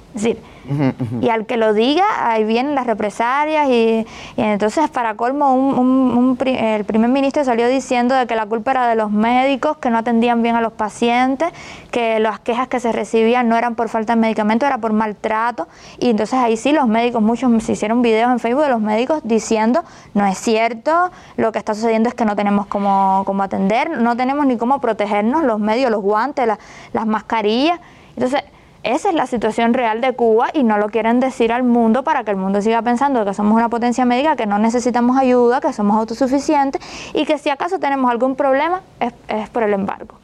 [1.22, 4.06] y al que lo diga, ahí vienen las represalias y,
[4.36, 8.72] y entonces para colmo un- un- el primer ministro salió diciendo de que la culpa
[8.72, 11.50] era de los médicos, que no atendían bien a los pacientes,
[11.92, 15.68] que las quejas que se recibían no eran por falta de medicamento, era por maltrato.
[16.00, 19.22] Y entonces ahí sí los médicos, muchos se hicieron videos en Facebook de los médicos
[19.24, 23.98] diciendo, no es cierto, lo que está sucediendo es que no tenemos cómo, cómo atender,
[24.00, 26.60] no tenemos ni cómo protegernos, los medios, los guantes, la-
[26.94, 27.80] las mascarillas.
[28.16, 28.44] Entonces,
[28.84, 32.24] esa es la situación real de Cuba y no lo quieren decir al mundo para
[32.24, 35.74] que el mundo siga pensando que somos una potencia médica, que no necesitamos ayuda, que
[35.74, 36.82] somos autosuficientes
[37.14, 40.16] y que si acaso tenemos algún problema es, es por el embargo.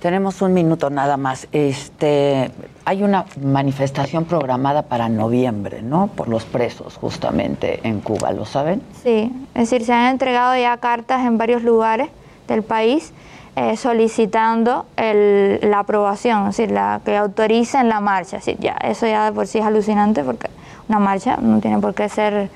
[0.00, 1.46] Tenemos un minuto nada más.
[1.52, 2.50] Este,
[2.86, 6.06] hay una manifestación programada para noviembre, ¿no?
[6.06, 8.80] Por los presos, justamente en Cuba, ¿lo saben?
[9.02, 12.08] Sí, es decir, se han entregado ya cartas en varios lugares
[12.48, 13.12] del país
[13.60, 18.38] eh, solicitando el- la aprobación, es decir, la, que autoricen la marcha.
[18.38, 20.48] Es decir, ya, eso ya de por sí es alucinante porque
[20.88, 22.50] una marcha no tiene por qué ser...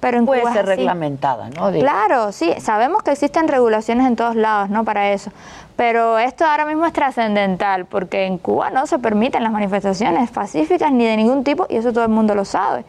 [0.00, 0.76] Pero en Puede Cuba es ser así.
[0.76, 1.72] reglamentada, ¿no?
[1.72, 4.84] Digo, Claro, sí, sabemos que existen regulaciones en todos lados, ¿no?
[4.84, 5.32] Para eso.
[5.74, 10.92] Pero esto ahora mismo es trascendental, porque en Cuba no se permiten las manifestaciones pacíficas
[10.92, 12.84] ni de ningún tipo, y eso todo el mundo lo sabe.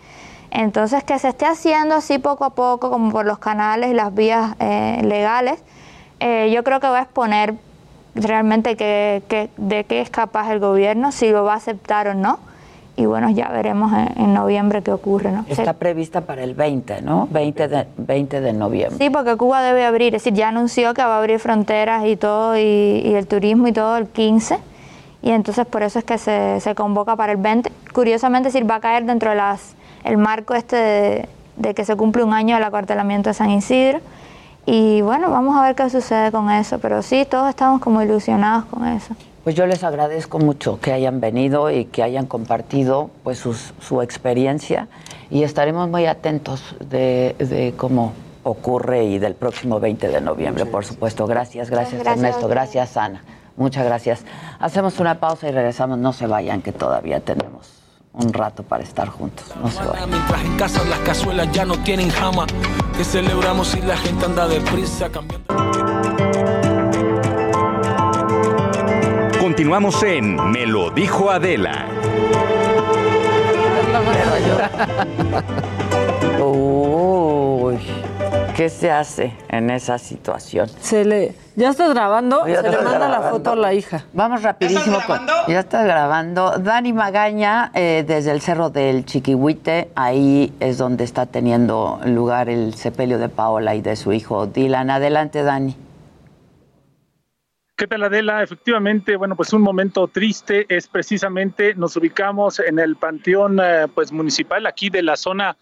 [0.51, 4.13] Entonces, que se esté haciendo así poco a poco, como por los canales y las
[4.13, 5.63] vías eh, legales,
[6.19, 7.53] eh, yo creo que va a exponer
[8.15, 12.13] realmente que, que- de qué es capaz el gobierno, si lo va a aceptar o
[12.13, 12.39] no.
[12.97, 15.45] y bueno, ya veremos en, en noviembre qué ocurre, ¿no?
[15.47, 17.29] Está prevista para el 20, ¿no?
[17.31, 18.97] 20 de, 20 de noviembre.
[18.97, 22.17] Sí, porque Cuba debe abrir, es decir, ya anunció que va a abrir fronteras y
[22.17, 22.61] todo, y,
[23.05, 24.57] y el turismo y todo el 15,
[25.21, 27.71] y entonces por eso es que se, se convoca para el 20.
[27.93, 31.95] Curiosamente, decir, va a caer dentro de las, el marco este de, de que se
[31.95, 33.99] cumple un año del acuartelamiento de San Isidro,
[34.71, 38.65] y bueno, vamos a ver qué sucede con eso, pero sí, todos estamos como ilusionados
[38.65, 39.15] con eso.
[39.43, 44.01] Pues yo les agradezco mucho que hayan venido y que hayan compartido pues sus- su
[44.01, 44.87] experiencia
[45.31, 48.13] y estaremos muy atentos de, de cómo
[48.43, 51.25] ocurre y del próximo 20 de noviembre, por supuesto.
[51.25, 53.23] Gracias, gracias, Ernesto, gracias Ana.
[53.57, 54.23] Muchas gracias.
[54.59, 55.97] Hacemos una pausa y regresamos.
[55.97, 57.78] No se vayan, que todavía tenemos
[58.13, 59.45] un rato para estar juntos.
[59.61, 60.09] No se vayan.
[60.09, 62.45] Mientras en casa las cazuelas ya no tienen jama.
[62.97, 65.47] Que celebramos si la gente anda deprisa cambiando.
[69.39, 71.85] Continuamos en Me lo dijo Adela.
[78.59, 80.67] ¿qué se hace en esa situación?
[80.81, 82.45] Se le, ¿Ya estás grabando?
[82.45, 83.29] Ya Se le manda la grabando.
[83.37, 84.03] foto a la hija.
[84.11, 84.97] Vamos rapidísimo.
[85.07, 86.57] con- ya está grabando.
[86.57, 92.73] Dani Magaña, eh, desde el Cerro del Chiquihuite, ahí es donde está teniendo lugar el
[92.73, 94.89] sepelio de Paola y de su hijo Dylan.
[94.89, 95.77] Adelante, Dani.
[97.77, 98.43] ¿Qué tal Adela?
[98.43, 104.11] Efectivamente, bueno, pues un momento triste es precisamente nos ubicamos en el panteón eh, pues
[104.11, 105.55] municipal aquí de la zona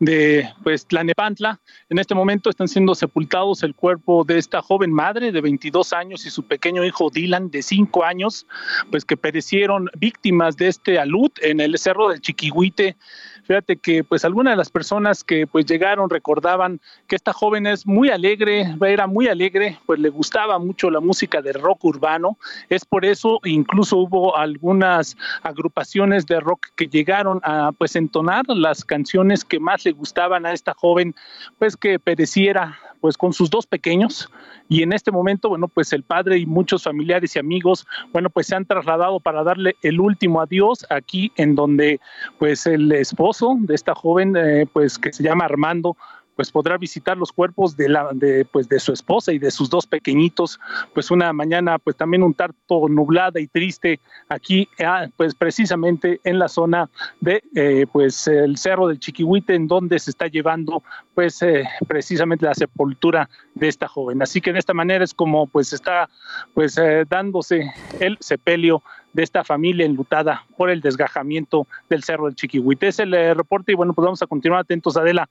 [0.00, 1.60] de pues Tlanepantla.
[1.88, 6.26] En este momento están siendo sepultados el cuerpo de esta joven madre de 22 años
[6.26, 8.46] y su pequeño hijo Dylan de 5 años,
[8.90, 12.96] pues que perecieron víctimas de este alud en el cerro del Chiquihuite.
[13.44, 17.86] Fíjate que pues algunas de las personas que pues llegaron recordaban que esta joven es
[17.86, 22.38] muy alegre, era muy alegre, pues le gustaba mucho la música de rock urbano.
[22.70, 28.84] Es por eso incluso hubo algunas agrupaciones de rock que llegaron a pues entonar las
[28.84, 31.14] canciones que más le gustaban a esta joven,
[31.58, 34.30] pues que pereciera pues con sus dos pequeños.
[34.66, 38.46] Y en este momento bueno pues el padre y muchos familiares y amigos bueno pues
[38.46, 42.00] se han trasladado para darle el último adiós aquí en donde
[42.38, 45.98] pues el esposo de esta joven eh, pues que se llama Armando
[46.36, 49.70] pues podrá visitar los cuerpos de la de pues de su esposa y de sus
[49.70, 50.58] dos pequeñitos.
[50.92, 56.38] Pues una mañana pues también un tanto nublada y triste aquí ah, pues precisamente en
[56.38, 56.88] la zona
[57.20, 60.82] de eh, pues el cerro del Chiquihuite en donde se está llevando
[61.14, 64.22] pues eh, precisamente la sepultura de esta joven.
[64.22, 66.08] Así que de esta manera es como pues está
[66.54, 68.82] pues eh, dándose el sepelio
[69.12, 72.88] de esta familia enlutada por el desgajamiento del cerro del Chiquihuite.
[72.88, 74.96] Es el eh, reporte y bueno pues vamos a continuar atentos.
[74.96, 75.28] Adela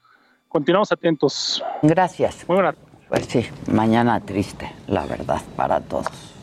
[0.53, 2.47] continuamos atentos Gracias.
[2.47, 2.75] muy buenas
[3.09, 6.33] Pues sí, mañana triste, la verdad, para todos.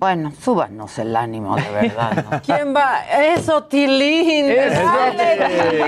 [0.00, 2.24] Bueno, súbanos el ánimo, de verdad.
[2.30, 2.40] ¿no?
[2.46, 3.00] ¿Quién va?
[3.34, 4.48] Eso, Tilín.
[4.48, 5.38] Eso, Dale,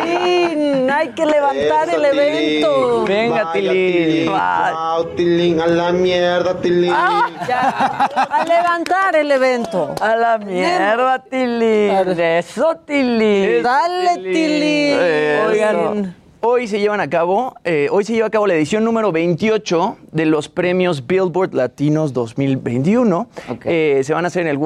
[0.02, 0.90] Tilín.
[0.90, 3.04] Hay que levantar el evento.
[3.04, 4.32] Venga, Tilín.
[4.32, 6.92] Wow, Tilín, a la mierda, Tilín.
[7.46, 9.94] Ya, a levantar el evento.
[10.00, 12.18] A la mierda, Tilín.
[12.18, 13.62] Eso, Tilín.
[13.62, 14.98] Dale, Tilín.
[15.46, 19.12] Oigan, hoy se llevan a cabo, eh, hoy se lleva a cabo la edición número
[19.12, 23.28] 28 de los premios Billboard Latinos 2021.
[23.64, 24.58] Eh, se van a hacer en el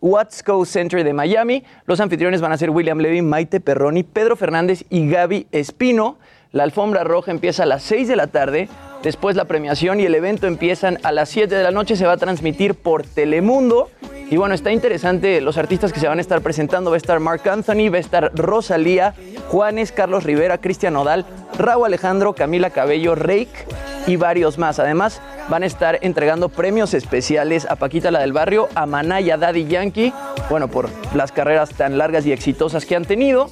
[0.00, 1.64] Watsco Center de Miami.
[1.86, 6.18] Los anfitriones van a ser William Levy, Maite Perroni, Pedro Fernández y Gaby Espino.
[6.52, 8.68] La alfombra roja empieza a las 6 de la tarde.
[9.02, 11.96] Después la premiación y el evento empiezan a las 7 de la noche.
[11.96, 13.88] Se va a transmitir por Telemundo.
[14.32, 16.90] Y bueno, está interesante los artistas que se van a estar presentando.
[16.90, 19.12] Va a estar Mark Anthony, va a estar Rosalía,
[19.48, 21.26] Juanes, Carlos Rivera, Cristian Nodal,
[21.58, 23.66] Raúl Alejandro, Camila Cabello, Rake
[24.06, 24.78] y varios más.
[24.78, 25.20] Además,
[25.50, 30.14] van a estar entregando premios especiales a Paquita la del Barrio, a Manaya Daddy Yankee,
[30.48, 33.50] bueno, por las carreras tan largas y exitosas que han tenido.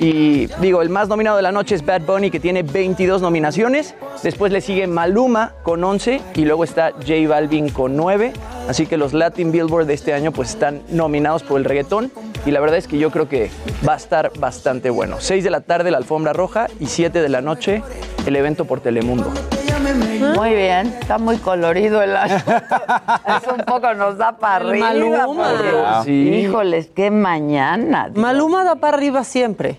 [0.00, 3.94] Y digo, el más nominado de la noche es Bad Bunny, que tiene 22 nominaciones.
[4.22, 8.32] Después le sigue Maluma con 11 y luego está J Balvin con 9.
[8.66, 12.10] Así que los Latin Billboard de este año pues están nominados por el reggaetón.
[12.46, 13.50] Y la verdad es que yo creo que
[13.86, 15.16] va a estar bastante bueno.
[15.20, 17.82] 6 de la tarde la alfombra roja y 7 de la noche
[18.24, 19.30] el evento por Telemundo.
[20.34, 22.52] Muy bien, está muy colorido el asunto.
[23.26, 24.88] Eso un poco nos da para arriba.
[24.88, 25.26] Maluma.
[25.26, 26.28] porque, Sí.
[26.36, 28.08] Híjoles, qué mañana.
[28.08, 28.22] Dios.
[28.22, 29.78] Maluma da para arriba siempre.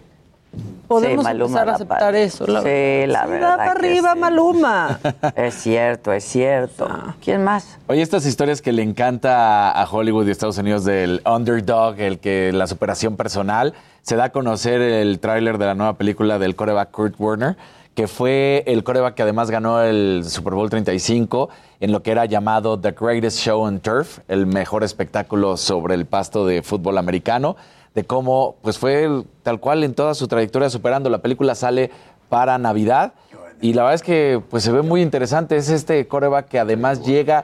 [0.91, 2.45] Podemos Sí, Maluma empezar a aceptar para- eso.
[2.47, 3.07] La Sí, verdad.
[3.13, 4.19] la Sí, verdad Da para arriba, sí.
[4.19, 4.99] Maluma.
[5.35, 6.87] Es cierto, es cierto.
[7.23, 7.77] ¿Quién más?
[7.87, 12.51] Oye, estas historias que le encanta a Hollywood y Estados Unidos del underdog, el que
[12.53, 16.91] la superación personal, se da a conocer el tráiler de la nueva película del coreback
[16.91, 17.55] Kurt Warner,
[17.93, 21.49] que fue el coreback que además ganó el Super Bowl 35
[21.81, 26.05] en lo que era llamado The Greatest Show on Turf, el mejor espectáculo sobre el
[26.05, 27.57] pasto de fútbol americano,
[27.95, 31.09] de cómo pues fue tal cual en toda su trayectoria superando.
[31.09, 31.91] La película sale
[32.29, 33.13] para Navidad
[33.61, 35.55] y la verdad es que pues se ve muy interesante.
[35.55, 37.43] Es este coreback que además llega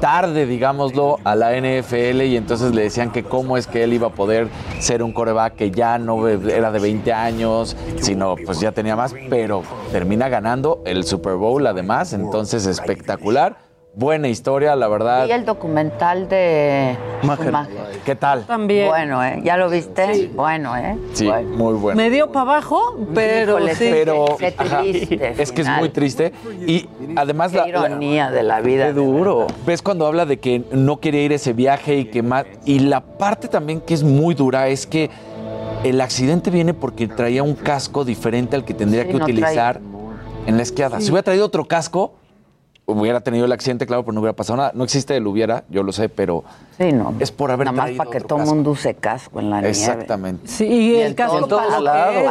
[0.00, 4.08] tarde, digámoslo, a la NFL y entonces le decían que cómo es que él iba
[4.08, 8.72] a poder ser un coreback que ya no era de 20 años, sino pues ya
[8.72, 13.67] tenía más, pero termina ganando el Super Bowl además, entonces espectacular.
[13.94, 15.26] Buena historia, la verdad.
[15.26, 17.52] Y el documental de Schumacher.
[18.04, 18.44] ¿Qué tal?
[18.46, 18.86] También.
[18.88, 19.40] Bueno, ¿eh?
[19.42, 20.30] ¿Ya lo viste?
[20.36, 20.96] Bueno, ¿eh?
[21.14, 21.96] Sí, muy bueno.
[21.96, 23.88] Me dio para abajo, pero Híjole, sí.
[23.90, 26.32] Pero Qué ajá, triste es que es muy triste
[26.64, 28.86] y además Qué ironía de la vida.
[28.86, 29.48] Qué duro.
[29.66, 32.78] Ves cuando habla de que no quería ir a ese viaje y que más y
[32.78, 35.10] la parte también que es muy dura es que
[35.82, 39.80] el accidente viene porque traía un casco diferente al que tendría Sí, que no utilizar
[40.46, 40.98] en la esquiada.
[41.00, 41.06] Sí.
[41.06, 42.14] Si hubiera traído otro casco,
[42.90, 44.70] hubiera tenido el accidente, claro, pero no hubiera pasado nada.
[44.74, 46.42] No existe el hubiera, yo lo sé, pero
[46.78, 47.14] Sí, no.
[47.20, 48.54] es por haber Nada más para que todo el casco.
[48.54, 49.70] mundo use casco en la nieve.
[49.70, 50.48] Exactamente.
[50.48, 51.80] Sí, y el casco para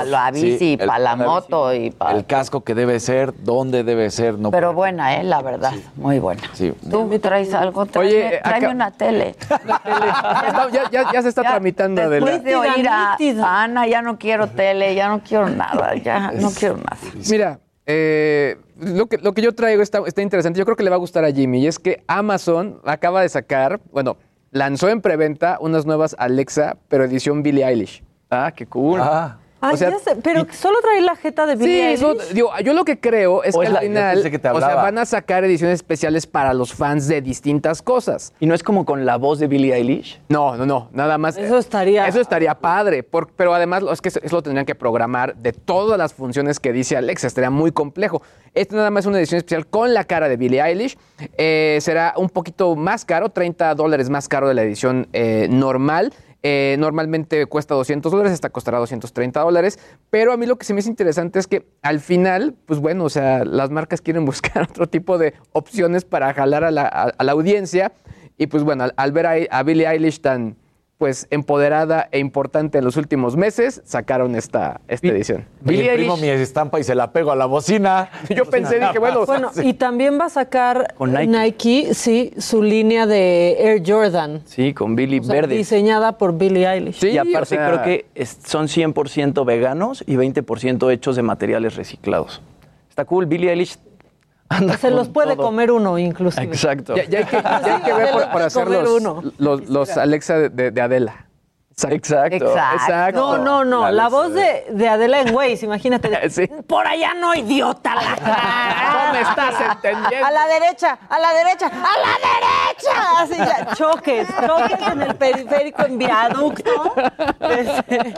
[0.04, 2.18] la bici, Sí, para la para la moto y para...
[2.18, 5.24] El casco que debe ser, dónde debe ser, no Pero buena, ¿eh?
[5.24, 5.74] La verdad.
[5.96, 6.42] Muy buena.
[6.54, 6.74] Sí.
[6.90, 7.86] ¿Tú traes algo?
[7.86, 9.36] Tráeme, Oye, tráeme acá- una tele.
[9.88, 14.02] Ya, ya- ya- ya se está tramitando de Después de oír a a Ana, ya
[14.02, 16.98] no quiero tele, ya no quiero nada, ya no quiero nada.
[17.30, 20.60] Mira, eh, lo, que, lo que yo traigo está, está interesante.
[20.60, 21.62] Yo creo que le va a gustar a Jimmy.
[21.62, 24.18] Y es que Amazon acaba de sacar, bueno,
[24.52, 28.04] lanzó en preventa unas nuevas Alexa, pero edición Billie Eilish.
[28.30, 29.00] Ah, qué cool.
[29.60, 32.74] Ay, O sea, ya sé, pero solo trae la jeta de Billie Sí, digo, yo
[32.74, 35.06] lo que creo es O que es al la- final, que o sea, van a
[35.06, 38.34] sacar ediciones especiales para los fans de distintas cosas.
[38.40, 40.22] ¿Y no es como con la voz de Billie Eilish?
[40.30, 41.38] No, no, no, nada más.
[41.38, 44.76] Eso estaría- Eso estaría padre, por- pero además es que eso eso lo tendrían que
[44.76, 48.22] programar de todas las funciones que dice Alexa, estaría muy complejo.
[48.54, 50.98] Esto nada más es una edición especial con la cara de Billie Eilish.
[51.38, 56.14] Eh, será un poquito más caro, 30 dólares más caro de la edición eh, normal.
[56.50, 59.80] Eh, normalmente cuesta 200 dólares, esta costará 230 dólares.
[60.10, 63.04] Pero a mí lo que se me hace interesante es que al final, pues bueno,
[63.04, 67.24] o sea, las marcas quieren buscar otro tipo de opciones para jalar a la, a-
[67.24, 67.92] la audiencia.
[68.38, 70.56] Y pues bueno, al, al ver a, a Billie Eilish tan
[70.98, 75.46] pues empoderada e importante en los últimos meses, sacaron esta, esta edición.
[75.62, 78.10] Billy imprimo mi estampa y se la pego a la bocina.
[78.36, 81.28] Yo pensé, dije, bueno, Bueno, y también va a sacar Con Nike.
[81.28, 81.94] Nike.
[81.94, 85.56] sí, su línea de Air Jordan, Sí, con Billie o sea, Verde.
[85.56, 87.04] diseñada por Billie Eilish.
[87.04, 91.76] y aparte o sea- creo que es- son 100% veganos y 20% hechos de materiales
[91.76, 92.42] reciclados.
[92.90, 93.78] Está cool, Billie Eilish
[94.50, 95.46] anda Se los puede todo.
[95.48, 96.44] comer uno, inclusive.
[96.46, 96.96] Exacto.
[96.96, 99.24] ya, ya hay que, ya hay que ver por, por hacer los, uno.
[99.38, 101.24] los, los Alexa de, de- de Adela.
[101.90, 102.52] Exacto.
[102.56, 103.38] Exacto.
[103.38, 103.82] No, no, no.
[103.84, 106.10] La La, voz de, de Adela en Waze, imagínate.
[106.32, 106.48] Sí.
[106.66, 107.94] Por allá no, idiota.
[108.98, 110.26] No me estás entendiendo.
[110.26, 113.20] A la derecha, a la derecha, a la derecha.
[113.20, 116.96] Así ya, choques, choques en el periférico, en viaducto.
[117.42, 118.14] Este,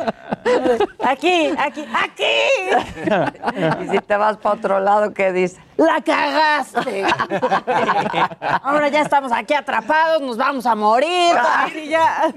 [1.04, 3.84] aquí, aquí, aquí.
[3.84, 5.60] Y si te vas para otro lado, ¿qué dices?
[5.80, 7.06] La cagaste.
[8.64, 11.34] Ahora ya estamos aquí atrapados, nos vamos a morir.
[11.38, 12.34] Así ya.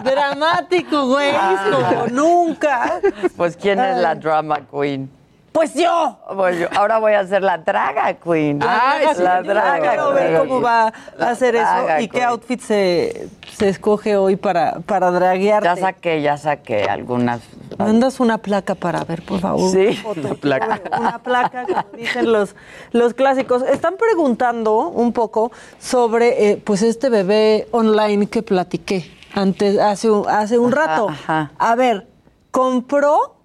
[0.02, 1.34] Dramático, güey,
[1.70, 2.98] como nunca.
[3.36, 5.19] Pues, ¿quién es la drama queen?
[5.52, 6.18] Pues yo.
[6.36, 8.60] Pues yo, ahora voy a ser la draga queen.
[8.66, 12.28] Ay, sí, la draga Quiero ver cómo va a hacer draga eso y qué queen.
[12.28, 15.64] outfit se, se escoge hoy para, para draguearte.
[15.68, 17.40] Ya saqué, ya saqué algunas.
[17.78, 19.70] Mandas una placa para ver, por favor.
[19.72, 20.80] Sí, una placa.
[20.98, 22.54] Una placa, como dicen los,
[22.92, 23.62] los clásicos.
[23.62, 30.28] Están preguntando un poco sobre eh, pues este bebé online que platiqué antes, hace, un-
[30.28, 31.08] hace un Ajá, rato.
[31.08, 31.50] ajá.
[31.58, 32.06] A ver,
[32.52, 33.39] compró.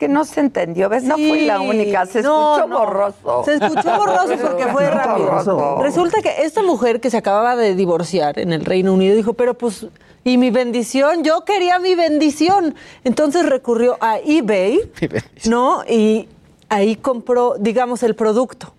[0.00, 1.04] Que no se entendió, ¿ves?
[1.04, 2.78] No Sí, fui la única, se no, escuchó no.
[2.78, 3.42] borroso.
[3.44, 5.26] Se escuchó borroso porque fue rápido.
[5.26, 5.78] Borroso.
[5.82, 9.52] Resulta que esta mujer que se acababa de divorciar en el Reino Unido dijo, pero
[9.52, 9.86] pues,
[10.24, 11.22] ¿y mi bendición?
[11.22, 12.74] Yo quería mi bendición.
[13.04, 14.90] Entonces recurrió a eBay,
[15.50, 15.84] ¿no?
[15.86, 16.30] Y
[16.70, 18.72] ahí compró, digamos, el producto.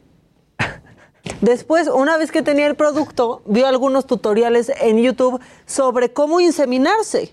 [1.41, 7.31] Después, una vez que tenía el producto, vio algunos tutoriales en YouTube sobre cómo inseminarse.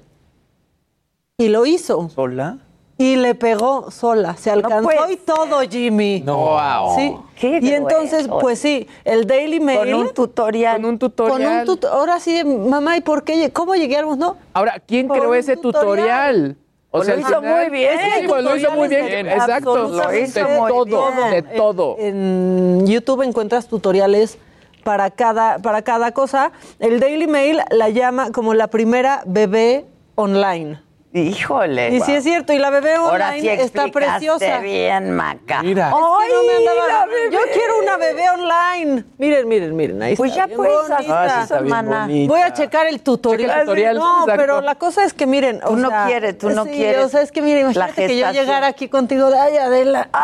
[1.39, 2.11] Y lo hizo.
[2.11, 2.59] ¿Sola?
[3.01, 4.37] Y le pegó sola.
[4.37, 6.21] Se alcanzó puede y todo, Jimmy.
[6.27, 6.37] No.
[6.37, 6.97] Wow.
[6.97, 7.17] Sí.
[7.39, 8.41] Qué y entonces, grueso.
[8.41, 9.79] pues sí, el Daily Mail.
[9.79, 10.77] Con un tutorial.
[10.77, 11.61] Con un con tutorial.
[11.69, 13.53] un tut- Ahora sí, mamá, ¿y por qué?
[13.53, 14.19] ¿Cómo llegamos?
[14.19, 14.37] No.
[14.53, 16.57] Ahora, ¿quién creó ese tutorial?
[16.91, 17.91] Pues lo al hizo muy bien.
[18.03, 19.05] Sí, pues lo hizo muy bien.
[19.07, 19.77] De Exacto.
[19.77, 21.31] absolutamente de muy todo, bien.
[21.31, 21.97] de todo.
[21.99, 24.39] En YouTube encuentras tutoriales
[24.83, 26.51] para cada, para cada cosa.
[26.81, 29.85] El Daily Mail la llama como la primera bebé
[30.17, 30.81] online.
[31.11, 31.89] Híjole.
[31.95, 34.59] Y sí es cierto, y la bebé Ahora online sí está preciosa.
[34.59, 35.63] bien, Maca.
[35.63, 35.89] Mira.
[35.89, 36.01] Es que
[36.35, 37.31] no me ¡Ay, andaba- la bebé!
[37.33, 39.05] Yo quiero una bebé online.
[39.17, 40.03] Miren, miren, miren.
[40.03, 42.01] Ahí Pues está, ya bien puedes hacer Ah, sí, está bien hermana.
[42.03, 42.33] bonita.
[42.35, 43.49] Voy a checar el tutorial.
[43.49, 44.33] Checa el tutorial, No, exacto.
[44.43, 45.61] pero la cosa es que miren.
[45.65, 48.07] o Tú no sea, quieres, tú no sí, quieres O sea, es que miren, imagínate
[48.07, 50.09] que yo llegara aquí contigo de ay, Adela.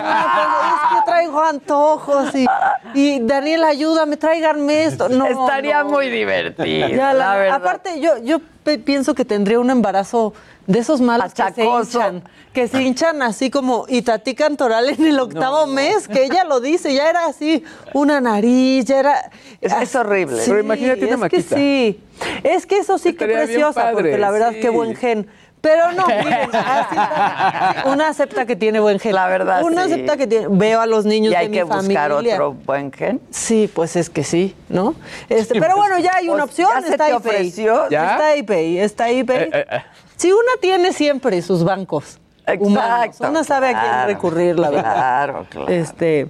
[0.00, 0.82] Ah.
[0.92, 2.46] es que traigo antojos y,
[2.94, 5.08] y Daniel, ayúdame, tráiganme esto.
[5.08, 5.90] No, Estaría no.
[5.90, 7.56] muy divertido, Ya, la verdad.
[7.56, 8.38] Aparte, yo, yo
[8.76, 10.34] pienso que tendría un embarazo
[10.66, 15.18] de esos malos que se hinchan, que se hinchan así como Itatí Cantoral en el
[15.18, 17.64] octavo mes, que ella lo dice, ya era así,
[17.94, 19.30] una nariz, ya era...
[19.62, 20.36] Es- es horrible.
[20.42, 22.00] Sí, Pero imagínate una es que sí,
[22.42, 24.60] es que eso sí que Estaría bien preciosa, porque la verdad sí.
[24.60, 25.26] qué buen gen.
[25.60, 27.82] Pero no, miren, así está.
[27.86, 29.14] una acepta que tiene buen gen.
[29.14, 29.92] La verdad, Una sí.
[29.92, 32.08] acepta que tiene, veo a los niños Y hay de que mi familia.
[32.08, 33.20] buscar otro buen gen.
[33.30, 34.94] Sí, pues es que sí, ¿no?
[35.28, 37.16] Este, pero bueno, ya hay una Pues, opción, ¿ya se está te eBay.
[37.34, 37.88] ofreció?
[37.90, 38.12] ¿Ya?
[38.12, 39.38] Está eBay, está eBay.
[39.42, 39.82] Eh, eh, eh.
[40.16, 42.18] Si una tiene siempre sus bancos
[42.60, 44.94] humanos, Exacto, una sabe a quién recurrir, la verdad.
[44.94, 45.68] Claro, claro.
[45.68, 46.28] Este,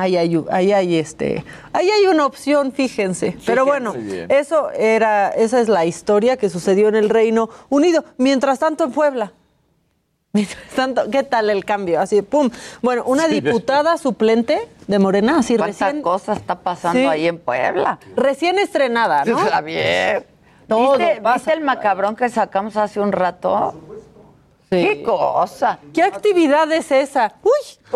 [0.00, 3.36] ahí hay, ahí hay este, ahí hay una opción, fíjense.
[3.46, 4.30] Pero bueno, bien.
[4.30, 8.04] eso era, esa es la historia que sucedió en el Reino Unido.
[8.16, 9.32] Mientras tanto en Puebla.
[10.32, 12.00] Mientras tanto, ¿qué tal el cambio?
[12.00, 12.50] Así, pum.
[12.82, 17.04] Bueno, una diputada suplente de Morena, así ¿Cuánta recién, cosa está pasando Sí.
[17.06, 17.98] ahí en Puebla?
[18.16, 19.38] recién estrenada, ¿no?
[20.68, 23.74] Todo ¿Viste, viste el macabrón que sacamos hace un rato?
[24.70, 25.80] ¿Qué cosa?
[25.92, 27.34] ¿Qué actividad es esa?
[27.42, 27.50] Uy,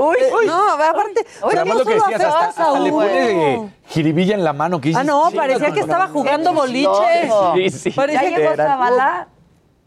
[0.04, 0.46] Uy, eh, uy.
[0.46, 2.96] no, aparte, o sea, Además lo que decías, hasta, hasta le uno.
[3.06, 4.80] pone jiribilla en la mano.
[4.80, 6.12] Que Ah, no, "Chinga parecía que estaba madre".
[6.12, 7.30] jugando boliche.
[7.54, 7.90] Sí, sí.
[7.90, 9.28] ¿Ya Parecía que Zavala?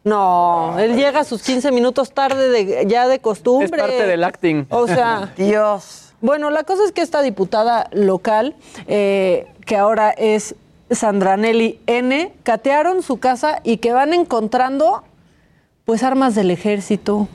[0.05, 3.65] No, él llega a sus 15 minutos tarde de, ya de costumbre.
[3.65, 4.65] Es parte del acting.
[4.69, 6.13] O sea, Dios.
[6.21, 8.55] bueno, la cosa es que esta diputada local,
[8.88, 10.55] eh, que ahora es
[10.89, 15.03] Sandra Nelly N, catearon su casa y que van encontrando,
[15.88, 17.29] pues, armas del ejército.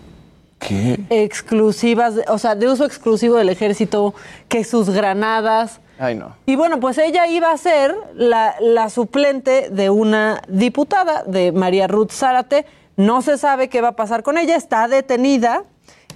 [0.59, 1.01] ¿Qué?
[1.09, 4.15] Exclusivas, o sea, de uso exclusivo del ejército,
[4.49, 5.81] que sus granadas.
[5.99, 6.37] Ay, no.
[6.45, 11.87] Y bueno, pues ella iba a ser la, la suplente de una diputada, de María
[11.87, 12.67] Ruth Zárate.
[12.99, 15.65] No se sabe qué va a pasar con ella, está detenida.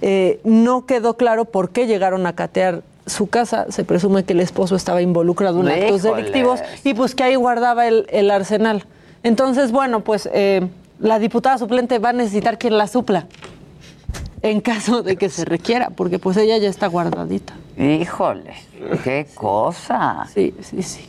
[0.01, 3.65] Eh, no quedó claro por qué llegaron a catear su casa.
[3.71, 7.87] Se presume que el esposo estaba involucrado en actos delictivos y pues que ahí guardaba
[7.87, 8.85] el, el arsenal.
[9.23, 10.67] Entonces, bueno, pues eh,
[10.99, 13.27] la diputada suplente va a necesitar quien la supla
[14.41, 17.53] en caso de que se requiera, porque pues ella ya está guardadita.
[17.77, 18.53] Híjole,
[19.03, 20.27] qué cosa.
[20.33, 21.07] Sí, sí, sí.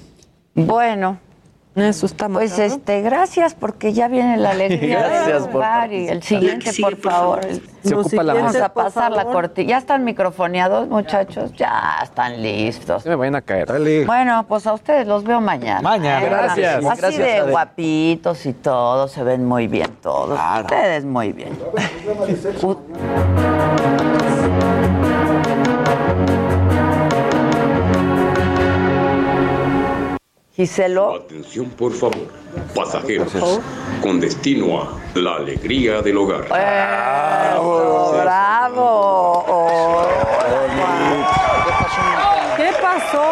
[0.54, 1.18] Bueno,
[1.80, 2.40] Eso está mal.
[2.40, 6.96] pues este, gracias porque ya viene la alegría Gracias del por y el siguiente, por
[6.96, 7.40] favor.
[7.82, 9.68] Se Lo ocupa la siguiente, Vamos a pasar la cortina.
[9.68, 11.52] ¿Ya están microfoneados, muchachos?
[11.54, 13.02] Ya están listos.
[13.02, 13.68] Se me vayan a caer.
[13.68, 14.04] Dale.
[14.04, 15.80] Bueno, pues a ustedes los veo mañana.
[15.80, 16.24] Mañana.
[16.24, 16.28] ¿eh?
[16.28, 16.84] Gracias.
[16.84, 20.38] Así Gracias, de guapitos y todo, se ven muy bien todos.
[20.38, 20.62] Claro.
[20.62, 21.56] Ustedes muy bien.
[30.58, 32.26] Giselo, Atención, por favor.
[32.74, 33.30] Pasajeros,
[34.02, 36.46] con destino a la alegría del hogar.
[36.46, 38.18] ¡Eso!
[38.20, 39.44] ¡Bravo!
[39.46, 40.06] Oh,
[42.56, 43.22] ¿Qué pasó?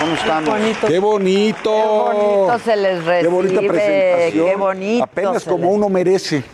[0.00, 0.50] ¿Cómo estamos?
[0.50, 0.86] Bonito.
[0.86, 1.72] ¡Qué bonito!
[1.72, 3.22] bonito se les recibe.
[3.22, 4.46] Qué bonita presentación.
[4.46, 5.04] Qué bonito.
[5.04, 6.44] Apenas como les- uno merece.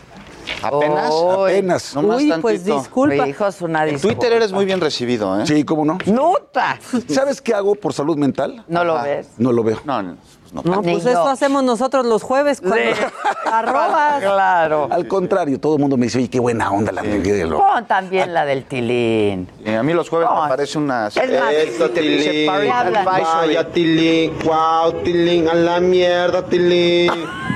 [0.63, 1.51] Apenas, Uy.
[1.51, 1.95] apenas.
[1.95, 2.79] Nomás Uy, pues tantito.
[2.79, 3.27] disculpa.
[3.27, 4.15] Hijos, una En disculpa.
[4.19, 5.45] Twitter eres muy bien recibido, ¿eh?
[5.45, 5.97] Sí, ¿cómo no?
[6.05, 6.79] ¡Nota!
[7.09, 8.63] ¿Sabes qué hago por salud mental?
[8.67, 9.29] ¿No lo ves?
[9.37, 9.79] No lo veo.
[9.85, 10.17] No, no, no.
[10.53, 11.09] No, pues Niño.
[11.09, 12.77] eso hacemos nosotros los jueves cuando
[13.51, 14.21] arrobas.
[14.21, 14.87] Claro.
[14.91, 17.57] Al contrario, todo el mundo me dice, oye, qué buena onda la alegría de lo.
[17.57, 19.49] Pon también la del tilín.
[19.65, 20.43] Eh, a mí los jueves No.
[20.43, 21.07] me parece una...
[21.07, 22.45] Es más, Eso, Tilín.
[22.45, 24.33] Vaya, Tilín.
[24.43, 25.47] Wow, Tilín.
[25.47, 27.11] A la mierda, Tilín.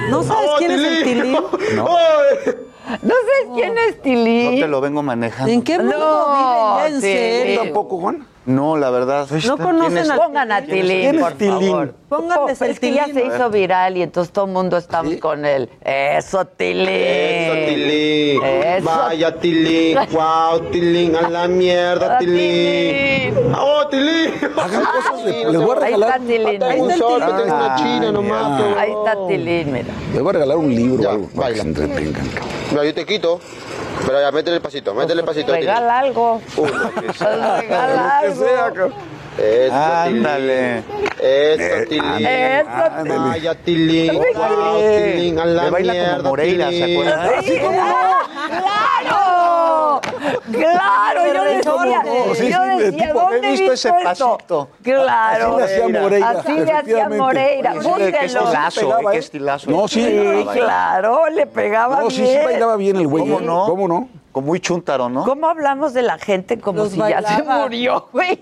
[0.10, 1.38] ¿No sabes quién es el tilín?
[1.38, 2.54] Ay,
[3.02, 4.56] ¿No sabes quién es tilín?
[4.56, 5.52] No te lo vengo manejando.
[5.52, 7.64] ¿En qué mundo No, viven ya en serio?
[7.64, 8.26] ¿Tampoco, Juan?
[8.48, 9.28] No, la verdad.
[9.46, 11.54] No conocen al Pongan a Tilín, ¿Quién es por Tilín?
[11.70, 11.94] favor.
[12.08, 13.22] Pónganles Oh, el Es que ya Tilín.
[13.30, 15.70] se hizo viral y entonces todo el mundo estamos con él.
[15.84, 16.88] Eso, Tilín.
[16.88, 18.44] Eso, Tilín.
[18.44, 18.86] Eso.
[18.86, 19.98] Vaya, Tilín.
[20.14, 21.16] Wow, Tilín.
[21.18, 23.36] A la mierda, Ah, Tilín.
[23.54, 24.32] ¡Oh, Tilín!
[24.58, 26.10] Hagan cosas, de- les voy a Ahí regalar.
[26.10, 26.64] está Tilín.
[26.64, 27.36] Ahí un está sol, Tilín.
[27.36, 28.62] me tengo una china nomás.
[28.62, 29.94] pero- Ahí está Tilín, mira.
[30.14, 32.30] Les voy a regalar un libro o algo para que se entretengan.
[32.72, 33.42] Mira, yo te quito.
[34.06, 35.52] Pero ya, métele el pasito, métele el pasito.
[35.52, 36.42] Regala algo.
[36.58, 37.58] Una que sea.
[37.62, 38.92] Regala algo.
[39.38, 40.84] Eso, Ándale.
[41.20, 42.26] Eso, Tilín.
[42.26, 42.68] Eso.
[43.20, 44.14] Vaya, Tilín.
[44.16, 45.40] Wow, Tilín.
[45.40, 47.00] A la Le baila como mierda, Moreira, ¿se Tilín.
[47.02, 47.30] acuerdan?
[48.48, 50.02] ¡Claro!
[50.52, 52.02] Claro, yo decía,
[52.36, 54.04] sí, yo decía, tipo, ¿dónde he visto ese esto?
[54.04, 54.70] pasito.
[54.84, 55.58] Claro.
[55.58, 57.10] Así le hacía Moreira, Así le hacía.
[57.10, 57.72] Moreira.
[57.74, 57.78] Qué
[58.26, 59.20] estilazo, eh, qué ¿eh?
[59.20, 59.72] estilazo.
[59.72, 60.04] No, sí.
[60.04, 62.40] Sí, claro, le pegaba No, sí, bien.
[62.40, 63.24] sí bailaba bien el güey.
[63.24, 63.44] ¿Cómo ¿eh?
[63.44, 63.66] no?
[63.66, 64.10] ¿Cómo no?
[64.38, 65.24] Con muy chúntaro, ¿no?
[65.24, 68.40] ¿Cómo hablamos de la gente como Los si ya se murió, güey?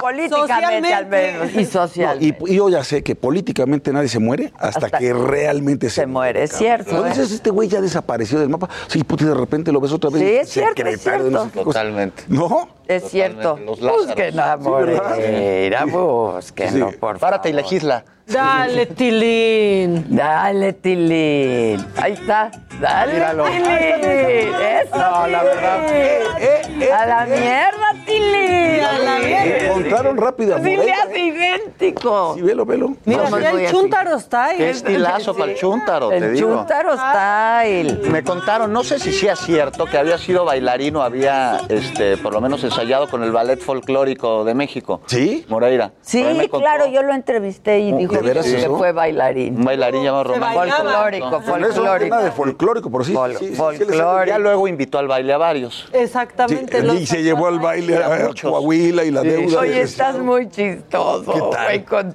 [0.00, 1.50] Políticamente al menos.
[1.52, 2.00] Y.
[2.00, 5.90] No, y, y yo ya sé que políticamente nadie se muere hasta, Hasta que realmente
[5.90, 7.10] se, se muere, es cierto, Cuando ¿eh?
[7.10, 10.08] dices, este güey ya desapareció del mapa, sí, puta, y de repente lo ves otra
[10.08, 10.22] vez.
[10.22, 11.70] Sí, y es cierto, es secretario de no sé cierto.
[11.70, 12.22] Totalmente.
[12.28, 12.68] ¿No?
[12.86, 13.58] Es cierto.
[13.64, 14.14] Los Lázaros.
[14.14, 14.58] ¿verdad?
[14.60, 16.96] Moreira, búsquenlo, Sí.
[16.98, 18.04] por Párate y legisla.
[18.26, 20.06] Dale, Tilín.
[20.16, 21.84] Dale, Tilín.
[22.00, 22.50] Ahí está.
[22.80, 23.44] Dale, Míralo.
[23.44, 23.64] Tilín.
[23.68, 25.86] Eso, No, la verdad.
[26.66, 26.88] Tilín.
[26.90, 28.80] a la mierda, Tilín.
[28.82, 29.66] A la mierda.
[29.66, 32.34] Encontraron rápido Sí, le hace idéntico.
[32.34, 32.96] Sí, velo, velo.
[33.04, 33.70] Mira, No, no voy el.
[33.70, 34.56] Chuntaro style.
[34.56, 36.48] Qué estilazo para el chúntaro, te El digo.
[36.48, 38.08] Chuntaro style.
[38.10, 42.40] Me contaron, no sé si sea cierto, que había sido bailarino, había este, por lo
[42.40, 45.00] menos ensayado con el Ballet Folclórico de México.
[45.06, 45.44] ¿Sí?
[45.48, 45.92] Moreira.
[46.02, 46.58] Sí, Por contó.
[46.58, 48.76] claro, yo lo entrevisté y ¿De dijo que eso?
[48.76, 49.56] fue bailarín.
[49.58, 50.54] Un bailarín llamado Román.
[50.54, 52.18] Folclórico, no folclórico.
[52.18, 53.12] de folclórico, pero sí.
[53.14, 54.24] Fol- sí, sí, sí folclórico.
[54.26, 55.88] Ya luego invitó al baile a varios.
[55.92, 56.80] Exactamente.
[56.80, 58.30] Sí, los y se llevó al baile a.
[58.42, 59.28] Coahuila y la Sí.
[59.28, 59.60] deuda.
[59.60, 61.84] Oye, de- estás muy chistoso, ¿Qué tal?
[61.84, 62.14] con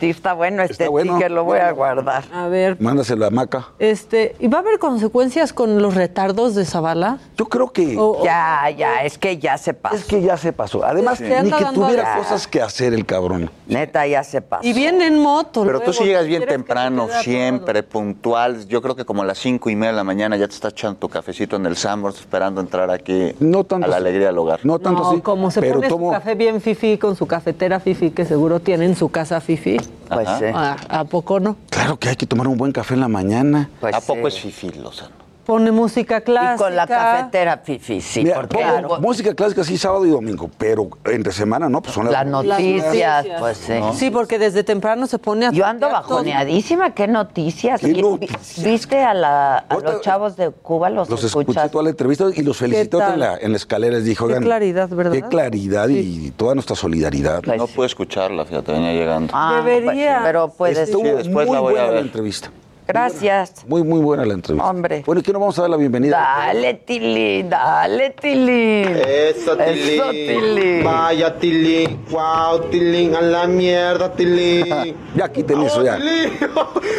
[0.00, 1.18] Está bueno este Está bueno.
[1.28, 2.24] lo voy a guardar.
[2.32, 3.68] A ver, Mándaselo a Maca.
[3.78, 7.18] este, ¿y va a haber consecuencias con los retardos de Zavala?
[7.36, 7.96] Yo creo que...
[7.98, 9.97] O- Ya, ya, es que ya se pasó.
[9.98, 10.84] Es que ya se pasó.
[10.84, 13.50] Además, ni que tuviera cosas que hacer el cabrón.
[13.66, 14.66] Neta, ya se pasó.
[14.66, 15.64] Y viene en moto.
[15.64, 18.66] Pero tú sí llegas bien ¿quieres que te temprano, siempre, puntual.
[18.68, 20.72] Yo creo que como a las cinco y media de la mañana ya te estás
[20.72, 24.02] echando tu cafecito en el Sambors esperando entrar aquí No tanto a la así.
[24.06, 24.60] alegría del hogar.
[24.64, 25.20] No tanto No, así.
[25.20, 26.06] como se pero pone tomo...
[26.08, 29.76] su café bien fifi con su cafetera fifi que seguro tiene en su casa fifi.
[30.08, 30.44] Pues sí.
[30.54, 31.56] ¿A, a poco no?
[31.70, 33.68] Claro que hay que tomar un buen café en la mañana.
[33.80, 34.36] Pues ¿A poco sí.
[34.36, 35.10] es fifí, Lozano?
[35.48, 36.54] Pone música clásica.
[36.56, 40.10] Y con la cafetera, Fifi, sí, Mira, porque pongo algo- música clásica sí sábado y
[40.10, 43.72] domingo, pero entre semana no, pues son las, las noticias, pues sí.
[43.94, 47.80] Sí, porque desde temprano se pone a Yo ando bajoneadísima, qué noticias.
[47.80, 48.62] ¿Qué ¿Y- noticias?
[48.62, 50.90] ¿Viste a, la, a los chavos de Cuba?
[50.90, 53.14] ¿Los, Los escuché toda la entrevista y los felicité tal?
[53.14, 53.94] en la, en la escalera.
[53.96, 55.12] Les dije, Qué claridad, ¿verdad?
[55.12, 57.40] qué claridad y toda nuestra solidaridad.
[57.42, 59.32] Pues No pude escucharla, fíjate, venía llegando.
[59.34, 60.16] Ah, Debería.
[60.16, 60.76] pues, pero puedes.
[60.76, 62.02] Estuvo Sí, después muy la voy a buena la ver.
[62.02, 62.50] entrevista.
[62.88, 63.66] Gracias.
[63.66, 64.66] Muy, muy buena la entrevista.
[64.66, 65.02] Hombre.
[65.04, 66.16] Bueno, ¿y qué nos vamos a dar la bienvenida?
[66.16, 68.96] Dale, Tilín, dale, Tilín.
[69.06, 70.00] Eso, Tilín.
[70.00, 70.84] Eso, Tilín.
[70.84, 72.02] Vaya, Tilín.
[72.08, 73.14] Wow, Tilín.
[73.14, 74.96] A la mierda, Tilín.
[75.14, 75.98] Ya quiten eso, ya.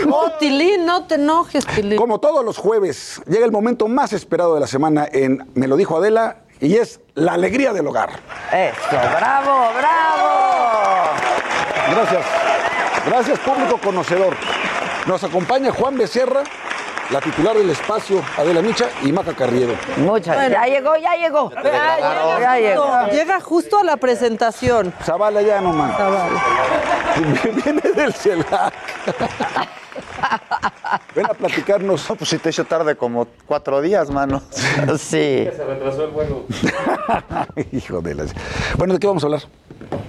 [0.08, 1.98] No, Tilín, no te enojes, Tilín.
[1.98, 5.76] Como todos los jueves, llega el momento más esperado de la semana en Me lo
[5.76, 8.12] dijo Adela y es la alegría del hogar.
[8.54, 10.30] Eso, bravo, bravo.
[11.90, 12.26] Gracias.
[13.08, 14.36] Gracias, público conocedor.
[15.10, 16.44] Nos acompaña Juan Becerra,
[17.10, 19.74] la titular del espacio, Adela Micha y Maca Carriedo.
[19.98, 20.52] Muchas.
[20.52, 21.52] Ya llegó, ya llegó.
[21.52, 23.08] Ya llegó, ya llegó.
[23.08, 24.94] Llega justo a la presentación.
[25.04, 25.98] Zavala ya nomás.
[27.66, 28.72] Viene del CELAC.
[31.16, 32.08] Ven a platicarnos.
[32.08, 34.44] No, pues si te he hecho tarde como cuatro días, mano.
[35.00, 35.50] Sí.
[35.56, 36.46] Se retrasó el vuelo.
[37.72, 38.36] Hijo de las.
[38.78, 39.42] Bueno, ¿de qué vamos a hablar?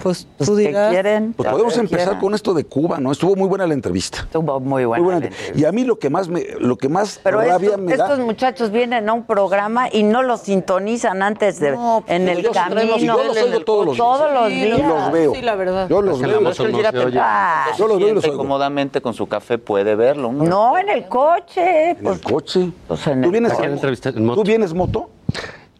[0.01, 0.91] Pues Pues, tú ¿qué dirás.
[0.91, 1.33] quieren?
[1.33, 2.19] Pues podemos empezar quieran.
[2.21, 3.11] con esto de Cuba, ¿no?
[3.11, 4.19] Estuvo muy buena la entrevista.
[4.19, 5.01] Estuvo muy buena.
[5.03, 5.19] Muy buena.
[5.19, 5.59] la entre- entrevista.
[5.59, 8.05] Y a mí lo que más me, lo que más Pero rabia estos, me da.
[8.05, 12.37] estos muchachos vienen a un programa y no los sintonizan antes de No, en pues,
[12.37, 13.17] el yo sí traemos- camino.
[13.17, 13.97] yo los oigo todos los días.
[14.07, 14.79] Todos los Sí, días.
[14.79, 15.33] Y los veo.
[15.35, 15.89] Sí, la verdad.
[15.89, 16.27] Yo los veo.
[16.41, 18.37] no Yo los veo y los oigo.
[18.37, 20.31] cómodamente con su café, puede verlo.
[20.31, 20.43] ¿no?
[20.43, 21.91] no, en el coche.
[21.91, 22.61] En el coche.
[22.61, 25.09] en ¿Tú el vienes, en moto.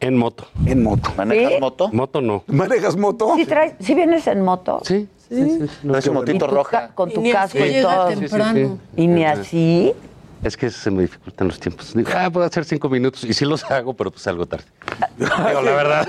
[0.02, 0.46] En moto.
[0.66, 1.12] En moto.
[1.16, 1.60] ¿Manejas ¿Sí?
[1.60, 1.90] moto?
[1.94, 2.44] Moto no.
[2.48, 3.34] ¿Manejas moto?
[3.36, 4.82] ¿Sí, traes, ¿Sí vienes en moto?
[4.84, 5.70] Sí, sí, sí.
[5.84, 6.90] No, ¿Traes su ¿Y motito roja?
[6.96, 8.08] con tu Y casco y llega todo.
[8.10, 8.78] Sí, sí, temprano.
[8.98, 9.94] Y ni así.
[10.44, 11.94] Es que se me dificultan los tiempos.
[11.94, 13.24] Digo, ah, puedo hacer cinco minutos.
[13.26, 14.66] Y sí los hago, pero pues salgo tarde.
[15.18, 16.08] Digo, la verdad.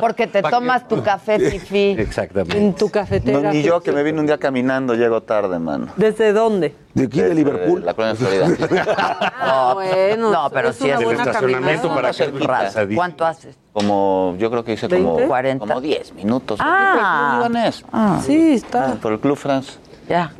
[0.00, 1.90] Porque te tomas tu café fifi.
[1.98, 2.58] Exactamente.
[2.58, 3.40] En tu cafetera.
[3.40, 5.88] No, ni yo, que me vine un día caminando, llego tarde, mano.
[5.96, 6.74] ¿Desde dónde?
[6.92, 7.84] De aquí de Liverpool.
[7.84, 8.48] La colonia Florida.
[9.46, 10.30] Ah, bueno.
[10.30, 12.94] No, pero es sí una es buena estacionamiento para pasadito.
[12.96, 13.56] ¿Cuánto haces?
[13.72, 15.28] Como, yo creo que hice como, ¿Veinte?
[15.28, 15.66] 40.
[15.66, 16.58] como 10 minutos.
[16.62, 17.38] Ah.
[17.40, 17.84] Por el Club Libanés.
[17.92, 18.94] Ah, Sí, está.
[18.96, 19.72] Por el Club France.
[20.08, 20.32] ya.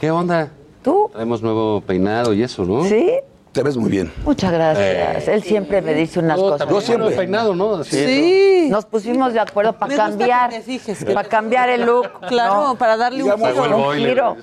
[0.00, 0.48] ¿Qué onda?
[0.82, 1.08] ¿Tú?
[1.12, 2.84] Traemos nuevo peinado y eso, ¿no?
[2.84, 3.12] ¿Sí?
[3.52, 4.12] Te ves muy bien.
[4.24, 5.26] Muchas gracias.
[5.26, 6.58] Él siempre me dice unas Yo cosas.
[6.60, 7.16] también siempre.
[7.16, 7.74] peinado, ¿no?
[7.74, 7.96] Así.
[8.06, 8.68] Sí.
[8.70, 10.50] Nos pusimos de acuerdo para cambiar.
[10.50, 12.08] que te fijes, que Para te- cambiar el look.
[12.28, 12.74] Claro, ¿no?
[12.76, 13.88] para darle un giro.
[13.88, 14.36] Un giro.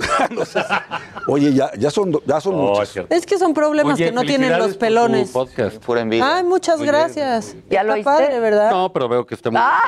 [1.28, 3.00] Oye, ya, ya son, ya son Oh, muchos.
[3.10, 5.30] Es que son problemas Oye, que no tienen los pelones.
[5.32, 5.78] podcast.
[5.78, 6.36] Pura envidia.
[6.40, 7.56] Ay, muchas Muy gracias.
[7.70, 8.72] ¿Ya lo padre, ¿verdad?
[8.72, 9.62] No, pero veo que está muy...
[9.64, 9.84] Ah.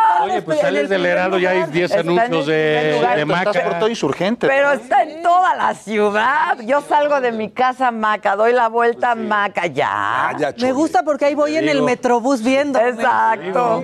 [0.22, 3.50] Oye, pues sales del Heraldo, ya hay 10 Está en el anuncios de, de Maca.
[3.50, 4.46] Estás por todo insurgente.
[4.46, 6.58] Pero está en toda la ciudad.
[6.64, 10.36] Yo salgo de mi casa Maca, doy la vuelta a Maca, ya.
[10.58, 12.78] Me gusta porque ahí voy en el metrobús viendo.
[12.80, 13.82] Exacto.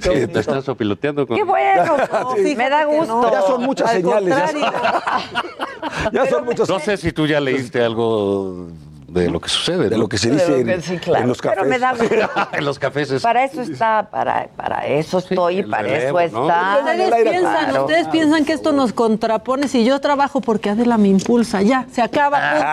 [0.00, 1.36] Sí, te estás sopiloteando con...
[1.36, 1.96] Qué bueno.
[2.36, 2.54] Sí.
[2.56, 3.30] Me da gusto.
[3.32, 4.28] Ya son muchas Al señales.
[4.36, 4.72] ya contrario.
[4.72, 8.68] son- Ya son muchas No sé si tú ya leíste algo
[9.20, 9.88] de lo que sucede.
[9.88, 11.22] de lo que se dice que en, sí, claro.
[11.22, 11.58] en los cafés.
[11.58, 13.22] Pero me da en los cafés es...
[13.22, 16.48] Para eso está, para, para eso estoy y para relevo, eso ¿no?
[16.48, 16.78] está.
[16.80, 17.84] Ustedes piensan, claro.
[17.84, 22.02] ustedes piensan que esto nos contrapone si yo trabajo porque Adela me impulsa, ya, se
[22.02, 22.38] acaba.
[22.38, 22.66] punto.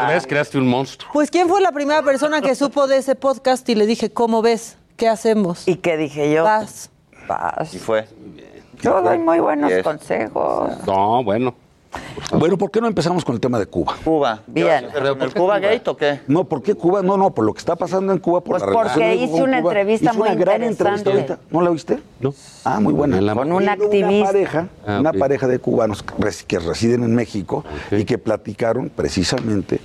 [0.00, 1.10] Tal vez creaste un monstruo.
[1.12, 4.42] Pues ¿quién fue la primera persona que supo de ese podcast y le dije, ¿cómo
[4.42, 4.76] ves?
[4.96, 5.66] ¿Qué hacemos?
[5.66, 6.44] ¿Y qué dije yo?
[6.44, 6.90] Vas.
[7.26, 7.74] Paz.
[7.74, 8.06] Y fue.
[8.82, 9.82] Yo doy muy buenos Yes.
[9.82, 10.72] consejos.
[10.86, 11.54] No, bueno.
[12.32, 13.96] Bueno, ¿por qué no empezamos con el tema de Cuba?
[14.04, 14.40] Cuba.
[14.46, 14.86] Bien.
[14.92, 16.20] ¿Pero ¿El Cuba Gate o qué?
[16.28, 17.02] No, ¿por qué Cuba?
[17.02, 19.14] No, no, por lo que está pasando en Cuba, por Pues la porque relación de
[19.16, 19.70] México hice con una Cuba.
[19.72, 21.10] entrevista Hice muy una gran interesante.
[21.10, 21.38] entrevista.
[21.50, 21.98] ¿No la oíste?
[22.20, 22.34] No.
[22.64, 23.18] Ah, muy buena.
[23.18, 24.08] En la- Con un activista.
[24.08, 26.04] Una pareja, Ah, una pareja de cubanos
[26.46, 29.80] que residen en México y que platicaron precisamente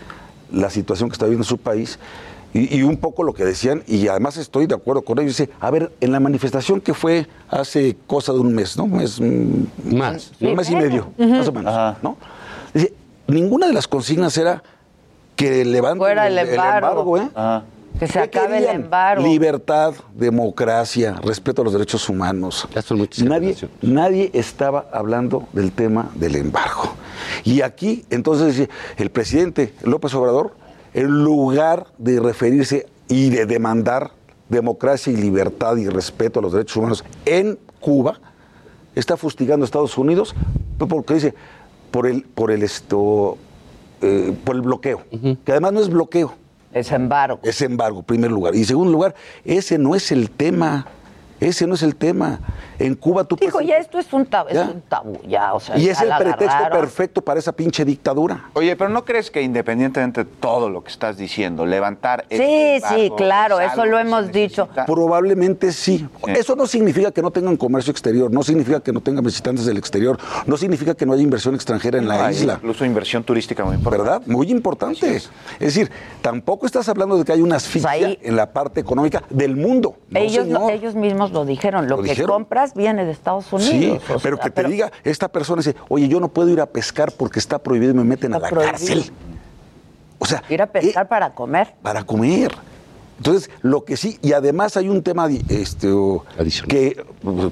[0.52, 1.98] la situación que está viviendo su país
[2.56, 5.38] y, y un poco lo que decían, y además estoy de acuerdo con ellos.
[5.38, 8.86] Dice, a ver, en la manifestación que fue hace cosa de un mes, ¿no?
[8.86, 9.20] Un mes,
[9.84, 10.32] Más.
[10.40, 11.98] un mes y medio, más o menos, Ajá.
[12.02, 12.16] ¿no?
[12.74, 12.94] Dice,
[13.28, 14.64] ninguna de las consignas era
[15.36, 17.18] que levanten Fuera el embargo.
[17.18, 17.30] ¿eh?
[17.36, 17.64] Ah.
[18.00, 19.24] Que se ¿Qué acabe el embargo.
[19.24, 22.68] Libertad, democracia, respeto a los derechos humanos.
[22.74, 26.94] Ya son muchas Nadie, nadie estaba hablando del tema del embargo.
[27.46, 30.54] Y aquí, entonces, dice, el presidente López Obrador,
[30.96, 34.12] en lugar de referirse y de demandar
[34.48, 38.20] democracia y libertad y respeto a los derechos humanos en Cuba,
[38.96, 40.34] está fustigando a Estados Unidos
[40.78, 41.34] porque dice
[41.92, 43.38] por el por el esto
[44.02, 46.34] eh, por el bloqueo, que además no es bloqueo,
[46.74, 47.40] Es embargo.
[47.44, 48.56] es embargo, primer lugar.
[48.56, 50.88] Y segundo lugar, ese no es el tema.
[51.40, 52.40] Ese no es el tema.
[52.80, 54.64] En Cuba tú Dijo, puedes- ya esto es un tabú, es Ya.
[54.64, 56.80] un tabú, ya, o sea, Y ya es el pretexto agarraron.
[56.80, 58.50] perfecto para esa pinche dictadura.
[58.54, 62.88] Oye, pero ¿no crees que independientemente de todo lo que estás diciendo, levantar Sí, este
[62.90, 64.64] sí, claro, es eso lo hemos dicho.
[64.64, 64.86] necesita?
[64.86, 66.08] Probablemente sí.
[66.28, 69.78] Eso no significa que no tengan comercio exterior, no significa que no tengan visitantes del
[69.78, 72.56] exterior, no significa que no haya inversión extranjera en la Hay isla.
[72.56, 74.04] Incluso inversión turística muy importante.
[74.04, 74.22] ¿Verdad?
[74.26, 75.16] Muy importante.
[75.16, 75.30] Es.
[75.60, 75.90] decir,
[76.22, 79.56] tampoco estás hablando de que hay una asfixia Pues ahí- en la parte económica del
[79.56, 79.96] mundo.
[80.10, 80.72] No, ellos, lo- señor.
[80.72, 82.30] ellos mismos lo dijeron, lo, Lo que dijeron.
[82.32, 84.02] compras viene de Estados Unidos.
[84.08, 86.66] Sí, o pero que te diga, esta persona dice, oye, yo no puedo ir a
[86.66, 88.72] pescar porque está prohibido y me meten a la prohibido.
[88.72, 89.12] cárcel.
[90.20, 91.74] O sea, Ir a pescar para comer.
[91.82, 92.52] para comer.
[93.18, 95.88] Entonces, lo que sí, y además hay un tema este,
[96.68, 97.04] que,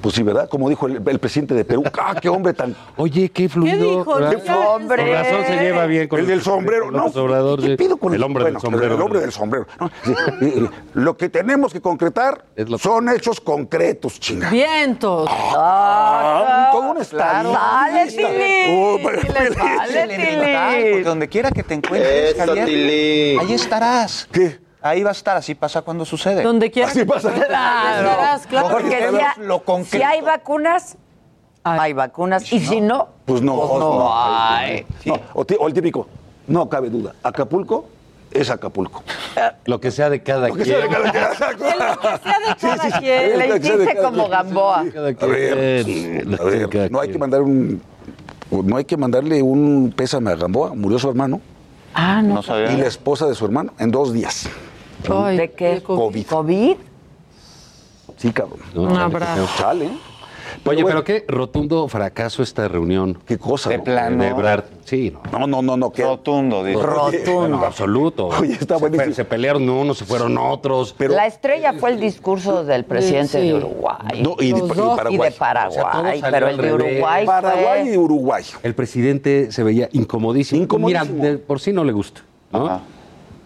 [0.01, 0.49] pues sí, ¿verdad?
[0.49, 2.75] Como dijo el, el presidente de Perú, ¡ah, qué hombre tan...
[2.97, 3.99] Oye, qué fluido.
[3.99, 4.15] dijo?
[4.15, 4.43] ¿verdad?
[4.43, 5.03] ¿Qué hombre?
[5.03, 6.97] Con razón se lleva bien con el del sombrero, ¿no?
[6.99, 8.95] López Obrador, ¿Qué pido con el hombre bueno, del sombrero.
[8.95, 9.67] El hombre del sombrero.
[9.79, 9.89] ¿no?
[10.03, 14.49] Sí, y- y lo que tenemos que concretar Es lo- son hechos concretos, chinga.
[14.49, 15.29] Vientos.
[15.31, 17.33] Ah, todo un estadista.
[17.43, 18.03] Dale, vale,
[20.03, 20.91] Elemental, Tilín.
[20.91, 24.27] porque donde quiera que te encuentres, Eso, Javier, ahí estarás.
[24.31, 24.59] ¿Qué?
[24.83, 26.43] Ahí va a estar, así pasa cuando sucede.
[26.43, 26.91] Donde quieras.
[26.91, 27.31] Así pasa.
[27.31, 28.67] Claro, Estarás, claro.
[28.69, 30.97] porque si, ha- si hay vacunas,
[31.63, 33.55] hay vacunas, y si no, Pues no.
[33.55, 34.85] pues no hay.
[35.05, 36.07] No, o, el típico,
[36.47, 37.85] no cabe duda, Acapulco
[38.31, 39.03] es Acapulco.
[39.65, 41.01] Lo que sea de cada Lo que sea de quien.
[41.01, 42.99] cada lo que sea de cada Sí, sí, sí.
[42.99, 43.39] quien.
[43.39, 44.27] Le hiciste como.
[44.27, 44.79] Gamboa.
[44.79, 45.15] A ver,
[45.85, 46.37] quien.
[46.39, 47.81] a ver, Cada no hay que mandar un
[48.51, 51.39] no hay que mandarle un pésame a Gamboa, murió su hermano
[51.95, 52.35] Ah, no.
[52.35, 52.71] No sabía.
[52.73, 54.49] y la esposa de su hermano en dos días.
[55.11, 55.81] Ay, ¿De qué?
[55.83, 56.25] COVID.
[56.27, 56.75] ¿COVID?
[58.17, 58.59] Sí, cabrón.
[58.73, 59.47] No, Un chale, abrazo.
[59.55, 59.61] qué.
[59.61, 59.89] Chale.
[60.65, 63.17] Oye, bueno, pero qué rotundo fracaso esta reunión.
[63.25, 63.69] qué cosa.
[63.69, 63.83] De ¿no?
[63.83, 64.23] plano.
[64.23, 64.65] De Ebrard.
[64.85, 65.39] Sí, no.
[65.39, 66.81] No, no, no, no, que Rotundo, dice.
[66.81, 67.45] Rotundo.
[67.57, 68.27] En absoluto.
[68.27, 69.09] Oye, está Se buenísimo.
[69.09, 70.93] pe- Se, pelearon unos, se fueron otros.
[70.97, 73.47] pero la estrella fue el discurso del presidente Sí.
[73.47, 74.21] de Uruguay.
[74.21, 75.31] no, y de, Los y Paraguay.
[75.31, 76.73] de Paraguay, O sea, pero el de.
[76.73, 77.93] Uruguay Paraguay fue...
[77.93, 78.43] y Uruguay.
[78.61, 80.61] El presidente se veía incomodísimo.
[80.61, 81.13] Incomodísimo.
[81.15, 82.21] Mira, de por sí no le gusta,
[82.51, 82.67] ¿no?
[82.67, 82.81] Ajá.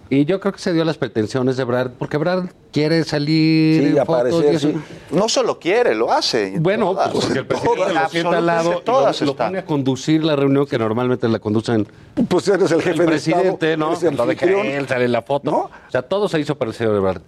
[0.10, 3.88] Y yo creo que se dio las pretensiones de Ebrard, porque Ebrard quiere salir Sí,
[3.98, 4.10] en fotos
[4.42, 4.70] aparecer, y eso.
[4.70, 4.76] sí.
[5.12, 6.54] No solo quiere, lo hace.
[6.60, 7.10] Bueno, Todas.
[7.12, 9.58] pues porque el presidente Todas, lo sienta al lado, absolutamente y lo, todas lo pone
[9.60, 11.88] a conducir la reunión que normalmente la conducen
[12.28, 14.10] Pues eres el jefe el de presidente, Estado, ¿no?
[14.10, 14.66] el Lo deja anfitrión.
[14.68, 15.52] él, sale en la foto.
[15.52, 15.58] ¿No?
[15.58, 17.22] O sea, todo se hizo para el señor Ebrard.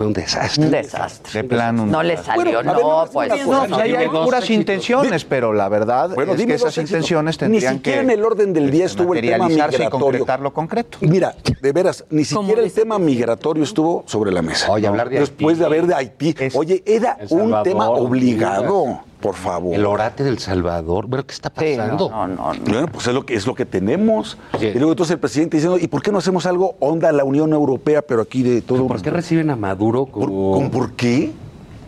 [0.00, 0.64] Fue un desastre.
[0.64, 1.42] Un desastre.
[1.42, 1.84] De plano.
[1.84, 3.28] No le salió, Bueno, ver, no, a pues.
[3.28, 4.50] No, una pues hay dos puras éxitos.
[4.50, 6.90] intenciones, pero la verdad Bueno, es dime que esas dos éxitos.
[6.90, 9.78] intenciones Ni tendrían siquiera que en el orden del día estuvo el tema materializarse y
[9.80, 10.06] migratorio.
[10.20, 10.96] concretar lo concreto.
[11.02, 14.70] Mira, de veras, ni siquiera el tema migratorio estuvo sobre la mesa.
[14.72, 15.60] Oye, hablar de Después Haití.
[15.60, 16.34] de haber de Haití.
[16.38, 19.02] Es- Oye, era un tema no obligado.
[19.20, 19.74] Por favor.
[19.74, 21.06] El orate del Salvador.
[21.06, 22.10] Bueno, ¿qué está Sí, pasando?
[22.10, 22.60] no, no, no.
[22.64, 24.38] Bueno, pues es lo que es lo que tenemos.
[24.58, 24.66] Sí.
[24.66, 27.52] Y luego entonces el presidente diciendo, ¿y por qué no hacemos algo onda la Unión
[27.52, 28.86] Europea, pero aquí de todo?
[28.86, 30.52] ¿Por qué reciben a Maduro ¿Por, como...
[30.52, 31.32] ¿con por qué?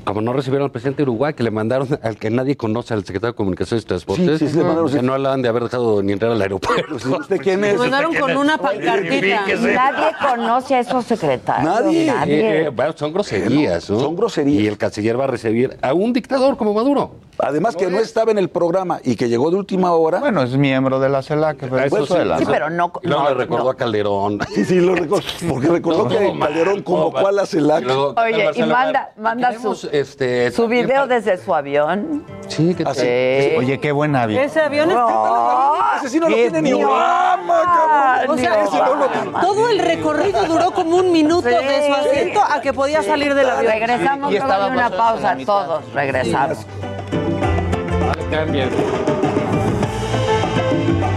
[0.05, 3.05] Como no recibieron al presidente de Uruguay, que le mandaron al que nadie conoce, al
[3.05, 5.65] secretario de Comunicaciones y Transportes, Sí, sí, le mandaron- que no le han de haber
[5.65, 6.95] dejado ni entrar al aeropuerto.
[6.97, 7.75] ¿Usted quién es?
[7.75, 9.47] Lo mandaron con una pancartita.
[9.47, 11.65] Nadie conoce a esos secretarios.
[11.73, 12.09] Nadie.
[12.11, 14.01] Eh, eh, bueno, son groserías, ¿no?
[14.01, 14.63] Son groserías.
[14.63, 17.13] Y el canciller va a recibir a un dictador como Maduro.
[17.39, 20.21] Además que no estaba en el programa y que llegó de última hora.
[20.21, 21.91] Bueno, es miembro de la CELAC, Eso sí.
[21.95, 22.39] Venezuela.
[22.39, 22.93] Sí, pero no.
[23.03, 23.71] No, le recordó no.
[23.71, 24.39] a Calderón.
[24.55, 25.25] Sí, sí, lo recordó.
[25.49, 27.85] Porque recordó No, que no, Calderón no, convocó a la CELAC.
[27.89, 32.25] Oye, y manda, manda queremos, su, este, su video desde su avión.
[32.49, 33.57] Sí, que Ah, sí.
[33.59, 34.43] Oye, qué buen avión.
[34.43, 35.97] Ese avión está...
[35.99, 36.73] Ese sí no lo tiene ni.
[36.73, 38.31] Obama, cabrón.
[38.39, 41.55] O sea, Ese no lo- todo el recorrido duró como un minuto Sí.
[41.55, 43.73] de su asiento a que podía salir del avión.
[43.73, 45.93] Regresamos Y de una pausa todos.
[45.93, 46.67] Regresamos.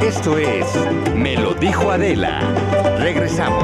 [0.01, 0.65] Esto es
[1.15, 2.39] Me lo dijo Adela.
[2.99, 3.63] Regresamos.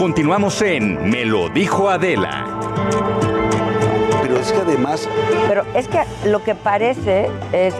[0.00, 2.46] Continuamos en Me lo dijo Adela.
[4.22, 5.06] Pero es que además,
[5.46, 7.74] Pero es que lo que parece es,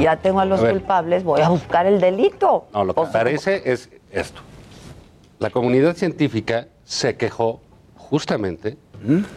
[0.00, 2.68] ya tengo a los A culpables, voy a buscar el delito.
[2.72, 4.42] No, lo que O sea, parece es esto.
[5.40, 7.60] La comunidad científica se quejó
[7.96, 8.76] justamente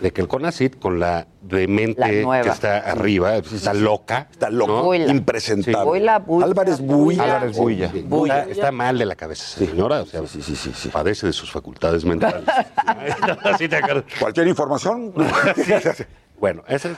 [0.01, 4.27] de que el CONACIT, con la demente La que está arriba, está loca.
[4.31, 4.49] está.
[4.49, 5.11] Buila.
[5.11, 5.83] impresentable.
[5.85, 7.23] Buila, bulla, Álvarez Bulla.
[7.23, 7.91] Álvarez Bulla.
[7.91, 10.01] Sí, Está, está mal de la cabeza, señora.
[10.01, 10.89] O sea, Sí, sí, sí, sí.
[10.89, 12.43] padece de sus facultades mentales.
[13.57, 14.05] ¿Sí te acuerdas?
[14.19, 15.13] Cualquier información.
[16.39, 16.97] Bueno, esa es-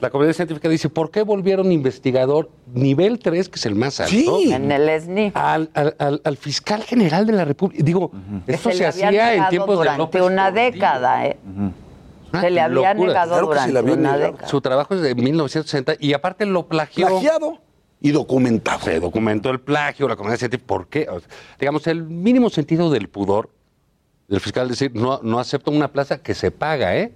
[0.00, 4.10] la comunidad científica dice, ¿por qué volvieron investigador nivel 3, que es el más alto?
[4.12, 4.52] Sí.
[4.52, 5.32] En el SNI.
[5.34, 7.82] Al, al- al- al fiscal general de la República.
[7.82, 8.12] Digo,
[8.46, 11.38] esto Se hacía en tiempos de durante una década, ¿eh?
[12.40, 13.12] Se le había locura.
[13.12, 14.32] negado Claro que se durante le había una negado.
[14.32, 14.48] década.
[14.48, 17.06] Su trabajo es de 1960 y aparte lo plagió.
[17.08, 17.58] Plagiado
[18.00, 18.80] y documentado.
[18.80, 20.66] Se documentó el plagio, la comunidad científica.
[20.66, 21.06] ¿Por qué?
[21.10, 23.50] O sea, digamos, el mínimo sentido del pudor
[24.28, 27.12] del fiscal es decir, no, no acepto una plaza que se paga, ¿eh?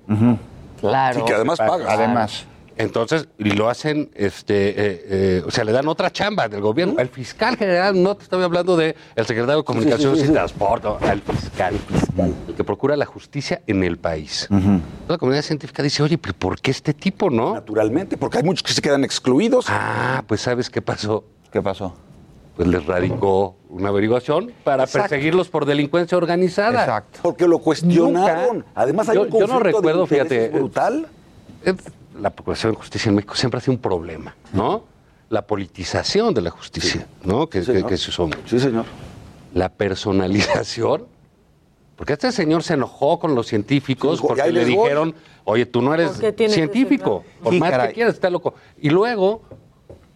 [0.80, 1.20] Claro.
[1.20, 1.92] Y que además paga.
[1.92, 2.46] Además.
[2.80, 4.74] Entonces, y lo hacen, este, eh,
[5.08, 6.94] eh, o sea, le dan otra chamba del gobierno.
[6.98, 11.20] El fiscal general, no te estoy hablando de el secretario de Comunicaciones y Transporte, al
[11.20, 11.74] fiscal,
[12.48, 14.48] el que procura la justicia en el país.
[15.08, 17.54] La comunidad científica dice, oye, pero ¿por qué este tipo, no?
[17.54, 19.66] Naturalmente, porque hay muchos que se quedan excluidos.
[19.68, 21.24] Ah, pues ¿sabes qué pasó?
[21.52, 21.94] ¿Qué pasó?
[22.56, 25.08] Pues les radicó una averiguación para Exacto.
[25.08, 26.80] perseguirlos por delincuencia organizada.
[26.80, 27.20] Exacto.
[27.22, 28.56] Porque lo cuestionaron.
[28.58, 28.70] Nunca.
[28.74, 31.06] Además hay Yo- un yo no conflicto de recuerdo, intereses fíjate, brutal.
[31.64, 31.74] Es-
[32.18, 34.84] La Procuración de Justicia en México siempre ha sido un problema, ¿no?
[35.28, 37.48] La politización de la justicia, ¿no?
[37.48, 38.40] Que, Sí, que- que se usó mucho.
[38.46, 38.84] Sí, señor.
[39.54, 41.06] La personalización.
[41.96, 45.14] Porque este señor se enojó con los científicos Sí, porque le dijeron,
[45.44, 47.88] oye, tú no eres ¿Por qué tienes científico, ese por Sí, más caray.
[47.88, 48.54] que quieras, está loco.
[48.80, 49.42] Y luego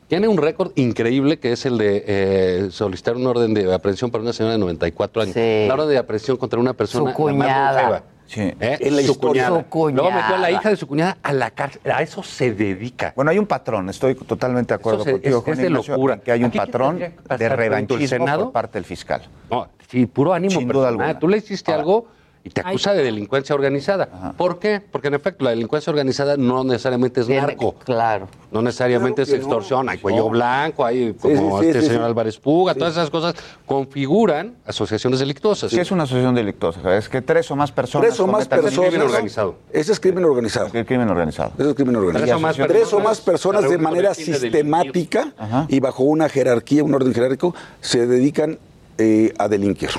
[0.09, 4.23] tiene un récord increíble que es el de eh, solicitar un orden de aprehensión para
[4.23, 5.35] una señora de 94 años.
[5.35, 5.65] Sí.
[5.69, 8.03] La orden de aprehensión contra una persona Su cuñada.
[8.27, 8.41] Sí.
[8.41, 8.79] ¿Eh?
[8.81, 9.47] En la su historia.
[9.49, 9.63] Cuñada.
[9.65, 10.03] Su cuñada.
[10.03, 11.81] Luego metió a la hija de su cuñada a la cárcel.
[11.93, 13.13] A eso se dedica.
[13.15, 15.67] Bueno, hay un patrón, estoy totalmente de acuerdo Eso se- contigo, es- Juan es de
[15.69, 16.21] Ignacio, locura.
[16.21, 18.45] que hay un Aquí, ¿qué patrón de revanchismo Senado?
[18.45, 19.23] por parte del fiscal.
[19.51, 21.19] No, sí, puro ánimo Sin duda alguna.
[21.19, 21.81] Tú le hiciste Ahora.
[21.83, 22.07] algo
[22.47, 24.35] y te acusa de delincuencia organizada.
[24.37, 24.83] ¿Por qué?
[24.93, 27.75] Porque en efecto la delincuencia organizada no necesariamente es narco.
[27.85, 28.29] Claro.
[28.53, 29.93] No necesariamente Claro es extorsión, no.
[29.93, 30.29] hay cuello No.
[30.29, 32.07] blanco, hay como sí, este sí, señor sí.
[32.07, 33.35] Álvarez Puga, todas esas cosas
[33.65, 35.71] configuran asociaciones delictuosas.
[35.73, 36.97] ¿Qué es una asociación delictuosa?
[36.97, 38.09] Es que tres o más personas.
[38.09, 38.91] Tres o más personas.
[38.91, 39.57] crimen organizado.
[39.73, 40.69] Ese es crimen organizado.
[40.75, 41.53] El crimen organizado.
[41.59, 42.27] Ese es crimen organizado.
[42.27, 45.33] Tres o más Tres o personas más personas se de manera de sistemática
[45.69, 48.59] y bajo una jerarquía, un orden jerárquico, se dedican
[48.99, 49.91] eh, a delinquir.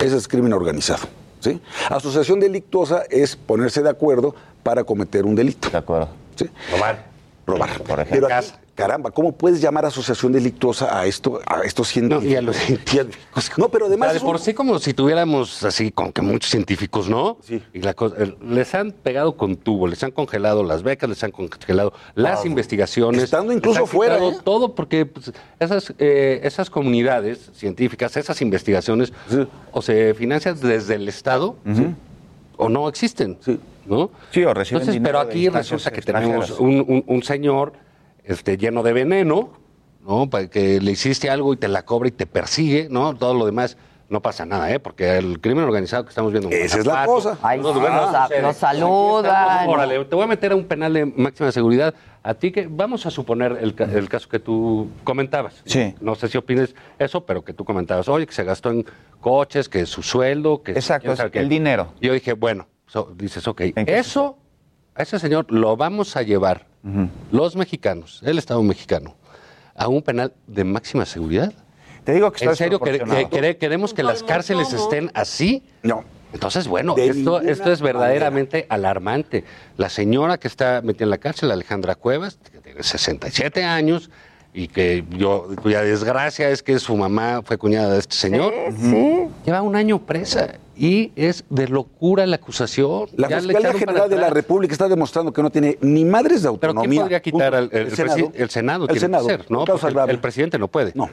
[0.00, 1.06] Ese es crimen organizado.
[1.40, 1.60] ¿Sí?
[1.88, 5.68] Asociación delictuosa es ponerse de acuerdo para cometer un delito.
[5.70, 6.08] De acuerdo.
[7.50, 7.82] Robar.
[7.82, 8.28] Por ejemplo.
[8.28, 12.24] Pero aquí, caramba, ¿cómo puedes llamar asociación delictuosa a esto, a estos No, científicos?
[12.32, 13.50] y a los científicos.
[13.58, 16.50] No, pero además O sea, de por sí como si tuviéramos así, como que muchos
[16.50, 17.36] científicos, ¿no?
[17.42, 17.62] Sí.
[17.74, 21.30] Y la cosa- les han pegado con tubo, les han congelado las becas, les han
[21.30, 23.22] congelado las investigaciones.
[23.24, 24.38] Estando incluso fuera, ¿eh?
[24.44, 29.46] Todo porque pues, esas, eh, esas comunidades científicas, esas investigaciones, Sí.
[29.72, 31.56] o se financian desde el Estado
[32.60, 33.36] o no existen.
[33.40, 33.58] Sí.
[33.86, 34.10] ¿no?
[34.30, 37.72] Sí, o reciben Entonces, pero aquí resulta que tenemos un, un- un señor
[38.24, 39.50] este, lleno de veneno,
[40.06, 40.30] ¿no?
[40.30, 43.16] Para que le hiciste algo y te la cobra y te persigue, ¿no?
[43.16, 43.76] Todo lo demás
[44.10, 44.78] no pasa nada, ¿eh?
[44.80, 46.50] Porque el crimen organizado que estamos viendo.
[46.50, 47.38] en Esa es la cosa.
[47.42, 49.68] Ay, lugares nos no nos saludan.
[49.68, 51.94] Órale, te voy a meter a un penal de máxima seguridad.
[52.22, 55.62] A ti que, vamos a suponer el, ca- el caso que tú comentabas.
[55.64, 55.94] Sí.
[56.00, 58.84] No sé si opines eso, pero que tú comentabas, oye, que se gastó en
[59.20, 60.72] coches, que su sueldo, que...
[60.72, 61.38] Exacto, es qué.
[61.38, 61.94] el dinero.
[62.00, 64.36] Yo dije, bueno, so- dices, ok, ¿En qué eso,
[64.94, 66.66] a ese señor lo vamos a llevar
[67.30, 69.14] los mexicanos, el Estado mexicano,
[69.74, 71.52] a un penal de máxima seguridad?
[72.04, 73.30] Te digo que está ¿En serio que- desproporcionado.
[73.30, 75.62] que- que- queremos que las cárceles estén así?
[75.82, 76.04] No.
[76.32, 79.44] Entonces, bueno, De esto, esto es verdaderamente alarmante.
[79.76, 84.10] La señora que está metida en la cárcel, Alejandra Cuevas, que tiene 67 años
[84.54, 88.52] y que yo, cuya desgracia es que su mamá fue cuñada de este señor,
[89.44, 93.08] lleva un año presa y es de locura la acusación.
[93.16, 94.30] La Ya Fiscalía General de la.
[94.30, 96.88] República está demostrando que no tiene ni madres de Pero autonomía.
[96.90, 98.84] ¿quién podría quitar al el, el Senado?
[98.84, 99.28] El tiene que Senado.
[99.28, 100.92] el, el presidente no puede.
[100.94, 101.10] No.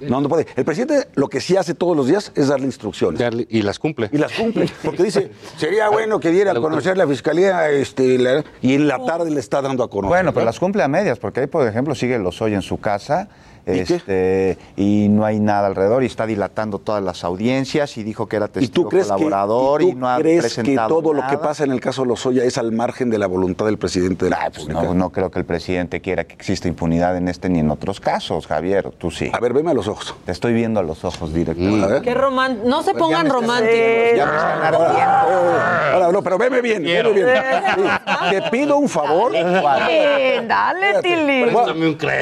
[0.00, 0.46] No, no puede.
[0.56, 3.20] El presidente lo que sí hace todos los días es darle instrucciones.
[3.48, 4.08] y las cumple.
[4.12, 4.68] Y las cumple.
[4.82, 9.04] Porque dice, sería bueno que diera a conocer la fiscalía este, la- y en la
[9.04, 10.08] tarde le está dando a conocer.
[10.08, 13.28] Bueno, pero las cumple a medias, porque ahí, por ejemplo, sigue Lozoya en su casa.
[13.66, 18.26] ¿Y este, y no hay nada alrededor y está dilatando todas las audiencias y dijo
[18.26, 20.62] que era ¿Y testigo tú crees, que, colaborador y y, tú no ha crees que
[20.62, 23.64] presentado todo lo que pasa en el caso Lozoya es al margen de la voluntad
[23.66, 24.82] del presidente de la República?
[24.82, 28.00] No, no creo que el presidente quiera que exista impunidad en este ni en otros
[28.00, 28.90] casos, Javier.
[28.98, 29.30] Tú sí.
[29.32, 30.14] A ver, veme a los ojos.
[30.26, 32.02] Te estoy viendo a los ojos ver.
[32.02, 32.68] Qué romántico.
[32.68, 33.78] No se Pues ya pongan románticos.
[34.16, 35.60] Ya me están ardiendo.
[35.92, 37.26] Ahora, no, pero veme bien, veme bien.
[37.74, 37.82] Sí,
[38.30, 39.32] Te pido un favor.
[39.32, 41.46] Tilín, dale, Tilín.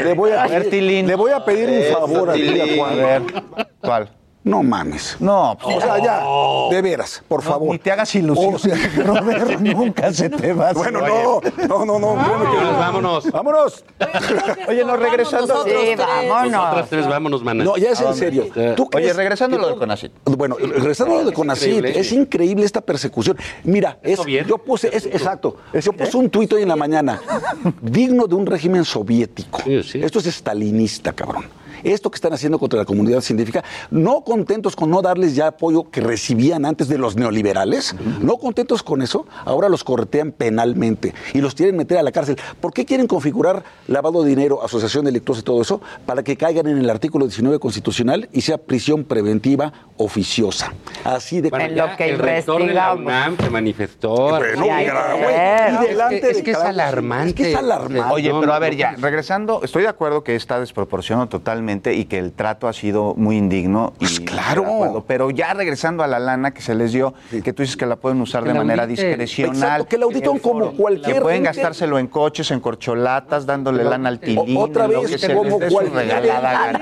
[0.04, 1.06] Le voy a A ver, pedir, Tilín.
[1.06, 2.92] le voy a pedir un favor a ti, Juan.
[2.92, 3.22] A ver,
[3.80, 4.08] ¿cuál?
[4.44, 5.16] No mames.
[5.20, 6.20] No, pues, O sea, ya,
[6.74, 7.70] de veras, por favor.
[7.70, 8.54] Ni te hagas ilusión.
[8.56, 8.74] O sea,
[9.04, 10.70] Roberto, nunca se te va.
[10.70, 11.68] a Bueno, hacer.
[11.68, 12.16] no, no, no, no.
[12.16, 13.30] Vámonos.
[13.30, 13.84] Vámonos.
[14.68, 15.46] Oye, no, regresando.
[15.46, 16.50] Nosotros Sí, vámonos.
[16.52, 17.62] Nosotras tres, vámonos, mana.
[17.62, 18.46] No, ya es ¿A en serio.
[18.74, 20.12] ¿Tú Oye, crees regresando a lo de Conacit.
[20.24, 23.38] Bueno, regresando a lo de Conacit, es increíble esta persecución.
[23.62, 27.20] Mira, es, yo puse, es, exacto, yo puse un tuit hoy en la mañana,
[27.80, 29.60] digno de un régimen soviético.
[29.66, 31.44] Esto es estalinista, cabrón.
[31.84, 35.90] Esto que están haciendo contra la comunidad científica, no contentos con no darles ya apoyo
[35.90, 41.40] que recibían antes de los neoliberales, no contentos con eso, ahora los corretean penalmente y
[41.40, 42.36] los quieren meter a la cárcel.
[42.60, 45.80] ¿Por qué quieren configurar lavado de dinero, asociación delictuosa y todo eso?
[46.06, 50.72] Para que caigan en el artículo 19 constitucional y sea prisión preventiva oficiosa.
[51.04, 52.92] Así de Bueno, lo que el rector de la.
[52.94, 54.14] UNAM se manifestó.
[54.30, 57.28] Bueno, y delante Es que- es de que es alarmante.
[57.30, 58.12] Es que es alarmante.
[58.14, 62.04] Oye, No, pero a ver, ya, regresando, estoy de acuerdo que está desproporcionado totalmente y
[62.04, 63.92] que el trato ha sido muy indigno.
[63.98, 64.62] Pues y claro.
[64.64, 67.86] acuerdo, pero ya regresando a la lana que se les dio, que tú dices que
[67.86, 69.54] la pueden usar Que de manera discrecional.
[69.56, 71.48] Exacto, que la auditen como Que cualquier pueden ente.
[71.48, 74.56] gastárselo en coches, en corcholatas, dándole lana al tilín.
[74.56, 76.80] O- otra vez, que se como les dé su cualquier regalada.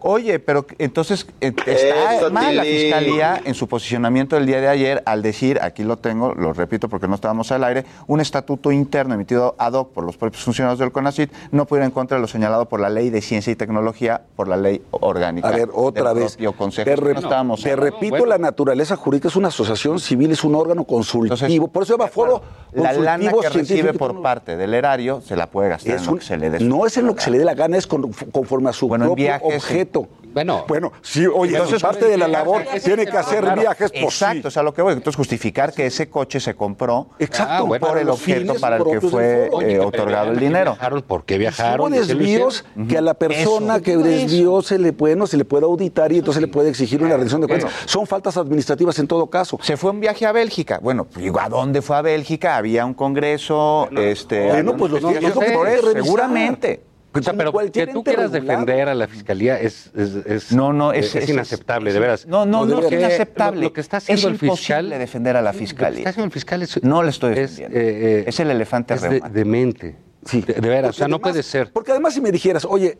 [0.00, 4.68] Oye, pero entonces eh, está Eso, mal la fiscalía en su posicionamiento del día de
[4.68, 8.72] ayer al decir, aquí lo tengo, lo repito porque no estábamos al aire, un estatuto
[8.72, 12.16] interno emitido ad hoc por los propios funcionarios del CONACIT no puede ir en contra
[12.16, 15.48] de lo señalado por la ley de ciencia y tecnología, por la ley orgánica.
[15.48, 16.32] A ver, otra del vez.
[16.32, 16.84] propio Consejo.
[16.90, 18.26] Te, No repito, bueno.
[18.26, 21.34] la naturaleza jurídica es una asociación civil, es un órgano consultivo.
[21.34, 22.42] Entonces, por eso se llama foro
[22.72, 26.06] La lana consultivo que recibe por parte del erario se la puede gastar Es en
[26.06, 27.54] lo un- que se le dé no es en lo que se le dé la
[27.54, 30.08] gana, es con- conforme a su Bueno, en propio viajes, objeto.
[30.32, 30.64] Bueno.
[30.68, 34.42] Bueno, sí, oye, Entonces, parte de la labor tiene que hacer Claro, viajes, pues Exacto,
[34.42, 34.46] sí.
[34.46, 34.92] o sea, lo que voy.
[34.92, 38.84] Entonces, justificar que ese coche se compró Exacto, Ah, bueno, por el objeto para el
[38.84, 40.72] que fue eh, otorgado el dinero.
[40.72, 41.92] Viajaron, ¿Por qué Hubo viajaron?
[41.92, 42.88] ¿Qué lo desvíos hicieron?
[42.88, 43.82] que a la persona Eso.
[43.82, 47.02] que desvió se le puede, no se le puede auditar y entonces le puede exigir
[47.02, 47.72] una rendición de cuentas.
[47.86, 49.58] Son faltas administrativas en todo caso.
[49.62, 50.78] Se fue un viaje a Bélgica.
[50.82, 52.56] Bueno, pues, digo, ¿a dónde fue a Bélgica?
[52.56, 54.46] Había un congreso, este...
[54.48, 56.02] Bueno, pues los no, revisar.
[56.04, 56.82] seguramente.
[57.12, 60.52] O sea, Como pero que cualquier tú quieras defender a la fiscalía es, es, es-
[60.52, 62.24] No, no, es, es, es- inaceptable, es- de veras.
[62.26, 63.62] No, no, no, No, es inaceptable.
[63.62, 65.98] Lo- lo que está haciendo es el fiscal- imposible defender a la Lo que fiscalía.
[65.98, 67.78] está haciendo el fiscal es, No le estoy es, defendiendo.
[67.78, 69.96] eh, eh, Es el elefante es de, demente.
[70.24, 70.42] Sí.
[70.42, 71.72] De, de veras, o sea, no puede ser.
[71.72, 72.96] Porque además si me dijeras, oye,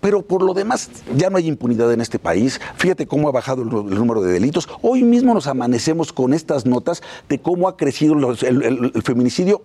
[0.00, 3.62] pero por lo demás ya no hay impunidad en este país, fíjate cómo ha bajado
[3.62, 4.68] el, el número de delitos.
[4.82, 9.02] Hoy mismo nos amanecemos con estas notas de cómo ha crecido los- el, el- el
[9.02, 9.62] feminicidio.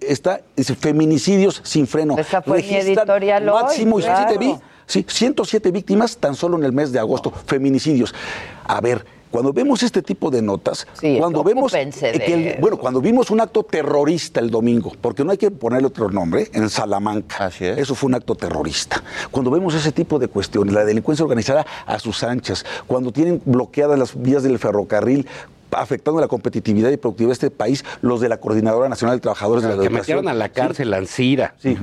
[0.00, 2.16] Está, dice, feminicidios sin freno.
[2.18, 4.32] Esa fue mi editorial hoy, máximo, y sí claro.
[4.32, 4.54] te vi,
[4.86, 8.14] sí, 107 víctimas tan solo en el mes de agosto, feminicidios.
[8.64, 13.00] A ver, cuando vemos este tipo de notas, Sí, cuando vemos que el- bueno, cuando
[13.00, 17.36] vimos un acto terrorista el domingo, porque no hay que ponerle otro nombre, en Salamanca.
[17.46, 17.78] Así es.
[17.78, 19.02] Eso fue un acto terrorista.
[19.30, 23.98] Cuando vemos ese tipo de cuestiones, la delincuencia organizada a sus anchas, cuando tienen bloqueadas
[23.98, 25.26] las vías del ferrocarril,
[25.72, 29.62] afectando la competitividad y productividad de este país, los de la Coordinadora Nacional de Trabajadores
[29.64, 30.00] de la que Educación.
[30.18, 31.54] metieron a la cárcel a Ancira.
[31.58, 31.76] Sí.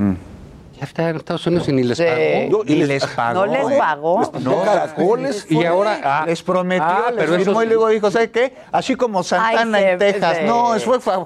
[0.84, 2.04] Está en Estados Unidos y ni les Sí.
[2.06, 2.64] pagó.
[2.66, 3.34] Y les pagó.
[3.34, 3.76] No les ¿eh?
[3.78, 4.32] pagó.
[4.42, 5.46] No, caracoles.
[5.50, 8.54] Y ahora ah, les prometió, ah, les pero firmó eso y luego dijo, ¿sabe qué?
[8.72, 10.38] Así como Santana Ay, se- en Texas.
[10.38, 11.24] se- No, eso fue, Ah,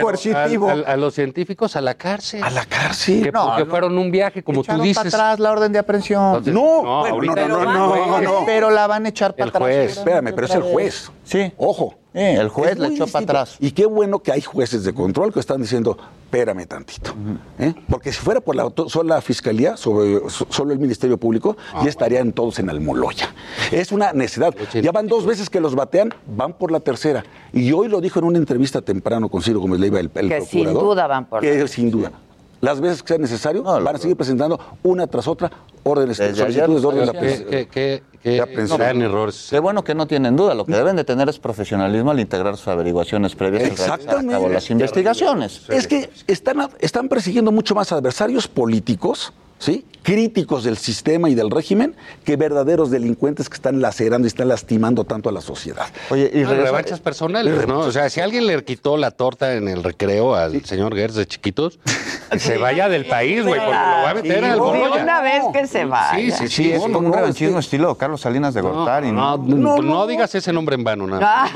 [0.00, 0.68] coercitivo.
[0.70, 2.42] al- al- a los científicos a la cárcel.
[2.42, 3.22] A la cárcel.
[3.24, 3.70] Que No, porque no.
[3.70, 4.96] fueron un viaje, como tú Echaron dices.
[4.96, 6.22] para atrás la orden de aprehensión.
[6.28, 8.46] Entonces, No, no, no, no, el no, juez- no, no.
[8.46, 9.62] Pero la van a echar para El atrás.
[9.62, 9.94] juez.
[9.94, 11.10] seguramente Espérame, pero es el juez.
[11.24, 11.52] Sí.
[11.56, 11.94] Ojo.
[12.14, 13.56] Sí, el juez le muy echó para atrás.
[13.60, 15.96] Y qué bueno que hay jueces de control que están diciendo,
[16.28, 17.14] espérame tantito.
[17.58, 17.74] ¿eh?
[17.88, 22.32] Porque si fuera por la sola fiscalía, sobre, so- solo el Ministerio Público, ya estarían
[22.32, 23.30] todos en Almoloya.
[23.72, 24.54] Es una necesidad.
[24.74, 27.24] Ya van dos veces que los batean, van por la tercera.
[27.52, 30.40] Y hoy lo dijo en una entrevista temprano con Ciro Gómez Leiva, el, el Que
[30.42, 30.82] sin procurador.
[30.94, 32.12] duda van por la que sin duda.
[32.60, 35.50] Las veces que sea necesario, van a seguir presentando una tras otra
[35.84, 38.78] órdenes, solicitudes de orden de Que- que- que- que de aprehensión.
[38.78, 39.46] sean errores.
[39.48, 40.54] Qué bueno que no tienen duda.
[40.54, 44.32] Lo que deben de tener es profesionalismo al integrar sus averiguaciones previas realizar a Exactamente.
[44.32, 45.62] cabo las investigaciones.
[45.68, 49.84] Es que están, están persiguiendo mucho más adversarios políticos, ¿sí?
[50.02, 51.94] críticos del sistema y del régimen,
[52.24, 55.86] que verdaderos delincuentes que están lacerando y están lastimando tanto a la sociedad.
[56.08, 57.80] Oye, No, revanchas personales, ¿no?
[57.80, 61.26] O sea, si alguien le quitó la torta en el recreo al señor Gers de
[61.26, 61.78] chiquitos,
[62.38, 65.02] se vaya del país, güey, porque lo va a meter al De Almoloya.
[65.02, 66.14] una vez que se vaya.
[66.18, 66.72] Sí, sí, Sí, sí.
[66.72, 69.12] es no, un no, revanchismo estilo Carlos Salinas de Gortari.
[69.12, 71.44] No, no, no digas ese nombre en vano, nada.
[71.44, 71.50] Ah.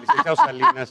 [0.00, 0.88] Licenciado Salinas.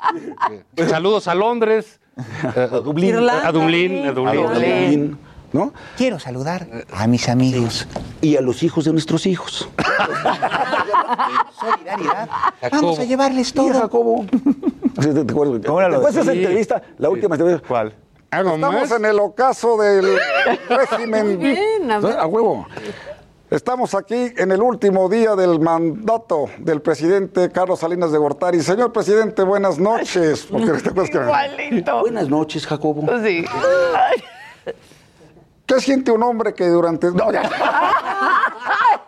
[0.90, 2.00] Saludos a Londres,
[2.44, 4.44] a Dublín, Irlanda, a Dublín, a A Dublín.
[4.44, 5.20] Dublín,
[5.54, 5.74] ¿no?
[5.98, 7.88] Quiero saludar a mis amigos.
[8.22, 9.70] Y a los hijos de nuestros hijos.
[11.60, 12.30] Solidaridad.
[12.72, 13.74] Vamos a llevarles todo.
[13.74, 14.26] Jacobo.
[15.02, 15.62] Sí, ¿Te, acuerdas?
[15.66, 17.66] ¿Cómo era lo de- Después de esa entrevista, la última entrevista.
[17.66, 17.94] ¿Cuál?
[18.30, 20.18] Estamos en el ocaso del
[20.70, 21.40] régimen.
[21.40, 22.68] Bien, a huevo.
[23.50, 28.60] Estamos aquí en el último día del mandato del presidente Carlos Salinas de Gortari.
[28.60, 30.46] Señor presidente, buenas noches.
[30.52, 32.00] Porque te acuerdas que- Igualito.
[32.02, 33.06] Buenas noches, Jacobo.
[33.24, 33.46] Sí.
[35.70, 37.12] ¿Qué siente un hombre que durante...
[37.20, 37.44] No, ya.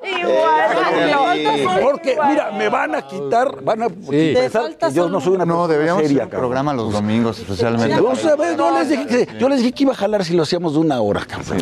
[0.04, 1.82] Igual.
[1.82, 5.68] Porque, mira, me van a quitar, van a pensar que yo no soy una No,
[5.68, 6.42] deberíamos seria, hacer un cabrón.
[6.50, 7.96] programa los domingos, especialmente.
[7.96, 8.58] No, ¿sabes?
[8.58, 10.80] Yo les dije que, yo les dije que iba a jalar si lo hacíamos de
[10.80, 11.60] una hora, cabrón.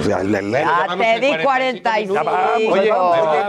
[0.65, 2.21] Ah, te di 45.
[2.71, 2.91] Oye,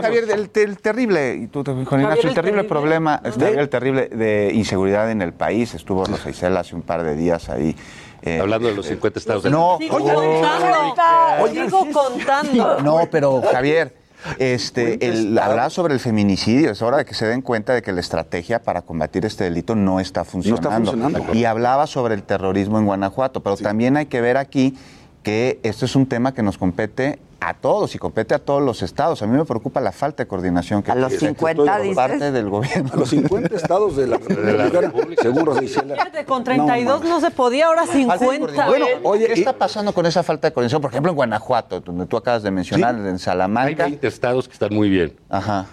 [0.01, 4.51] Javier, el, el terrible, y tú, Juan Ignacio, el el terrible problema, el terrible de
[4.53, 5.73] inseguridad en el país.
[5.73, 7.75] Estuvo Rosa Isela hace un par de días ahí.
[8.21, 11.47] Eh, Hablando de los 50 estados No, Sigo contando.
[11.47, 12.81] Sigo contando.
[12.81, 13.95] no, pero Javier,
[14.37, 17.91] este, el, hablar sobre el feminicidio es hora de que se den cuenta de que
[17.91, 20.69] la estrategia para combatir este delito no está funcionando.
[20.69, 21.33] funcionando.
[21.33, 24.77] Y hablaba sobre el terrorismo en Guanajuato, pero también hay que ver aquí
[25.23, 28.83] que esto es un tema que nos compete a todos y compete a todos los
[28.83, 29.21] estados.
[29.23, 31.95] A mí me preocupa la falta de coordinación que A los existe 50 por dices.
[31.95, 32.91] parte del gobierno.
[32.93, 34.17] A los 50 estados de la
[34.81, 35.95] República, según Rosa Isela.
[35.95, 38.25] Fíjate, Con 32 no, se podía, ahora Falta de 50.
[38.39, 38.67] coordinación.
[38.67, 40.81] Bueno, oye, ¿qué está pasando con esa falta de coordinación?
[40.83, 43.85] Por ejemplo, en Guanajuato, donde tú acabas de mencionar, en Hay Salamanca.
[43.85, 45.15] 20 estados que están muy bien.
[45.27, 45.65] Ajá.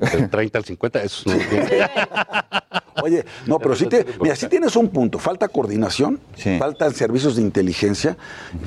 [0.00, 1.42] Del 30 al 50, eso es.
[3.02, 5.20] Oye, no, pero sí, te- mira, sí tienes un punto.
[5.20, 6.18] Falta coordinación,
[6.58, 8.16] faltan servicios de inteligencia,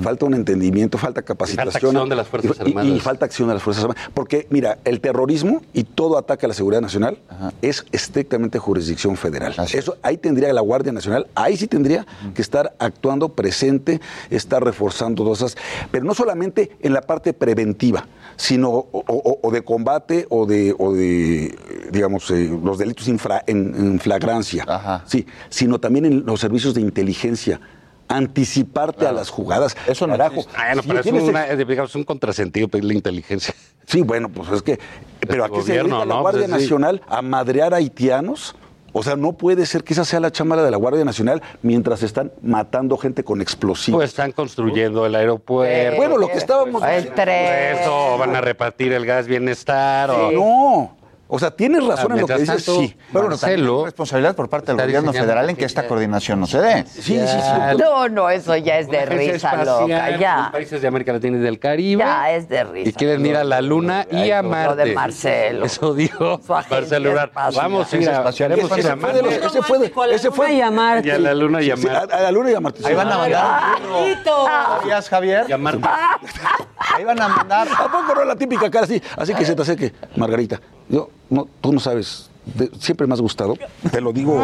[0.01, 1.75] falta un entendimiento, falta capacitación.
[1.97, 2.91] acción de las Fuerzas y- y- Armadas.
[2.91, 4.09] Y, falta acción de las Fuerzas Armadas.
[4.13, 7.17] Porque, mira, el terrorismo y todo ataque a la seguridad nacional
[7.61, 9.53] es estrictamente jurisdicción federal.
[9.73, 13.99] Eso ahí tendría la Guardia Nacional, ahí sí tendría que estar actuando presente,
[14.29, 15.57] estar reforzando cosas,
[15.91, 18.07] pero no solamente en la parte preventiva,
[18.41, 21.55] sino o, o- o de combate o de, o de
[21.91, 24.65] digamos, eh, los delitos infra- en, en flagrancia,
[25.05, 27.61] sí, sino también en los servicios de inteligencia.
[28.07, 29.77] Anticiparte a las jugadas.
[29.87, 33.53] Eso no Carajo, Ah, no, si pero es, una- es, digamos, un contrasentido pedirle inteligencia.
[33.85, 34.79] Sí, bueno, pues es que.
[35.21, 36.19] Pero aquí se dedica la.
[36.19, 36.63] Guardia Pues sí.
[36.63, 38.55] Nacional a madrear haitianos.
[38.93, 42.03] O sea, no puede ser que esa sea la chamba de la Guardia Nacional mientras
[42.03, 43.97] están matando gente con explosivos.
[43.99, 45.95] Pues están construyendo el aeropuerto.
[45.97, 47.77] bueno, lo que estábamos El tren.
[47.79, 50.09] Eso, van a repartir el gas bienestar.
[50.11, 51.00] o- No.
[51.33, 52.93] O sea, tienes razón Ah, en lo que dices, tanto, sí.
[53.13, 53.55] Pero bueno, hay
[53.85, 56.83] responsabilidad por parte del gobierno federal en que esta coordinación no se dé.
[56.85, 57.77] Sí, sí, sí.
[57.79, 60.49] No, no, eso ya es de risa espacial loca, en los ya.
[60.51, 61.99] países de América Latina y del Caribe.
[62.03, 62.89] Ya es de risa.
[62.89, 64.83] Y quieren ir a la Luna y a Lo Marte.
[64.83, 65.65] de Marcelo.
[65.65, 67.31] Eso dijo Marcelo Ebrard.
[67.55, 69.45] Vamos a ir a, Marte.
[69.45, 71.07] ese fue de- ese fue- y a Marte.
[71.07, 72.13] Y a la Luna y a Marte.
[72.13, 72.85] a, a la Luna y a Marte.
[72.85, 73.61] Ahí van a mandar.
[73.89, 74.45] Marquito.
[74.81, 75.45] ¿Sabías, Javier?
[75.47, 75.87] Y a Marte.
[76.95, 77.67] Ahí van a mandar.
[77.67, 79.01] ¿A poco no la típica cara así?
[79.15, 80.59] Así que se te acerque, Margarita.
[80.89, 82.30] Yo, no, tú no sabes.
[82.53, 83.55] De- siempre me has gustado.
[83.91, 84.41] Te lo digo.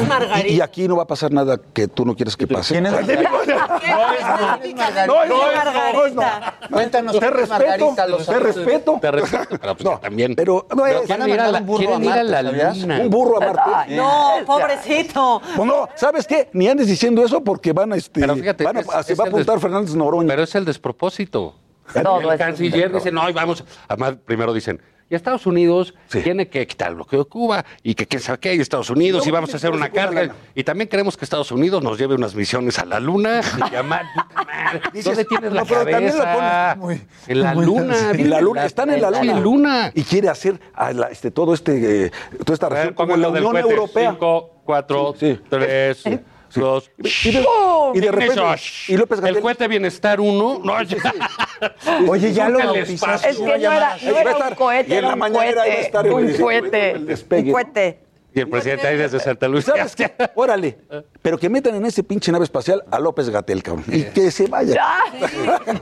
[0.00, 0.48] Es Margarita.
[0.48, 2.74] Y, y aquí no va a pasar nada que tú no quieres que pase.
[2.74, 2.92] ¿Quién es
[5.06, 6.22] No, no, no, no, no.
[6.70, 8.98] Cuéntanos, Te ¿qué es respeto, Margarita te respeto.
[9.00, 10.34] Te respeto, pero pues también.
[10.34, 12.58] Pero no es quieren ir a la, un burro quieren a ir a la Marte,
[12.58, 12.78] ¿sabías?
[12.78, 13.00] Luna.
[13.00, 13.96] un burro a Marte.
[13.96, 15.42] No, pobrecito.
[15.56, 16.48] Pues no, ¿sabes qué?
[16.52, 18.20] Ni andes diciendo eso porque van a este.
[18.20, 20.28] Pero fíjate, van a- es- se es va a apuntar Fernández Noroña.
[20.28, 21.54] Pero es el despropósito.
[22.02, 23.64] Todo el es canciller dice, no, vamos.
[23.88, 24.80] Además, primero dicen,
[25.10, 28.54] y Estados Unidos tiene que quitar el bloqueo de Cuba y que quién sabe qué,
[28.54, 30.34] y Estados Unidos, y vamos a hacer una carga.
[30.54, 33.40] Y también queremos que Estados Unidos nos lleve unas misiones a la Luna.
[33.70, 34.06] y a Mar-
[35.04, 36.76] ¿Dónde tienes la No, pero también la cabeza?
[36.80, 37.96] pones en la muy- Luna.
[38.12, 39.40] En la luna, están en la luna.
[39.40, 39.92] luna.
[39.94, 42.10] Y quiere hacer a la- este, todo este, eh,
[42.44, 43.70] toda esta región como pongan la lo Unión.
[43.70, 44.10] Europea.
[44.12, 45.40] Cinco, cuatro, Sí.
[45.48, 46.04] tres,
[46.54, 46.90] dos.
[46.98, 47.44] Y de,
[47.94, 48.42] y de repente,
[48.88, 50.60] y López El cohete Bienestar 1.
[50.64, 50.74] No,
[52.08, 53.30] Oye, ya lo bautizaste.
[53.30, 55.62] Es que no era, no era un cohete, y en era la un mañanera iba
[55.62, 55.80] a cohete.
[55.80, 56.90] estar el- Un el- cohete.
[56.92, 57.42] el despegue.
[57.48, 58.00] Un cohete.
[58.32, 59.74] Y el presidente ahí desde Santa Lucía.
[59.76, 60.12] ¿Sabes qué?
[60.34, 60.78] Órale.
[61.20, 63.84] Pero que metan en ese pinche nave espacial a López Gatel, cabrón.
[63.88, 64.80] Y que se vaya.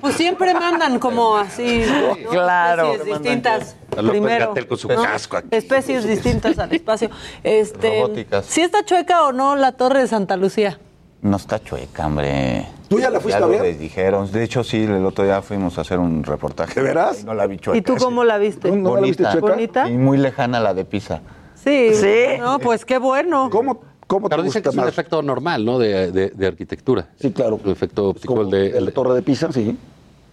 [0.01, 1.85] Pues siempre mandan como así.
[1.87, 2.31] ¿no?
[2.31, 2.93] Claro.
[2.95, 3.77] Especies distintas.
[3.97, 4.49] A López Primero.
[4.49, 5.03] Gatel con su ¿no?
[5.03, 5.49] casco aquí.
[5.51, 7.11] Especies distintas al espacio.
[7.43, 8.47] Este, Robóticas.
[8.47, 10.79] ¿Sí está chueca o no la torre de Santa Lucía?
[11.21, 12.67] No está chueca, hombre.
[12.89, 13.63] ¿Tú ya la fuiste ya a lo ver?
[13.63, 14.31] les dijeron.
[14.33, 16.75] De hecho, sí, el otro día fuimos a hacer un reportaje.
[16.75, 17.25] ¿De veras?
[17.25, 17.77] No la vi chueca.
[17.77, 18.71] ¿Y tú cómo la viste?
[18.71, 19.33] ¿No la viste Bonita.
[19.41, 19.55] chueca?
[19.55, 19.89] ¿Bonita?
[19.91, 21.21] Y muy lejana la de Pisa.
[21.69, 21.95] Sí.
[21.95, 22.39] Sí.
[22.41, 23.49] No, pues qué bueno.
[23.51, 24.89] ¿Cómo, cómo te Pero dicen que gusta es un más?
[24.93, 25.79] efecto normal, ¿no?
[25.79, 27.07] De, de- de arquitectura.
[27.21, 27.61] Sí, claro.
[27.63, 28.71] Un efecto óptico, Como el de...
[28.73, 29.77] de la Torre de Pisa, sí.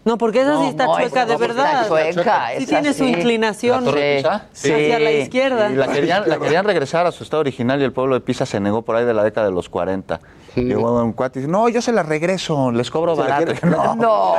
[0.06, 1.88] No, porque esa sí está no, chueca de sí está verdad.
[1.88, 3.10] chueca, Sí esa tiene su sí.
[3.10, 4.46] inclinación ¿La Torre de Pisa?
[4.54, 5.72] hacia la izquierda.
[5.72, 8.46] Y la querían, la querían regresar a su estado original y el pueblo de Pisa
[8.46, 10.20] se negó por ahí de la década de los 40.
[10.62, 13.54] Llegó un cuate y dice, no, yo se la regreso, les cobro ¿Se la barato.
[13.68, 14.36] No, No.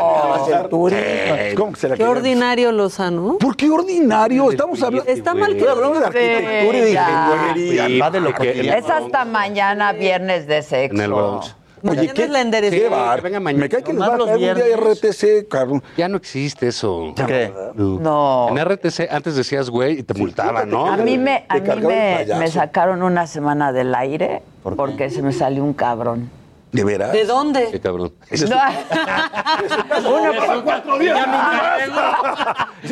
[1.56, 3.36] ¿Cómo que se la Qué ordinario Lozano.
[3.38, 4.50] ¿Por qué ordinario?
[4.50, 5.10] Estamos hablando.
[5.10, 8.04] Está mal que hablando de arquitectura y de ingeniería.
[8.04, 8.78] Va de lo Y que- cotidiano.
[8.78, 10.94] Es hasta mañana, viernes de sexo.
[10.94, 11.54] En el Bronx.
[11.82, 12.82] Mañana es la enderezada.
[12.82, 13.62] qué bar- venga mañana.
[13.64, 14.98] Me cae que les Nomás va a los caer un día viernes.
[15.02, 15.82] RTC, cabrón.
[15.96, 17.12] Ya no existe eso.
[17.26, 17.52] ¿Qué?
[17.76, 18.48] No.
[18.50, 20.86] En RTC antes decías güey y te multaban, ¿no?
[20.90, 22.40] A mí me, a Te mí cargaba el me, payaso.
[22.40, 24.76] me sacaron una semana del aire ¿Por qué?
[24.76, 26.30] porque se me salió un cabrón.
[26.72, 27.12] ¿De veras?
[27.12, 27.80] ¿De Qué dónde?
[27.80, 28.12] cabrón.
[28.50, 28.56] No.
[30.10, 30.32] Uno,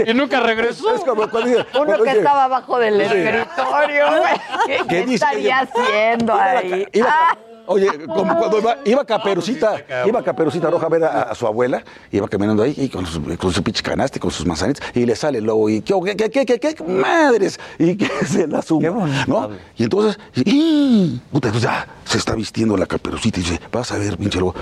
[0.06, 0.94] Y nunca regresó.
[0.94, 4.06] Es como cuando dice- uno que estaba abajo del escritorio.
[4.19, 4.32] güey.
[4.66, 5.15] ¿Qué, ¿Qué qué dice?
[5.24, 6.85] estaría haciendo Iba la ahí?
[6.85, 7.36] ca- iba ca- Ah.
[7.66, 11.82] Oye, como cuando iba, iba Caperucita, iba Caperucita Roja a ver a, a su abuela,
[12.12, 15.07] iba caminando ahí y con, su, con su pinche canasta y con sus manzanitas, y
[15.07, 17.59] le sale el lobo y ¿qué, qué, qué, qué, qué, qué madres?
[17.78, 19.24] Y que se la suma.
[19.27, 19.51] ¿no?
[19.77, 21.20] Y entonces, ¡y!
[21.32, 24.55] puta, pues ya se está vistiendo la Caperucita y dice, vas a ver, pinche lobo.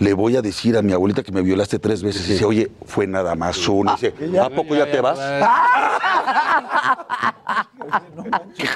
[0.00, 2.28] Le voy a decir a mi abuelita que me violaste tres veces.
[2.28, 3.92] Y dice, oye, fue nada más uno.
[3.92, 5.18] Y dice, ¿a poco ya te vas?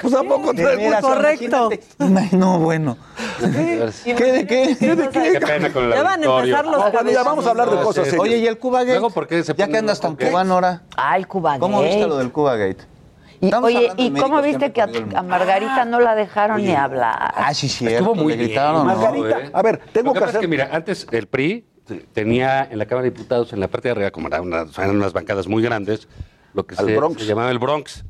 [0.01, 1.69] Pues a poco De te veras, Correcto.
[2.31, 2.97] No, bueno.
[3.39, 4.75] ¿Qué de qué?
[4.79, 5.33] ¿Qué de qué?
[5.33, 8.05] Qué pena con el Ya van a empezar los ya vamos a hablar de cosas
[8.05, 8.21] serias.
[8.21, 8.93] Oye, ¿y el Cuba Gate?
[8.93, 10.83] Luego, ¿por qué se Ya que andas tan cubano ahora.
[10.95, 11.89] Ah, el Cuba ¿Cómo Gate.
[11.95, 12.83] viste lo del Cuba Gate?
[13.41, 15.05] Y, oye, ¿y cómo viste que a, el.
[15.23, 17.33] Margarita no la dejaron ni hablar?
[17.35, 17.97] Ah, sí, cierto.
[17.97, 18.95] Estuvo muy bien, gritaron, ¿no?
[18.95, 19.51] Margarita, ¿eh?
[19.53, 20.41] a ver, tengo Lo que que pasa es hacer...
[20.41, 21.65] que, mira, antes el PRI
[22.13, 24.95] tenía en la Cámara de Diputados, en la parte de arriba, como eran unas, eran
[24.95, 26.07] unas bancadas muy grandes,
[26.53, 27.21] lo que se, Bronx.
[27.21, 28.03] se llamaba el Bronx.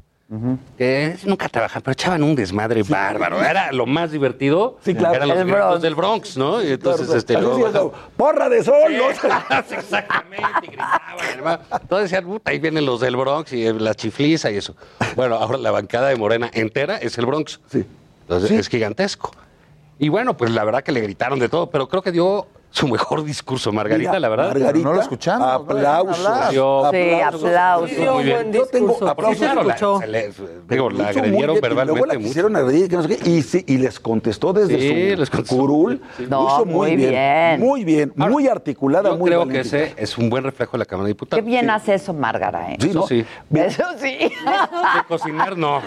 [0.78, 3.44] Que nunca trabajaban, pero echaban un desmadre bárbaro.
[3.44, 4.78] Era lo más divertido.
[4.86, 5.16] Sí, claro.
[5.16, 5.82] Eran los Bronx.
[5.82, 6.62] del Bronx, ¿no?
[6.64, 8.94] Y entonces, Claro, este, luego sí es, ¡Porra de sol!
[8.96, 9.10] ¿no?
[9.76, 11.02] Exactamente, y gritaban.
[11.34, 11.60] además.
[11.88, 14.76] Todos decían, puta, ahí vienen los del Bronx y la chifliza y eso.
[15.16, 17.60] Bueno, ahora la bancada de Morena entera es el Bronx.
[17.72, 17.84] Sí.
[18.22, 19.32] Entonces es gigantesco.
[19.98, 22.88] Y bueno, pues la verdad que le gritaron de todo, pero creo que dio su
[22.88, 24.48] mejor discurso, Margarita, Mira, la verdad.
[24.54, 25.48] Margarita, No lo escuchamos.
[25.48, 26.50] Aplausos.
[26.52, 27.92] Dio- Sí, aplausos.
[27.98, 28.36] Un bien.
[28.36, 29.10] buen Yo tengo discurso.
[29.10, 29.38] aplausos.
[29.40, 29.64] Sí Claro,
[30.00, 30.34] la, le-
[30.70, 32.28] digo, la muy agredieron bien, y Luego verbalmente la mucho.
[32.28, 35.30] quisieron agredir, que no sé qué, y, sí, y les contestó desde Sí, su les
[35.30, 35.56] contestó.
[35.58, 36.02] curul.
[36.18, 36.28] Sí.
[36.30, 37.60] No, hizo muy bien.
[37.60, 40.86] Muy bien, muy articulada, Yo muy creo que ese es un buen reflejo de la
[40.86, 41.46] Cámara de Qué Diputados.
[41.46, 42.78] bien hace eso Márgara, ¿eh?
[42.80, 43.08] Sí, Eso ¿no?
[43.08, 43.26] sí.
[43.50, 43.66] Bien.
[43.66, 44.16] Eso sí.
[44.20, 44.32] De
[45.08, 45.82] cocinar, no.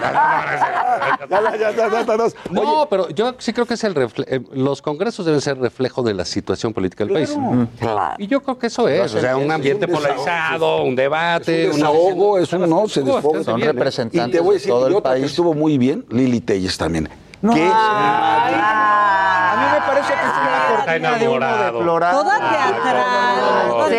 [2.50, 3.94] No, pero yo sí creo que es el
[4.26, 7.36] eh, los congresos deben ser reflejo de la situación política del país.
[7.78, 8.14] Claro.
[8.18, 11.74] Y yo creo que eso es, o sea, un ambiente un polarizado, un debate, Es
[11.74, 13.42] un una- desahogo, es un no, se desfoga.
[13.44, 15.24] Son representantes Y te voy a decir, de todo el que país.
[15.26, 17.08] estuvo muy bien, Lili Telles también.
[17.40, 17.54] No.
[17.54, 17.68] ¿Qué?
[17.74, 21.78] A mí me parece que es una Está cortina de humo enamorado.
[21.78, 22.20] deplorable.
[22.22, 23.88] Toda teatral.
[23.88, 23.96] Sí.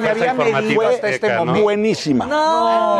[0.00, 1.62] me había medido hasta este momento.
[1.62, 2.26] Buenísima.
[2.26, 2.98] No.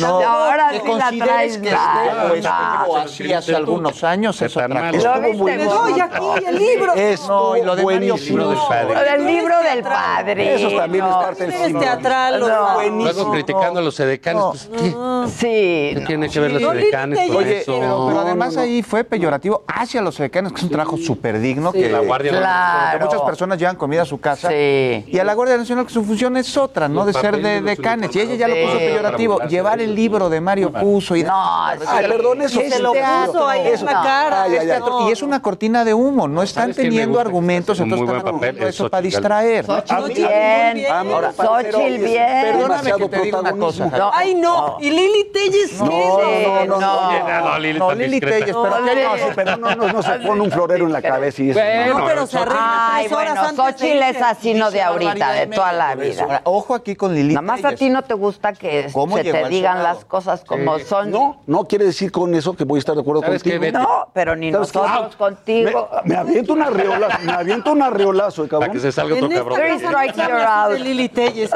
[0.00, 2.84] No, Ahora que sí la consideres traes que esté mal.
[2.88, 5.18] o así hace algunos años es otra cosa.
[5.20, 6.94] No, y aquí el libro.
[6.94, 8.16] Es No, y lo de Mario.
[8.30, 10.54] Lo del libro del padre.
[10.54, 11.80] Eso también es parte del cine.
[11.80, 12.40] teatral.
[12.40, 14.50] Luego criticando a los edecanes, No.
[14.50, 14.88] pues, ¿qué?
[15.28, 15.94] Sí.
[15.98, 17.78] ¿Qué tiene que ver los edecanes con Oye, eso?
[17.80, 18.66] pero, pero además no, no.
[18.66, 21.72] ahí fue peyorativo hacia los secanos, que es un trabajo súper digno.
[21.72, 22.32] Que, La Guardia
[22.92, 24.48] que muchas personas llevan comida a su casa.
[24.48, 25.04] Sí.
[25.06, 27.04] Y a la Guardia Nacional, que su función es otra, ¿no?
[27.04, 28.14] De ser de decanes.
[28.14, 29.40] Y ella ya lo puso peyorativo.
[29.48, 31.16] Llevar el libro de Mario Puzo.
[31.16, 31.78] Y No, Ay,
[32.08, 34.42] perdón, eso Y se sí lo te puso ahí en la cara.
[34.44, 34.80] Ay, ay, ay.
[34.80, 35.08] No.
[35.08, 38.18] Y es una cortina de humo, no están ¿Sabes quién me teniendo argumentos, entonces buen
[38.18, 39.64] están papel, eso para distraer.
[39.64, 40.86] Xochitl bien.
[40.90, 42.42] A mí me Ahora, Xochitl bien.
[42.42, 43.86] Perdóname que te diga una cosa.
[43.86, 44.10] No.
[44.12, 44.76] Ay, no.
[44.80, 46.68] Y Lili Telles, ¿qué No, es?
[46.68, 47.78] no, no, no.
[47.78, 48.20] No, Lili.
[48.20, 49.60] Telles, pero No, ¿qué Lili.
[49.60, 51.60] No, no, se pone un florero en la cabeza y eso.
[51.88, 55.94] No, pero se arregla Ay, bueno, Xochitl es así, no de ahorita, de toda la
[55.94, 56.40] vida.
[56.44, 58.88] Ojo aquí con Lili Nada más a ti no te gusta que
[59.72, 61.10] las cosas como son.
[61.10, 63.60] No, no quiere decir con eso que voy a estar de acuerdo contigo.
[63.60, 65.88] Que no, pero ni nosotros ah, contigo.
[66.04, 68.60] Me, aviento una reolazo, me aviento una reolazo, cabrón.
[68.60, 70.82] Para que se salga otro cabrón.
[70.82, 71.50] Lili Telles.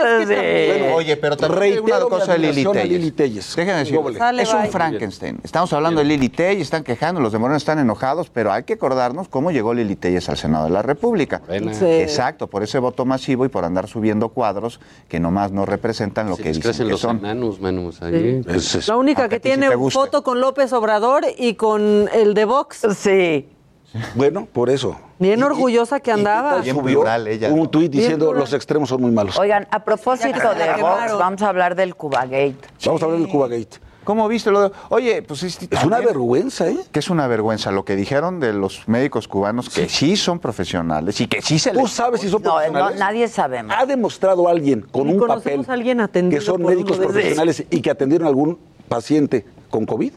[0.94, 3.54] Oye, pero te reitero una cosa de Lili Telles.
[3.56, 4.00] Déjenme decir,
[4.40, 4.66] es un.
[4.68, 5.40] Frankenstein.
[5.42, 9.28] Estamos hablando de Lili Telles, están quejando, los demonios están enojados, pero hay que acordarnos
[9.28, 11.42] cómo llegó Lili Telles al Senado de la República.
[11.48, 16.36] Exacto, por ese voto masivo y por andar subiendo cuadros que nomás no representan lo
[16.36, 17.20] que pues dicen que los son.
[17.20, 17.87] Manu,
[18.86, 22.86] la única que tiene foto con López Obrador y con el de Vox.
[22.96, 23.48] Sí.
[24.14, 24.96] Bueno, por eso.
[25.18, 26.60] Bien orgullosa que andaba.
[26.60, 26.76] Bien.
[27.52, 29.38] Un tuit diciendo los extremos son muy malos.
[29.38, 32.56] oigan a propósito de Vox, vamos a hablar del Cubagate.
[32.84, 33.87] Vamos a hablar del Cubagate.
[34.08, 34.70] ¿Cómo viste lo de.?
[34.88, 35.42] Oye, pues.
[35.42, 36.78] Es, una vergüenza, ¿eh?
[36.90, 41.20] Que es una vergüenza lo que dijeron de los médicos cubanos que sí, son profesionales
[41.20, 42.98] y que sí se ¿Tú sabes si son eh, profesionales?
[42.98, 43.62] No, nadie sabe.
[43.68, 48.24] ¿Ha demostrado alguien con un papel a alguien que son médicos profesionales y que atendieron
[48.24, 48.58] a algún
[48.88, 50.14] paciente con COVID?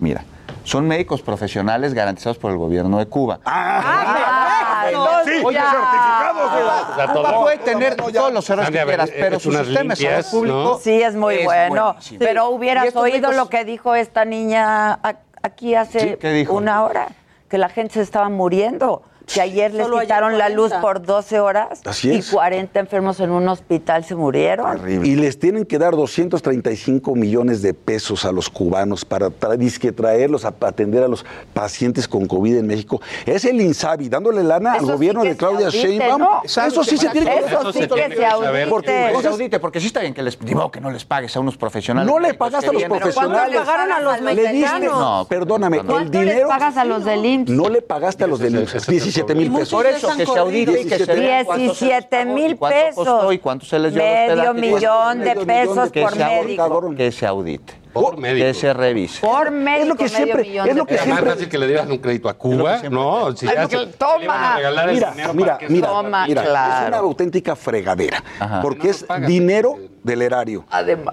[0.00, 0.24] Mira
[0.68, 3.40] son médicos profesionales garantizados por el gobierno de Cuba.
[3.44, 3.80] ¡Ah!
[3.82, 6.54] ah, ah no, sí, Oye, certificados.
[6.54, 9.94] De, la, Cuba puede tener no, todos los errores que quieras, ver, pero su sistema
[9.94, 11.96] de salud público sí es muy es bueno.
[12.00, 12.16] Sí.
[12.18, 13.36] Pero hubieras oído médicos...
[13.36, 14.98] lo que dijo esta niña
[15.42, 17.08] aquí hace sí, una hora,
[17.48, 19.02] que la gente se estaba muriendo
[19.32, 24.04] que ayer les quitaron la luz por 12 horas y 40 enfermos en un hospital
[24.04, 24.78] se murieron.
[25.04, 29.92] Y les tienen que dar 235 millones de pesos a los cubanos para tra disque
[29.92, 33.00] traerlos a atender a los pacientes con COVID en México.
[33.26, 36.22] Es el INSABI dándole lana al gobierno de Claudia audite, Sheinbaum.
[36.44, 38.66] Eso sí se tiene que Eso sí que se audite.
[38.68, 41.56] Porque, audite, porque sí está bien que les digo que no les pagues a unos
[41.56, 42.10] profesionales.
[42.10, 43.52] No le pagaste a los profesionales.
[43.52, 45.26] le pagaron a los mexicanos?
[45.28, 46.48] Perdóname, el dinero...
[46.48, 47.50] pagas a los del IMSS?
[47.50, 48.86] No le pagaste a los del IMSS.
[49.24, 49.70] 17 mil pesos.
[49.70, 53.32] Por eso, que se audite y que se 17 mil pesos.
[53.32, 56.94] ¿Y cuánto se les dio Medio millón de pesos por médico.
[56.96, 58.46] Que se audite por oh, médico.
[58.46, 59.20] Que se revise.
[59.20, 59.82] Por médico.
[59.82, 60.42] Es lo que siempre.
[60.42, 61.24] Es lo que Era siempre...
[61.24, 62.82] más fácil que le dieras un crédito a Cuba.
[62.90, 64.58] No, si ya toma.
[64.92, 66.42] Mira, mira, mira, toma, mira.
[66.82, 68.22] Es una auténtica fregadera.
[68.62, 70.64] Porque es dinero este, del erario.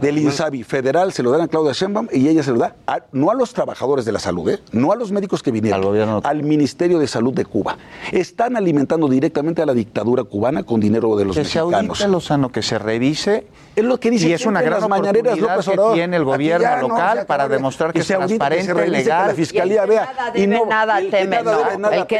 [0.01, 2.75] Del INSABI federal se lo dan a Claudia Sheinbaum y ella se lo da
[3.11, 4.59] no a los trabajadores de la salud, ¿eh?
[4.71, 5.79] no a los médicos que vinieron.
[5.79, 6.21] Al gobierno.
[6.23, 7.77] Al Ministerio de Salud de Cuba.
[8.11, 12.03] Están alimentando directamente a la dictadura cubana con dinero de los que mexicanos.
[12.51, 13.47] Que se revise.
[13.75, 14.29] Es lo que dice.
[14.29, 18.07] Y es una gran las mañaneras Que tiene el gobierno local para demostrar que, es
[18.07, 19.23] transparente, legal.
[19.23, 20.09] Que la fiscalía vea.
[20.33, 20.59] Y teme.
[20.59, 21.43] Que nada debe,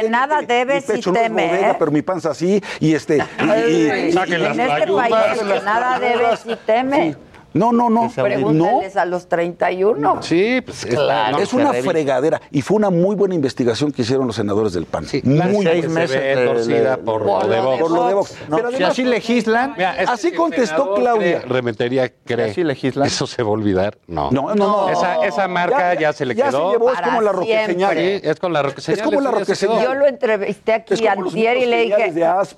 [0.08, 0.46] nada el
[0.86, 2.62] que teme, pero mi panza sí.
[2.80, 3.18] Y este.
[3.38, 7.16] En este país, que nada debe, sí teme.
[7.56, 8.10] No, no, no.
[8.14, 9.00] Pregúntenles no.
[9.00, 10.22] a los 31.
[10.22, 11.38] Sí, pues claro.
[11.38, 12.40] Es una fregadera.
[12.50, 15.06] Y fue una muy buena investigación que hicieron los senadores del PAN.
[15.06, 17.80] Sí, muy seis meses se torcida por, lo de Vox.
[17.80, 19.74] Por lo Pero si así legislan.
[20.06, 21.42] Así contestó Claudia.
[21.46, 22.54] Remetería cree.
[22.54, 23.06] Si legislan.
[23.06, 23.98] ¿Eso se va a olvidar?
[24.06, 24.30] No.
[24.30, 25.22] No, no, no.
[25.24, 26.72] Esa, marca ya, se le quedó.
[26.92, 27.96] Es como la roqueseñal.
[27.96, 28.98] Sí, es con la roqueseñal.
[28.98, 29.84] Es como la roqueseñal.
[29.84, 32.12] Yo lo entrevisté aquí antier y le dije,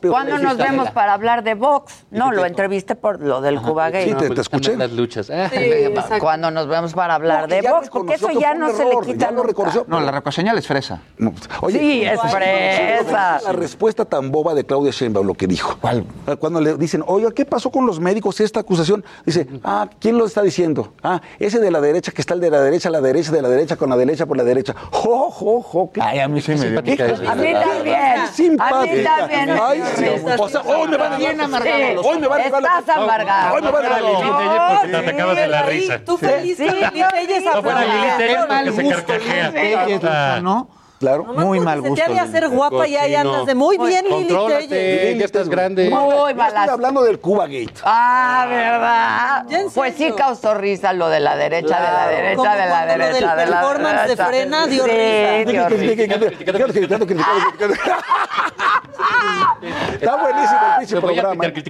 [0.09, 2.07] ¿cuándo nos vemos para hablar de Vox?
[2.11, 4.15] No, lo entrevisté por lo del Cuba Gay.
[4.19, 5.27] Sí, te escuché las luchas.
[5.27, 9.27] Sí, Cuando nos vemos para hablar de box, porque eso ya no se le quita.
[9.27, 11.01] Ya lo reconoció, no, la recoseñal es fresa.
[11.17, 11.33] No.
[11.61, 13.41] Oye, sí, es fresa.
[13.45, 15.77] La respuesta tan boba de Claudia Sheinbaum, lo que dijo.
[15.81, 16.05] ¿Cuál?
[16.39, 19.05] Cuando le dicen, oye, ¿qué pasó con los médicos esta acusación?
[19.25, 20.93] Dice, ah, ¿quién lo está diciendo?
[21.03, 23.49] Ah, ese de la derecha que está el de la derecha, la derecha, de la
[23.49, 24.75] derecha, con la derecha, por la derecha.
[24.91, 25.91] ¡Jo, jo, jo!
[25.93, 26.01] Qué...
[26.03, 26.79] Ay, a mí sí me dio.
[26.79, 28.27] A mí también.
[28.33, 28.81] Simpática.
[28.81, 29.51] A mí también.
[29.61, 30.05] Ay, sí.
[30.39, 33.55] O sea, hoy me van a Hoy me van a Estás amargado.
[33.55, 36.05] Hoy me van a no, te acabas de la risa.
[36.05, 36.73] Tú feliz, Lili
[37.11, 40.41] Telles No, bueno, Lili Telles porque se carcajea.
[40.41, 40.78] ¿no?
[40.99, 41.95] Claro, Nomás muy mal gusto.
[41.95, 45.19] Se te había hacer guapa y ahí andas de muy bien, Lili Telles.
[45.19, 45.89] Ya estás grande.
[45.91, 46.61] Muy mala.
[46.61, 47.75] Estoy hablando del Cuba Gate.
[47.85, 49.47] Ah, ¿verdad?
[49.75, 53.47] Pues sí causó risa lo de la derecha, de la derecha, de la derecha, de
[53.47, 55.49] la performance de frena dio risa.
[59.93, 61.47] Está buenísimo el pinche programa.
[61.47, 61.63] ¿eh?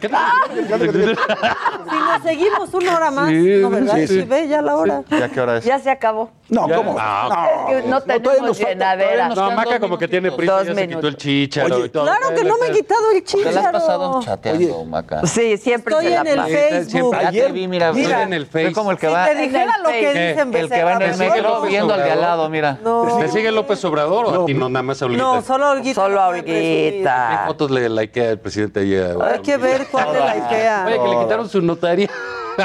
[1.91, 3.97] Si nos seguimos una hora más, ¿no verdad?
[4.07, 5.03] Sí, ve ya la hora.
[5.11, 5.65] ¿Ya qué hora es?
[5.65, 6.31] Ya se acabó.
[6.49, 6.97] No, ¿cómo?
[6.99, 9.18] Ah, no, no tenemos llenadera.
[9.35, 12.05] No, Maca como que tiene prisa, Dos se quitó el chícharo Oye, y todo.
[12.05, 15.27] Claro que no me he quitado el ¿Te la has pasado chateando, Maca?
[15.27, 16.41] Sí, siempre Estoy en el.
[16.43, 17.17] Facebook.
[17.21, 17.93] Ya te vi, mira.
[17.93, 18.73] Mira, Estoy en el Face.
[18.73, 20.31] Como el que va, Si te dijera lo que ¿Qué?
[20.31, 22.79] el que va en el Becerra, metro viendo al de al lado, mira.
[22.83, 23.19] No.
[23.21, 25.23] ¿Le sigue López Obrador o a ti no nada más Olguita?
[25.23, 25.95] No, solo a Olguita.
[25.95, 29.17] Solo no puede ¿Qué fotos le likea el presidente ayer?
[29.23, 32.09] Hay que ver cuál de la Oye, que le quitaron su notaría.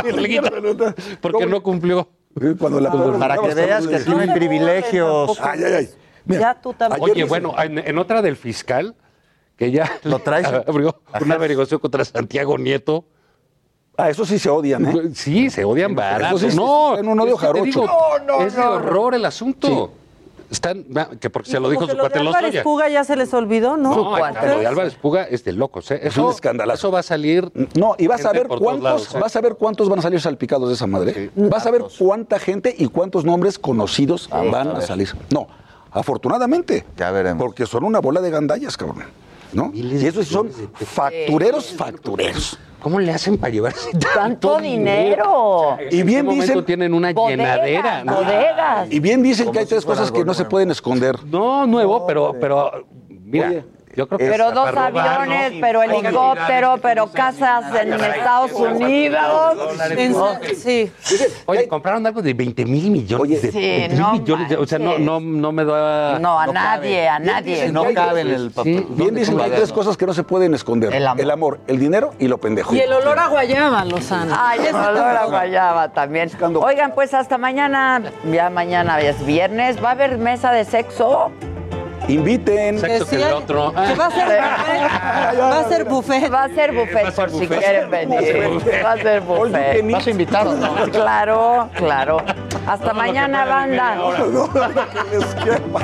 [0.04, 2.10] Le quitaron, porque no cumplió.
[2.58, 5.40] Cuando la pues, Para que veas que tiene privilegios.
[5.40, 5.90] Ay, ay, ay.
[6.26, 7.02] Mira, Ya tú también.
[7.02, 8.95] Oye, bueno, en, en otra del fiscal,
[9.58, 10.48] que ya ¿Lo traes?
[10.68, 11.24] abrió Ajá.
[11.24, 13.06] una averiguación contra Santiago Nieto.
[13.95, 15.12] Ah, eso sí se odian, ¿eh?
[15.14, 16.38] Sí, se odian barato.
[16.38, 17.64] Eso sí, no, en un odio jarocho.
[17.64, 18.72] digo, No, no, es de no.
[18.72, 19.91] horror el asunto.
[20.50, 20.86] Están,
[21.20, 22.64] que porque se lo dijo su cuate Álvarez Lozoya.
[22.64, 23.95] Puga ya se les olvidó, ¿no?
[23.95, 25.90] No, lo de Álvarez Puga es de locos.
[25.90, 26.00] ¿eh?
[26.04, 26.88] Es un escandalazo.
[26.88, 27.52] eso va a salir.
[27.76, 29.20] No, y vas a ver cuántos, lados, ¿eh?
[29.20, 31.32] vas a ver cuántos van a salir salpicados de esa madre.
[31.36, 35.10] Vas a ver cuánta gente y cuántos nombres conocidos van a, salir.
[35.32, 35.48] No,
[35.94, 36.86] afortunadamente.
[36.98, 37.44] Ya veremos.
[37.44, 39.03] Porque son una bola de gandallas, cabrón.
[39.53, 39.72] ¿No?
[39.74, 42.57] Y esos son factureros, factureros.
[42.82, 45.78] ¿Cómo le hacen para llevarse Tanto dinero.
[45.90, 46.65] Y ¿En bien momento dicen.
[46.65, 48.03] tienen una Bodegas, llenadera?
[48.03, 48.15] ¿no?
[48.15, 48.91] bodegas.
[48.91, 51.24] Y bien dicen que hay tres cosas que no se pueden esconder.
[51.26, 53.64] No, nuevo, pero, pero mira,
[53.95, 55.57] yo creo que Pero dos aviones, ¿no?
[55.61, 59.57] pero helicóptero, pero casas en Estados Unidos.
[59.91, 60.15] En-
[60.56, 60.91] sí.
[61.45, 64.49] Oye, compraron algo de 20 mil millones de Sí, 20 mil no millones.
[64.49, 66.18] de- o sea, no, no, no me da.
[66.20, 67.72] No, a nadie, a nadie.
[67.72, 68.86] No cabe en el Sí, papel.
[68.90, 70.94] Bien dicen que hay tres cosas que no se pueden esconder.
[70.94, 71.60] El amor.
[71.68, 72.74] el dinero y lo pendejo.
[72.76, 74.36] Y el olor a guayaba, Lozano.
[74.38, 76.30] Ay, el olor a guayaba también.
[76.61, 78.02] Oigan, pues hasta mañana,
[78.32, 81.32] ya mañana es viernes, ¿va a haber mesa de sexo?
[82.08, 82.80] Inviten.
[82.80, 83.72] Sexo que el otro.
[83.72, 85.52] que va a ser buffet.
[85.52, 86.34] Va a ser buffet.
[86.34, 88.62] Va a ser buffet por si quieren venir.
[88.84, 89.92] Va a ser buffet.
[89.92, 90.76] ¿Vas a invitar o no?
[90.92, 92.18] Claro, claro.
[92.68, 93.98] Hasta mañana, banda.
[95.12, 95.80] que les quema.